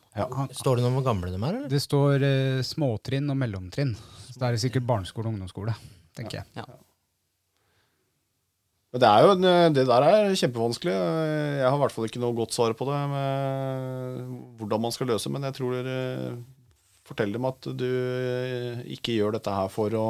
[0.51, 1.69] Står det noe om hvor gamle de er, eller?
[1.71, 3.93] det står eh, småtrinn og mellomtrinn.
[4.29, 5.75] Så da er det sikkert barneskole og ungdomsskole,
[6.17, 6.65] tenker jeg.
[8.93, 10.93] Men det, er jo, en- det der er kjempevanskelig.
[10.93, 14.19] Jeg har i hvert fall ikke noe godt svar på det med
[14.59, 16.35] hvordan man skal løse, men jeg tror dere
[17.07, 17.87] forteller dem at du
[18.93, 20.07] ikke gjør dette her for, å,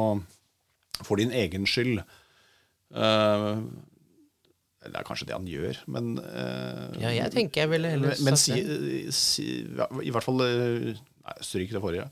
[1.02, 2.04] for din egen skyld.
[2.94, 3.56] Eh,
[4.84, 8.38] det er kanskje det han gjør, men uh, Ja, jeg tenker jeg ville heller Men,
[8.40, 8.60] si,
[9.16, 10.94] si I hvert fall eh,
[11.24, 12.10] Nei, stryk det forrige.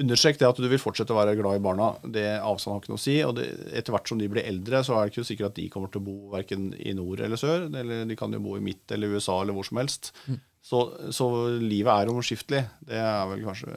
[0.00, 1.86] Understrek det at du vil fortsette å være glad i barna.
[2.04, 3.14] Det Avstand har ikke noe å si.
[3.24, 5.64] og det, Etter hvert som de blir eldre, så er det ikke sikkert at de
[5.72, 7.66] kommer til å bo verken i nord eller sør.
[7.72, 10.12] Eller de kan jo bo i midt eller USA eller hvor som helst.
[10.60, 10.82] Så,
[11.16, 11.26] så
[11.56, 12.62] livet er omskiftelig.
[12.92, 13.74] Det er vel kanskje,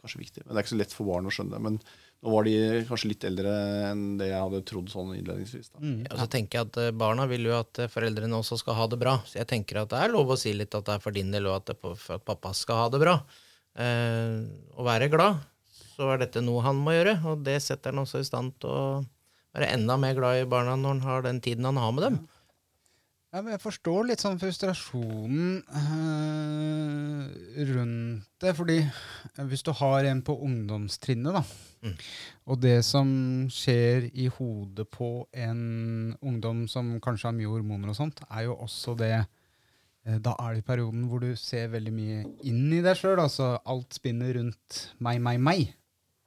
[0.00, 0.46] kanskje viktig.
[0.46, 1.60] Men det er ikke så lett for barn å skjønne.
[1.68, 1.78] Men
[2.26, 2.54] nå var de
[2.88, 3.52] kanskje litt eldre
[3.92, 5.68] enn det jeg hadde trodd sånn innledningsvis.
[5.70, 5.78] Da.
[6.08, 8.86] Ja, så tenker jeg at eh, Barna vil jo at eh, foreldrene også skal ha
[8.90, 9.12] det bra.
[9.30, 11.30] Så jeg tenker at det er lov å si litt at det er for din
[11.30, 13.14] del, og at, det, på- for at pappa skal ha det bra.
[13.78, 14.42] Eh,
[14.74, 15.38] å være glad,
[15.94, 17.20] så er dette noe han må gjøre.
[17.30, 18.86] Og det setter han også i stand til å
[19.56, 22.18] være enda mer glad i barna når han har den tiden han har med dem.
[23.34, 27.24] Ja, jeg forstår litt sånn frustrasjonen øh,
[27.70, 28.52] rundt det.
[28.56, 28.76] Fordi
[29.50, 31.42] hvis du har en på ungdomstrinnet, da,
[32.46, 33.08] og det som
[33.52, 38.56] skjer i hodet på en ungdom som kanskje har mye hormoner og sånt, er jo
[38.56, 42.98] også det eh, Da er det perioden hvor du ser veldig mye inn i deg
[42.98, 43.18] sjøl.
[43.22, 45.70] Altså alt spinner rundt meg, meg, meg.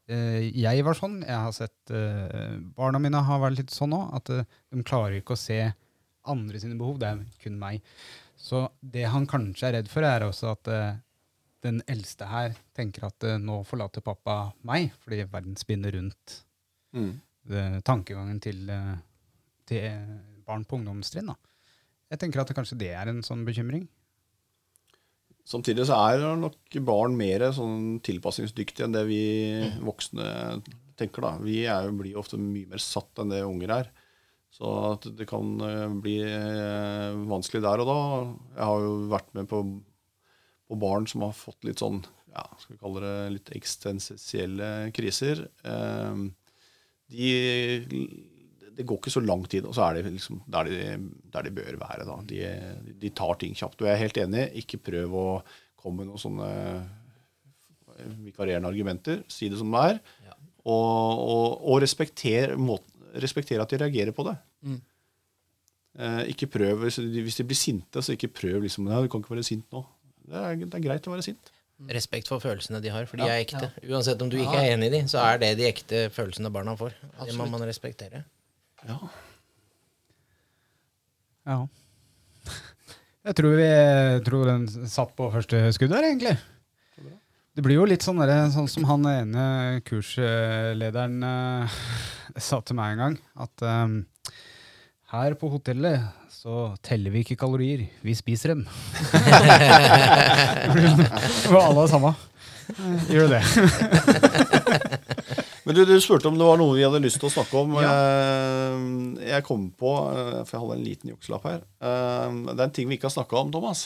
[0.09, 1.21] Eh, jeg var sånn.
[1.23, 5.37] Jeg har sett eh, Barna mine har vært litt sånn òg, at de klarer ikke
[5.37, 5.61] å se
[6.29, 6.99] andre sine behov.
[6.99, 7.85] Det er kun meg.
[8.39, 10.73] Så det han kanskje er redd for, er også at
[11.65, 16.43] den eldste her tenker at eh, nå forlater pappa meg, fordi verden spinner rundt
[16.95, 17.19] Mm.
[17.45, 18.95] det, tankegangen til, eh,
[19.69, 19.91] til
[20.47, 21.27] barn på ungdomstrinn.
[21.27, 21.35] da.
[22.09, 23.87] Jeg tenker at det kanskje det er en sånn bekymring.
[25.45, 29.21] Samtidig så er nok barn mer sånn tilpasningsdyktige enn det vi
[29.81, 30.61] voksne
[30.97, 31.21] tenker.
[31.21, 31.37] da.
[31.41, 33.89] Vi er, blir ofte mye mer satt enn det unger er.
[34.49, 34.65] Så
[35.05, 37.99] det kan eh, bli eh, vanskelig der og da.
[38.57, 39.61] Jeg har jo vært med på,
[40.69, 45.47] på barn som har fått litt sånn ja, skal vi kalle det litt eksistensielle kriser.
[45.65, 46.27] Eh,
[47.09, 47.29] De,
[48.77, 50.83] det går ikke så lang tid, og så er de liksom der de,
[51.33, 52.05] der de bør være.
[52.05, 52.17] Da.
[52.29, 52.43] De,
[53.01, 53.81] de tar ting kjapt.
[53.81, 55.23] Og jeg er helt enig, ikke prøv å
[55.79, 56.49] komme med noen sånne
[58.27, 59.23] vikarierende argumenter.
[59.27, 59.99] Si det som det er.
[60.27, 60.37] Ja.
[60.69, 62.77] Og, og, og respekter, må,
[63.17, 64.37] respekter at de reagerer på det.
[64.61, 64.79] Mm.
[65.99, 69.33] Eh, ikke prøv, hvis de blir sinte, så ikke prøv liksom ja, du kan ikke
[69.33, 69.81] være sint nå.
[70.29, 71.49] Det er, det er greit å være sint.
[71.95, 73.37] Respekt for følelsene de har, for de Ja.
[73.37, 73.71] er ekte.
[73.87, 76.75] Uansett om du ikke er enig i de, så er det de ekte følelsene barna
[76.75, 76.93] får.
[77.23, 78.25] Det må man respektere.
[78.87, 78.99] Ja.
[81.47, 81.59] Ja.
[83.29, 83.69] Jeg tror, vi,
[84.25, 86.37] tror den satt på første skudd her, egentlig.
[87.55, 89.45] Det blir jo litt sånn, der, sånn som han ene
[89.87, 91.79] kurslederen uh,
[92.39, 93.97] sa til meg en gang, at um,
[95.11, 96.05] her på hotellet
[96.39, 98.61] så teller vi ikke kalorier, vi spiser dem.
[101.43, 102.11] For alle er samme.
[102.69, 103.43] Eh, Gjør du det?
[105.69, 107.75] Men du, du spurte om det var noe vi hadde lyst til å snakke om.
[107.83, 107.91] Ja.
[109.35, 112.75] Jeg kom på, eh, for jeg hadde en liten jukselapp her Eh, Det er en
[112.79, 113.79] ting vi ikke har snakka om, Thomas.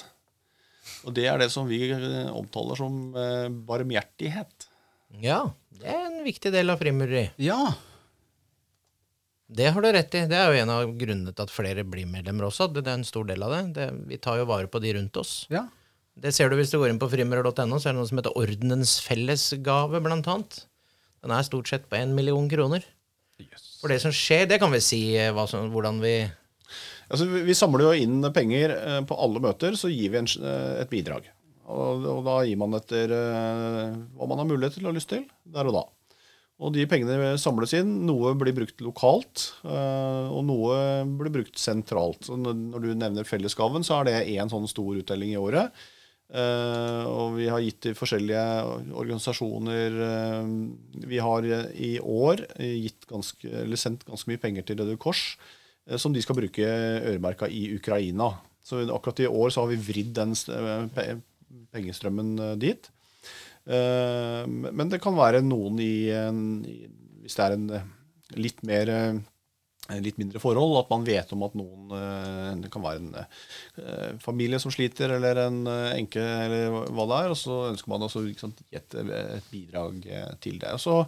[1.08, 4.56] Og det er det som vi eh, omtaler som eh, barmhjertighet.
[5.26, 5.42] Ja,
[5.82, 7.26] det er en viktig del av frimureri.
[7.44, 7.60] Ja.
[9.54, 10.26] Det har du rett i.
[10.30, 12.72] Det er jo en av grunnene til at flere blir medlemmer også.
[12.74, 13.64] Det det er en stor del av det.
[13.78, 15.46] det vi tar jo vare på de rundt oss.
[15.54, 15.68] ja.
[16.14, 18.36] Det ser du hvis du går inn på frimureri.no, så er det noe som heter
[18.38, 20.60] Ordenens fellesgave, blant annet.
[21.26, 22.86] Den er stort sett på én million kroner.
[23.82, 26.16] For det som skjer, det kan vi si eh, som, hvordan vi
[27.14, 30.84] Altså, vi, samler jo inn penger eh, på alle møter, så gir vi en, eh,
[30.84, 31.28] et bidrag.
[31.64, 35.70] Og, og da gir man etter hva man har mulighet til og lyst til der
[35.70, 35.84] og da.
[36.64, 37.90] Og de pengene samles inn.
[38.08, 40.78] Noe blir brukt lokalt, eh, og noe
[41.20, 42.30] blir brukt sentralt.
[42.30, 45.76] Så når du nevner fellesgaven, så er det én sånn stor uttelling i året.
[46.34, 48.44] Eh, og vi har gitt til forskjellige
[48.96, 50.48] organisasjoner eh,
[51.12, 51.46] Vi har
[51.76, 52.46] i år
[53.12, 55.36] ganske, sendt ganske mye penger til Røde Kors,
[56.00, 58.32] som de skal bruke øremerka i Ukraina.
[58.64, 60.32] Så akkurat i år så har vi vridd den
[61.76, 62.88] pengestrømmen dit.
[63.64, 66.10] Eh, Men det kan være noen i,
[67.24, 67.94] Hvis det er en eh,
[68.36, 69.22] litt mer eh,
[70.00, 71.92] litt mindre forhold, at man vet om at noen
[72.62, 77.34] Det kan være en familie som sliter, eller en enke, eller hva det er.
[77.34, 78.32] Og så ønsker man å gi
[78.80, 80.08] et, et bidrag
[80.40, 80.72] til det.
[80.80, 81.02] Så,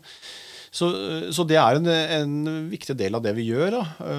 [0.75, 0.91] så,
[1.31, 3.77] så det er en, en viktig del av det vi gjør.
[3.79, 4.11] Da.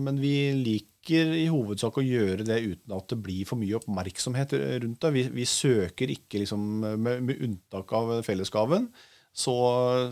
[0.00, 4.52] Men vi liker i hovedsak å gjøre det uten at det blir for mye oppmerksomhet
[4.82, 5.12] rundt det.
[5.14, 6.66] Vi, vi søker ikke, liksom,
[7.00, 8.90] med, med unntak av fellesgaven,
[9.32, 9.54] så,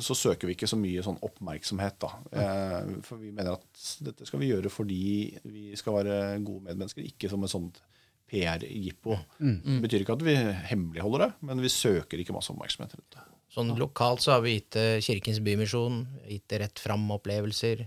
[0.01, 1.99] så søker vi ikke så mye sånn oppmerksomhet.
[2.01, 2.11] Da.
[2.33, 5.03] Eh, for vi mener at dette skal vi gjøre fordi
[5.45, 7.83] vi skal være gode medmennesker, ikke som et sånt
[8.29, 9.17] PR-jippo.
[9.41, 10.37] Det betyr ikke at vi
[10.71, 13.27] hemmeligholder det, men vi søker ikke masse oppmerksomhet rundt det.
[13.53, 17.87] Sånn lokalt så har vi gitt Kirkens Bymisjon, gitt Rett Fram-opplevelser,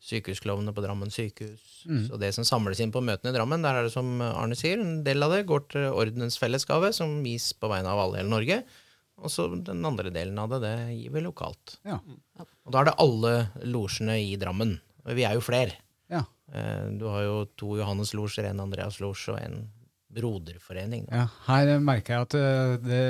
[0.00, 1.82] Sykehusklovnene på Drammen sykehus.
[2.08, 4.80] Så det som samles inn på møtene i Drammen, der er det som Arne sier,
[4.80, 8.22] en del av det går til Ordenens fellesgave, som gis på vegne av alle i
[8.22, 8.62] hele Norge.
[9.20, 11.76] Og så den andre delen av det, det gir vi lokalt.
[11.84, 11.98] Ja.
[12.40, 13.34] Og da er det alle
[13.68, 14.78] losjene i Drammen.
[15.04, 15.76] Vi er jo flere.
[16.08, 16.24] Ja.
[16.52, 19.60] Eh, Du har jo to Johannes-losjer, en Andreas-losj og en
[20.14, 21.04] broderforening.
[21.08, 21.22] da.
[21.22, 23.00] Ja, her merker jeg at eh, det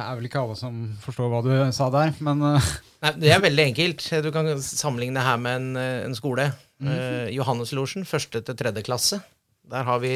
[0.00, 2.68] er vel ikke alle som forstår hva du sa der, men eh,
[3.04, 4.06] Nei, Det er veldig enkelt.
[4.24, 6.50] Du kan sammenligne her med en, eh, en skole.
[6.82, 9.20] Eh, Johanneslosjen, første til tredje klasse.
[9.66, 10.12] Der har vi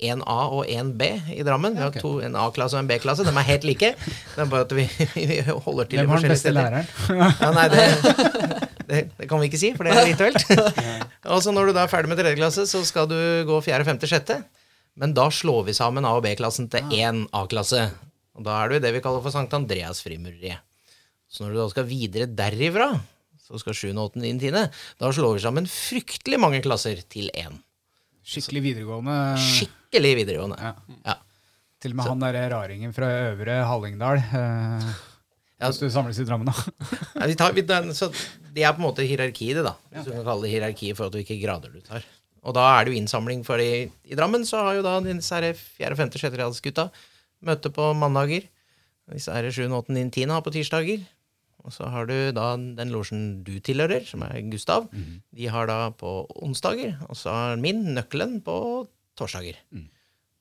[0.00, 1.74] én A og én B i Drammen.
[1.76, 3.26] Vi har to, en A-klasse og en B-klasse.
[3.26, 3.90] De er helt like.
[4.00, 4.86] Det er bare at vi,
[5.28, 6.88] vi holder til i hvem har den beste læreren?
[7.12, 7.84] Ja, nei, det,
[8.88, 10.46] det, det kan vi ikke si, for det er rituelt.
[11.28, 13.18] og så når du da er ferdig med tredje klasse, så skal du
[13.50, 14.40] gå fjerde, femte, sjette.
[15.00, 17.86] Men da slår vi sammen A- og B-klassen til én A-klasse.
[18.36, 20.60] Og da er du i det vi kaller for Sankt Andreas frimureriet.
[21.30, 22.90] Så når du da skal videre derifra,
[23.40, 24.68] så skal 7., 8., 9., 10.,
[25.00, 27.56] da slår vi sammen fryktelig mange klasser til én.
[28.26, 29.16] Skikkelig videregående.
[29.40, 30.58] Skikkelig videregående.
[30.60, 30.98] Ja.
[31.06, 31.16] Ja.
[31.80, 34.20] Til og med han derre raringen fra Øvre Hallingdal.
[34.20, 34.90] Eh,
[35.60, 35.68] Ja.
[35.68, 36.54] hvis du samles i Drammen, da.
[37.20, 38.06] Nei, vi tar, vi, den, så
[38.54, 39.74] det er på en måte hierarkiet, det, da.
[39.92, 42.04] Hvis du kan kalle det hierarki for at du ikke grader du tar.
[42.40, 45.36] Og da er det jo innsamling, for i, i Drammen så har jo da disse
[45.36, 46.88] her fjerde, femte, sjette gradsgutta
[47.46, 48.46] møte på mandager.
[49.10, 51.02] Disse her sjuende, åttende, niende, tiende har på tirsdager.
[51.60, 54.86] Og så har du da den losjen du tilhører, som er Gustav.
[55.36, 56.96] De har da på onsdager.
[57.08, 58.86] Og så har min nøkkelen på
[59.18, 59.58] torsdager.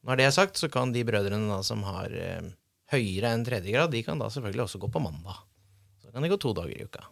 [0.07, 2.51] Når det er sagt, så kan de brødrene da som har eh,
[2.93, 5.41] høyere enn tredje grad, de kan da selvfølgelig også gå på mandag.
[5.99, 7.03] Så kan de gå to dager i uka.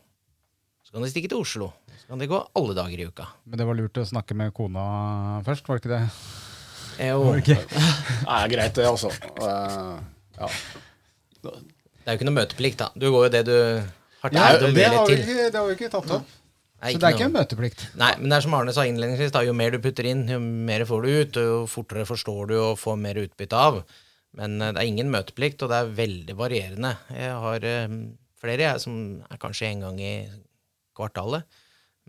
[0.87, 1.67] Så kan de stikke til Oslo.
[1.99, 3.25] Så kan de gå alle dager i uka.
[3.43, 4.83] Men det var lurt å snakke med kona
[5.43, 6.03] først, var det ikke det?
[7.09, 7.17] Jo.
[7.25, 7.57] Var det ikke?
[7.67, 7.83] Det
[8.37, 9.11] er greit, det, altså.
[9.41, 9.99] Uh,
[10.39, 10.47] ja.
[11.43, 11.51] Det
[12.07, 12.87] er jo ikke noe møteplikt, da.
[12.95, 13.53] Du går jo det du
[14.23, 15.21] har tid og det, har mulighet til.
[15.25, 16.33] ikke, det har vi ikke tatt opp.
[16.77, 17.83] Nei, Så det er ikke noe- en møteplikt.
[17.97, 20.39] Nei, men det er som Arne sa innledningsvis, da, jo mer du putter inn, jo
[20.39, 23.79] mer får du ut, og jo fortere forstår du og får mer utbytte av.
[24.37, 26.95] Men eh, det er ingen møteplikt, og det er veldig varierende.
[27.17, 27.95] Jeg har eh,
[28.39, 30.13] flere jeg, som er kanskje en gang i
[30.97, 31.45] kvartalet,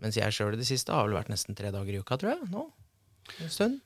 [0.01, 2.33] mens jeg sjøl i det siste har vel vært nesten tre dager i uka, tror
[2.35, 2.65] jeg, nå.
[3.43, 3.79] En stund.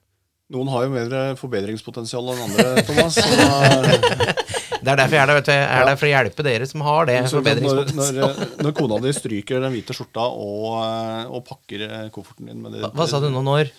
[0.53, 3.15] Noen har jo mer forbedringspotensial enn andre, Thomas.
[3.17, 4.33] Så, eh,
[4.83, 5.51] Det er derfor jeg er der, vet du.
[5.53, 8.41] Jeg er der for å hjelpe dere som har det så når, forbedringspotensialet.
[8.43, 12.59] når, når kona di stryker den hvite skjorta og, eh, og pakker eh, kofferten din
[12.59, 13.71] med det, Hva, hva sa du nå, når?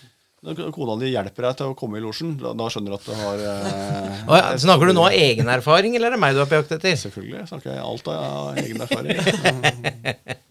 [0.45, 3.15] Kona di hjelper deg til å komme i losjen, da, da skjønner du at du
[3.17, 6.43] har eh, oh, ja, Snakker du nå av egen erfaring, eller er det meg du
[6.45, 6.99] er på jakt etter?
[7.01, 9.17] Selvfølgelig snakker jeg alt av egen erfaring.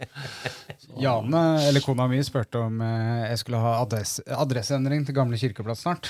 [1.03, 5.85] Jane, eller kona mi, spurte om eh, jeg skulle ha adresse, adresseendring til gamle kirkeplass
[5.85, 6.09] snart.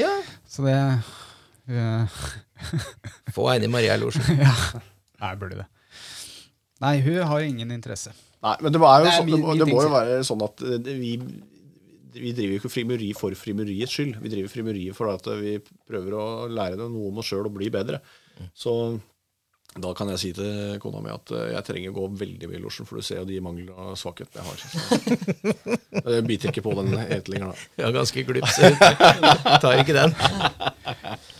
[0.00, 0.10] Ja.
[0.48, 0.76] Så det
[1.70, 2.24] uh,
[3.34, 4.40] Få henne i Maria-losjen.
[4.40, 4.54] Ja.
[5.22, 5.66] Nei, burde det.
[6.82, 8.12] Nei, hun har ingen interesse.
[8.44, 10.64] Nei, men det, jo Det er sånn, det, må, det må jo være sånn at
[10.66, 11.14] eh, vi,
[12.14, 14.20] vi driver jo ikke frimuri for frimuriets skyld.
[14.22, 15.56] Vi driver frimuriet for at vi
[15.88, 18.00] prøver å lære noe om oss sjøl og bli bedre.
[18.56, 18.74] Så
[19.74, 22.58] da kan jeg si til kona mi at eh, jeg trenger å gå veldig mye
[22.60, 24.60] i losjen, for du ser jo de mangler og svakhetene jeg har.
[26.04, 27.82] Så Jeg biter ikke på den helt lenger, da.
[27.82, 28.84] Ja, ganske glups ut.
[29.64, 30.14] Tar ikke den.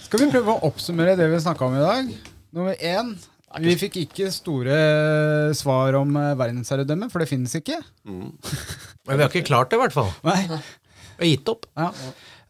[0.08, 2.10] Skal vi prøve å oppsummere det vi snakka om i dag?
[2.54, 3.14] Nummer én.
[3.62, 4.76] Vi fikk ikke store
[5.54, 7.76] svar om eh, verdensherredømme, for det finnes ikke.
[8.04, 10.10] Men vi har ikke klart det, i hvert fall.
[10.26, 10.40] Nei.
[10.48, 11.68] Vi har gitt opp.
[11.78, 11.90] Ja.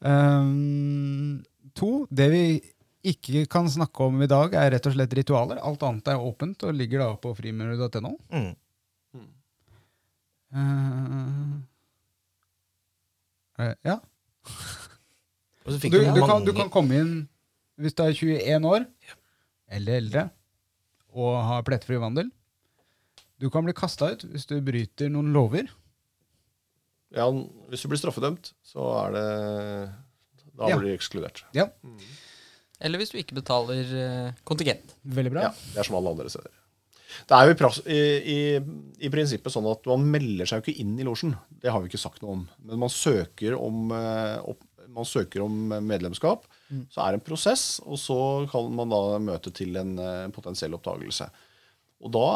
[0.05, 1.43] Um,
[1.77, 2.45] to, det vi
[3.05, 5.61] ikke kan snakke om i dag, er rett og slett ritualer.
[5.61, 8.15] Alt annet er åpent og ligger da på frimureri.no.
[8.33, 8.53] Mm.
[10.55, 11.59] Uh,
[13.61, 13.99] eh, ja.
[15.65, 17.13] Du, du, kan, du kan komme inn
[17.81, 18.85] hvis du er 21 år
[19.75, 20.25] eller eldre
[21.15, 22.31] og har plettfri vandel.
[23.41, 25.71] Du kan bli kasta ut hvis du bryter noen lover.
[27.15, 27.29] Ja,
[27.71, 29.29] hvis du blir straffedømt, så er det
[30.55, 30.77] Da Ja.
[30.79, 31.43] blir du ekskludert.
[31.55, 31.69] Ja,
[32.81, 34.95] Eller hvis du ikke betaler eh, kontingent.
[35.07, 35.41] veldig bra.
[35.49, 36.51] Ja, det er som alle andre steder.
[37.29, 38.01] Det er jo i, pras- i,
[38.35, 38.39] i,
[39.07, 41.37] i prinsippet sånn at man melder seg jo ikke inn i losjen.
[41.63, 42.49] Det har vi ikke sagt noe om.
[42.67, 44.63] Men man søker om, eh, opp,
[44.93, 45.55] man søker om
[45.87, 46.47] medlemskap.
[46.91, 48.19] Så er det en prosess, og så
[48.51, 51.29] kan man da møte til en eh, potensiell oppdagelse.
[52.05, 52.27] Og da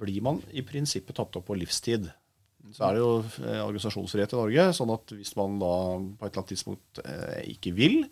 [0.00, 2.08] blir man i prinsippet tatt opp på livstid.
[2.74, 3.12] Så er det jo
[3.44, 7.40] eh, organisasjonsfrihet i Norge, sånn at hvis man da på et eller annet tidspunkt eh,
[7.54, 8.02] ikke vil,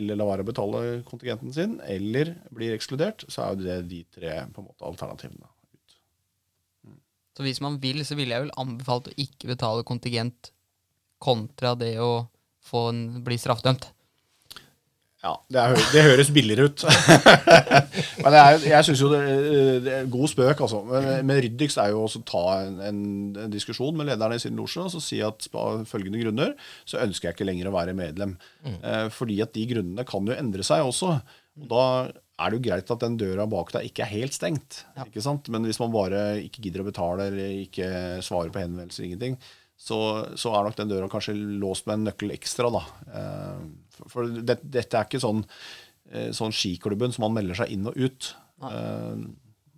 [0.00, 4.04] eller lar være å betale kontingenten sin, eller blir ekskludert, så er jo det de
[4.14, 5.50] tre på en måte alternativene.
[5.74, 5.96] ut.
[7.36, 10.52] Så hvis man vil, så ville jeg vel anbefalt å ikke betale kontingent
[11.20, 12.28] kontra det å
[12.78, 13.90] en, bli straffedømt.
[15.20, 16.82] Ja, det, er, det høres billigere ut.
[18.22, 19.20] Men det er, jeg syns jo det,
[19.84, 20.80] det er god spøk, altså.
[20.88, 23.02] Men, men ryddigst er jo også å ta en, en,
[23.44, 26.54] en diskusjon med lederne i sin losje og si at av følgende grunner
[26.88, 28.32] så ønsker jeg ikke lenger å være medlem.
[28.64, 31.12] Eh, fordi at de grunnene kan jo endre seg også.
[31.60, 31.84] Og da
[32.40, 34.84] er det jo greit at den døra bak deg ikke er helt stengt.
[35.04, 35.52] ikke sant?
[35.52, 37.90] Men hvis man bare ikke gidder å betale eller ikke
[38.24, 39.36] svarer på henvendelser, ingenting,
[39.80, 39.98] så,
[40.36, 41.32] så er nok den døra kanskje
[41.62, 42.68] låst med en nøkkel ekstra.
[42.74, 42.82] da.
[43.16, 43.62] Eh,
[43.96, 45.40] for for det, dette er ikke sånn,
[46.12, 48.34] eh, sånn skiklubben som man melder seg inn og ut.
[48.68, 49.14] Eh,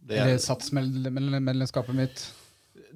[0.03, 2.25] det, Eller satsmedlemskapet mitt.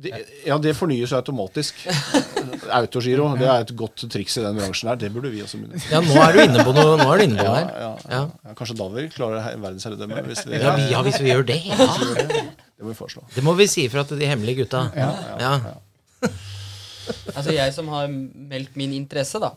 [0.03, 0.11] det,
[0.45, 1.79] ja, det fornyes jo automatisk.
[2.81, 4.99] Autogiro det er et godt triks i den bransjen her.
[5.01, 5.87] Det burde vi også begynne med.
[5.93, 7.71] Ja, nå er du inne på noe, nå er du inne på Ja, her.
[7.87, 8.21] ja, ja.
[8.51, 10.27] ja, kanskje da vi klarer he- verdensherredømme.
[10.27, 11.61] Hvis vi, Ja, vi, ja, hvis vi gjør det.
[11.71, 11.89] Ja.
[12.77, 13.23] Det må vi foreslå.
[13.35, 14.83] Det må vi si ifra til de hemmelige gutta.
[14.99, 15.53] Ja.
[17.35, 19.53] Altså jeg som har meldt min interesse, da.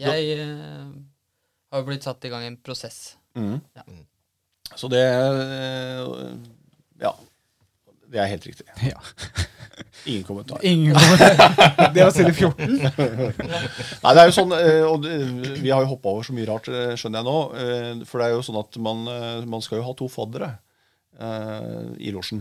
[0.00, 0.86] Jeg eh,
[1.70, 3.16] har jo blitt satt i gang en prosess.
[3.36, 3.84] Ja.
[4.76, 6.30] Så det eh,
[7.02, 7.14] Ja.
[8.10, 8.66] Det er helt riktig.
[8.82, 8.98] Ja.
[10.10, 10.58] Ingen kommentar.
[10.66, 11.92] Ingen kommentar.
[11.94, 12.72] Det var side 14.
[14.02, 15.04] Nei, det er jo sånn, eh, og
[15.60, 17.36] Vi har jo hoppa over så mye rart, eh, skjønner jeg nå.
[17.60, 19.04] eh, For det er jo sånn at man,
[19.50, 20.54] man skal jo ha to faddere
[22.00, 22.40] i losjen.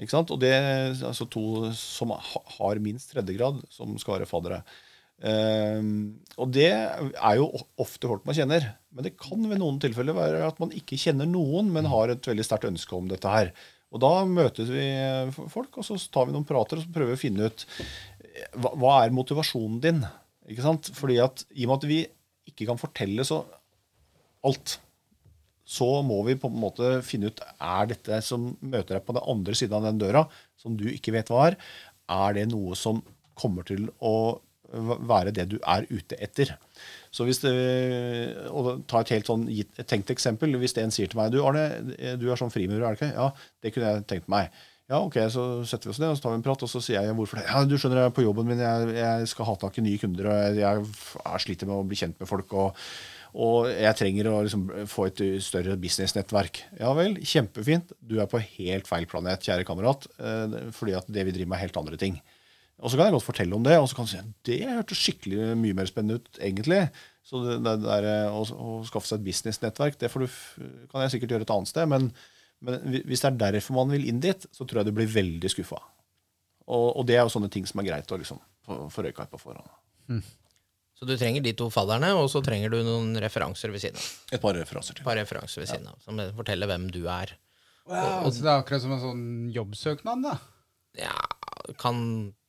[0.00, 0.30] Ikke sant?
[0.34, 0.52] Og det
[1.04, 4.62] altså to som har minst tredjegrad, som skal være faddere.
[5.18, 7.48] Um, og det er jo
[7.82, 8.68] ofte folk man kjenner.
[8.94, 12.30] Men det kan ved noen tilfeller være at man ikke kjenner noen, men har et
[12.30, 13.52] veldig sterkt ønske om dette her.
[13.94, 17.14] Og da møtes vi eh, folk, og så tar vi noen prater og så prøver
[17.14, 20.02] vi å finne ut eh, hva, hva er motivasjonen din.
[20.48, 20.90] Ikke sant?
[20.96, 22.02] Fordi at i og med at vi
[22.48, 23.42] ikke kan fortelle så
[24.46, 24.78] alt,
[25.68, 29.26] så må vi på en måte finne ut er dette som møter deg på den
[29.28, 30.24] andre siden av den døra,
[30.56, 31.58] som du ikke vet hva er,
[32.08, 33.02] er det noe som
[33.38, 34.38] kommer til å
[34.68, 36.54] være det du er ute etter.
[37.14, 37.52] Så hvis det,
[38.52, 39.46] og Ta et helt sånn
[39.88, 40.56] tenkt eksempel.
[40.60, 41.64] Hvis en sier til meg du Arne,
[42.20, 43.14] du er sånn frimurer, er det ikke?
[43.16, 43.30] Ja,
[43.64, 44.52] det kunne jeg tenkt meg.
[44.88, 46.80] Ja, ok, Så setter vi oss ned og så tar vi en prat, og så
[46.84, 47.44] sier jeg hvorfor det.
[47.48, 50.00] Ja, du skjønner, jeg er på jobben min, jeg, jeg skal ha tak i nye
[50.00, 52.54] kunder, og jeg, jeg, sliter med å bli kjent med folk.
[52.56, 52.86] og
[53.36, 56.62] og jeg trenger å liksom få et større businessnettverk.
[56.80, 57.92] Ja vel, kjempefint.
[58.00, 60.08] Du er på helt feil planet, kjære kamerat.
[60.18, 62.16] eh, Fordi at det vi driver med, er helt andre ting.
[62.78, 65.00] Og så kan jeg godt fortelle om det, og så kan du si det hørtes
[65.02, 66.84] skikkelig mye mer spennende ut, egentlig.
[67.26, 70.26] Så det, det der, eh, å, å skaffe seg et businessnettverk, det du,
[70.88, 71.90] kan jeg sikkert gjøre et annet sted.
[71.90, 72.08] Men,
[72.64, 75.50] men hvis det er derfor man vil inn dit, så tror jeg du blir veldig
[75.52, 75.82] skuffa.
[76.68, 78.40] Og, og det er jo sånne ting som er greit å liksom
[78.92, 79.68] få røyka på forhånd.
[80.98, 84.06] Så du trenger de to fadderne, og så trenger du noen referanser ved siden av.
[84.34, 85.04] Et par referanser til.
[85.04, 87.36] Et par referanser ved siden av, som forteller hvem du er.
[87.86, 90.34] Og Så det er akkurat som en sånn jobbsøknad, da.
[90.98, 91.14] Ja,
[91.78, 92.00] kan,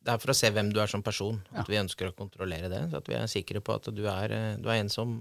[0.02, 1.38] det er for å se hvem du er som person.
[1.54, 2.82] At vi ønsker å kontrollere det.
[2.90, 5.20] Så at vi er sikre på at du er, eh, du er en som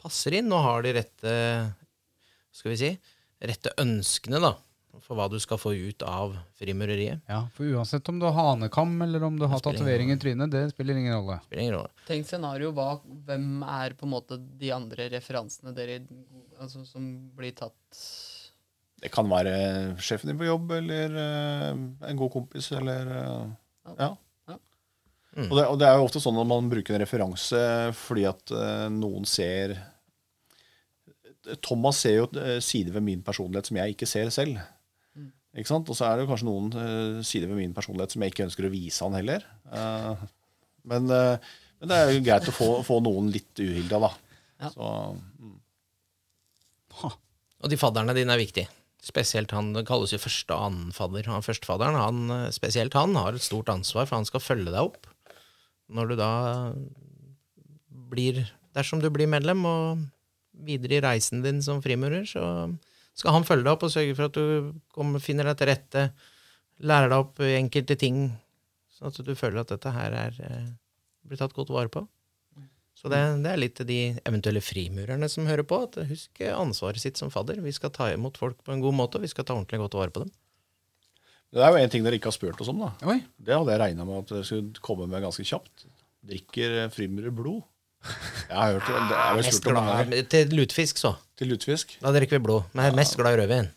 [0.00, 1.34] passer inn og har de rette
[2.56, 2.90] skal vi si,
[3.44, 4.54] rette ønskene da,
[5.04, 7.22] for hva du skal få ut av frimureriet.
[7.30, 10.70] Ja, For uansett om du har hanekam eller om du har tatovering i trynet, det
[10.72, 11.38] spiller ingen rolle.
[11.46, 11.92] Spiller ingen rolle.
[12.08, 12.96] Tenk scenario, hva,
[13.28, 16.00] hvem er på en måte de andre referansene dere
[16.60, 18.04] altså, som blir tatt
[19.02, 21.72] Det kan være sjefen din på jobb, eller uh,
[22.08, 23.42] en god kompis, eller uh,
[23.96, 24.14] Ja.
[25.36, 25.50] Mm.
[25.50, 27.58] Og, det, og det er jo ofte sånn at man bruker en referanse
[27.98, 29.74] fordi at uh, noen ser
[31.60, 32.24] Thomas ser jo
[32.64, 34.56] sider ved min personlighet som jeg ikke ser selv.
[35.56, 35.88] Ikke sant?
[35.88, 38.46] Og så er det jo kanskje noen uh, sider ved min personlighet som jeg ikke
[38.46, 39.44] ønsker å vise han heller.
[39.72, 40.26] Uh,
[40.92, 41.36] men, uh,
[41.80, 44.10] men det er jo greit å få, få noen litt uhilda, da.
[44.66, 44.72] Ja.
[44.72, 44.90] Så,
[47.64, 48.68] Og de fadderne dine er viktige.
[49.06, 51.28] Spesielt han det kalles jo første og annenfadder.
[51.32, 55.08] Han førstefadderen, han, spesielt han, har et stort ansvar, for han skal følge deg opp.
[55.92, 56.30] Når du da
[58.10, 58.44] blir
[58.76, 60.02] Dersom du blir medlem og
[60.66, 62.42] videre i reisen din som frimurer, så
[63.16, 66.02] skal han følge deg opp og sørge for at du kommer, finner deg til rette,
[66.84, 68.26] lærer deg opp enkelte ting,
[68.92, 70.68] sånn at du føler at dette her er, eh,
[71.26, 72.04] blir tatt godt vare på.
[72.96, 77.02] Så det, det er litt til de eventuelle frimurerne som hører på, at husk ansvaret
[77.02, 77.60] sitt som fadder.
[77.64, 79.98] Vi skal ta imot folk på en god måte, og vi skal ta ordentlig godt
[80.00, 80.32] vare på dem.
[81.52, 82.94] det er jo en ting dere ikke har spurt oss om, da.
[83.12, 85.84] Oi, Det hadde jeg regna med at dere skulle komme med ganske kjapt.
[86.26, 87.62] Drikker frimurer blod?
[88.46, 88.94] Jeg har hørt det.
[89.10, 90.28] det er vel Mest spurt om det her.
[90.32, 91.14] til lutefisk, så.
[91.36, 91.96] Til lutefisk.
[92.02, 92.62] Da drikker vi blod.
[92.72, 93.68] Men jeg er mest glad i rødvin.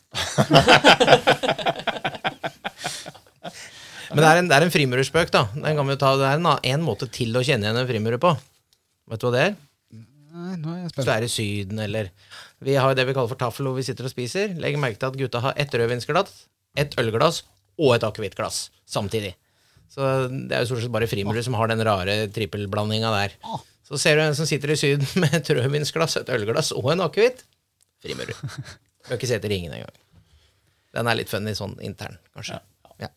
[4.10, 5.44] Men det er en, det er en frimurerspøk, da.
[5.54, 8.22] Den kan vi ta, det er en, en måte til å kjenne igjen en frimurer
[8.22, 8.32] på.
[9.10, 9.54] Vet du hva det er?
[10.40, 12.10] Nei, nå er jeg Hvis du er i Syden, eller
[12.66, 14.56] Vi har jo det vi kaller for taffel, hvor vi sitter og spiser.
[14.62, 16.34] Legg merke til at gutta har ett rødvinsglass,
[16.80, 17.44] ett ølglass
[17.80, 18.58] og et akevittglass
[18.90, 19.36] samtidig.
[19.90, 23.38] Så det er jo stort sett bare frimurere som har den rare trippelblandinga der.
[23.90, 27.02] Så ser du en som sitter i Syden med et rødvinsglass, et ølglass og en
[27.08, 27.40] akevitt.
[28.06, 28.38] Frimurer.
[29.10, 29.96] Bør ikke se etter ringen engang.
[30.96, 32.58] Den er litt funny sånn intern, kanskje.
[33.02, 33.10] Ja.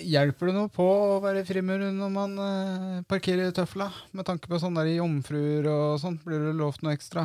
[0.00, 3.90] Hjelper det noe på å være frimurer når man eh, parkerer tøfla?
[4.16, 7.22] Med tanke på sånne der jomfruer og sånt, blir det lovt noe ekstra?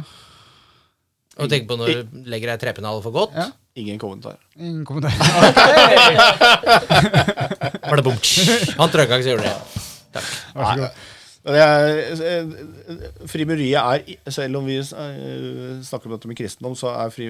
[1.39, 1.99] Og tenk på når du
[2.29, 3.33] legger deg i treppenalet for godt.
[3.39, 3.47] Ja,
[3.81, 4.35] Ingen kommentar.
[4.53, 5.15] ingen kommentar.
[7.89, 8.19] Var det bom?
[8.77, 9.57] Han trøkka ikke, så gjorde det.
[10.13, 10.27] Takk.
[10.53, 10.91] Vær så god.
[11.43, 17.11] Men eh, Frimureriet er, selv om vi eh, snakker om dette med kristendom, så er
[17.11, 17.25] fri,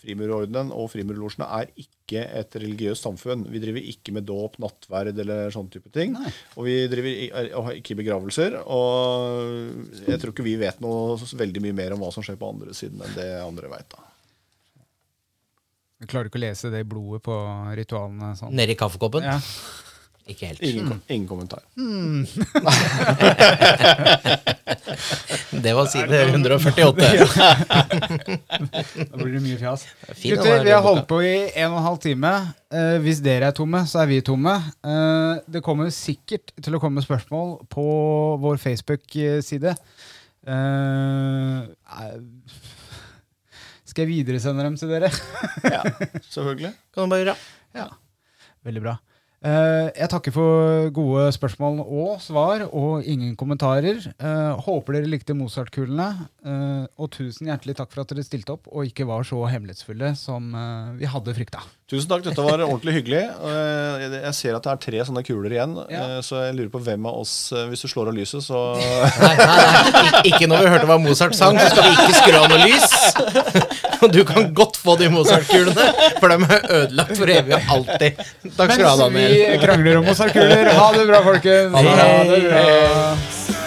[0.00, 3.42] Frimurordenen og Frimurlosjene er ikke et religiøst samfunn.
[3.52, 6.14] Vi driver ikke med dåp, nattverd eller sånne type ting.
[6.16, 6.32] Nei.
[6.56, 8.56] Og vi driver i- er- og har ikke begravelser.
[8.64, 12.48] Og jeg tror ikke vi vet noe veldig mye mer om hva som skjer på
[12.54, 13.92] andre siden enn det andre veit.
[16.08, 17.34] Klarer du ikke å lese det blodet på
[17.76, 18.32] ritualene.
[18.40, 18.54] Sånn.
[18.56, 19.22] Nedi kaffekoppen?
[19.28, 19.36] Ja.
[20.30, 20.60] Ikke helt.
[20.62, 21.62] Ingen, kom- ingen kommentar.
[25.50, 26.80] Det var side 148.
[29.10, 29.82] Da blir det mye fjas.
[30.22, 32.30] Gutter, vi har holdt på i en og en halv time.
[32.70, 34.54] Uh, hvis dere er tomme, så er vi tomme.
[34.86, 37.86] Uh, det kommer sikkert til å komme spørsmål på
[38.42, 39.74] vår Facebook-side.
[40.40, 41.58] Eh,
[42.00, 42.14] eh,
[43.84, 45.10] skal jeg videresende dem til dere?
[45.66, 45.82] Ja,
[46.32, 46.70] selvfølgelig.
[46.94, 47.34] Kan du bare gjøre.
[47.76, 47.88] Ja,
[48.64, 48.94] veldig bra.
[49.40, 54.02] Eh, jeg takker for gode spørsmål og svar, og ingen kommentarer.
[54.12, 56.28] Eh, håper dere likte Mozart-kulene.
[56.44, 60.14] eh, og tusen hjertelig takk for at dere stilte opp og ikke var så hemmelighetsfulle
[60.16, 60.52] som
[60.98, 61.64] vi hadde frykta.
[61.90, 63.20] Tusen takk, dette var ordentlig hyggelig.
[63.42, 66.04] Eh, Jeg ser at det er tre sånne kuler igjen, Ja.
[66.04, 68.60] eh, så jeg lurer på hvem av oss eh, Hvis du slår av lyset, så
[68.78, 69.56] Nei, nei,
[70.06, 70.22] nei.
[70.30, 72.86] Ikke når vi hørte hva Mozart sang, så skal vi ikke skru av noe lys.
[74.06, 75.88] Og du kan godt få de Mozart-kulene,
[76.22, 78.22] for de er ødelagt for evig og alltid.
[78.54, 79.34] Takk skal du ha, Daniel.
[79.34, 80.70] Mens vi krangler om Mozart-kuler.
[80.78, 81.74] Ha det bra, folkens.
[81.74, 82.06] Ha det bra.
[82.06, 83.59] Ha det bra.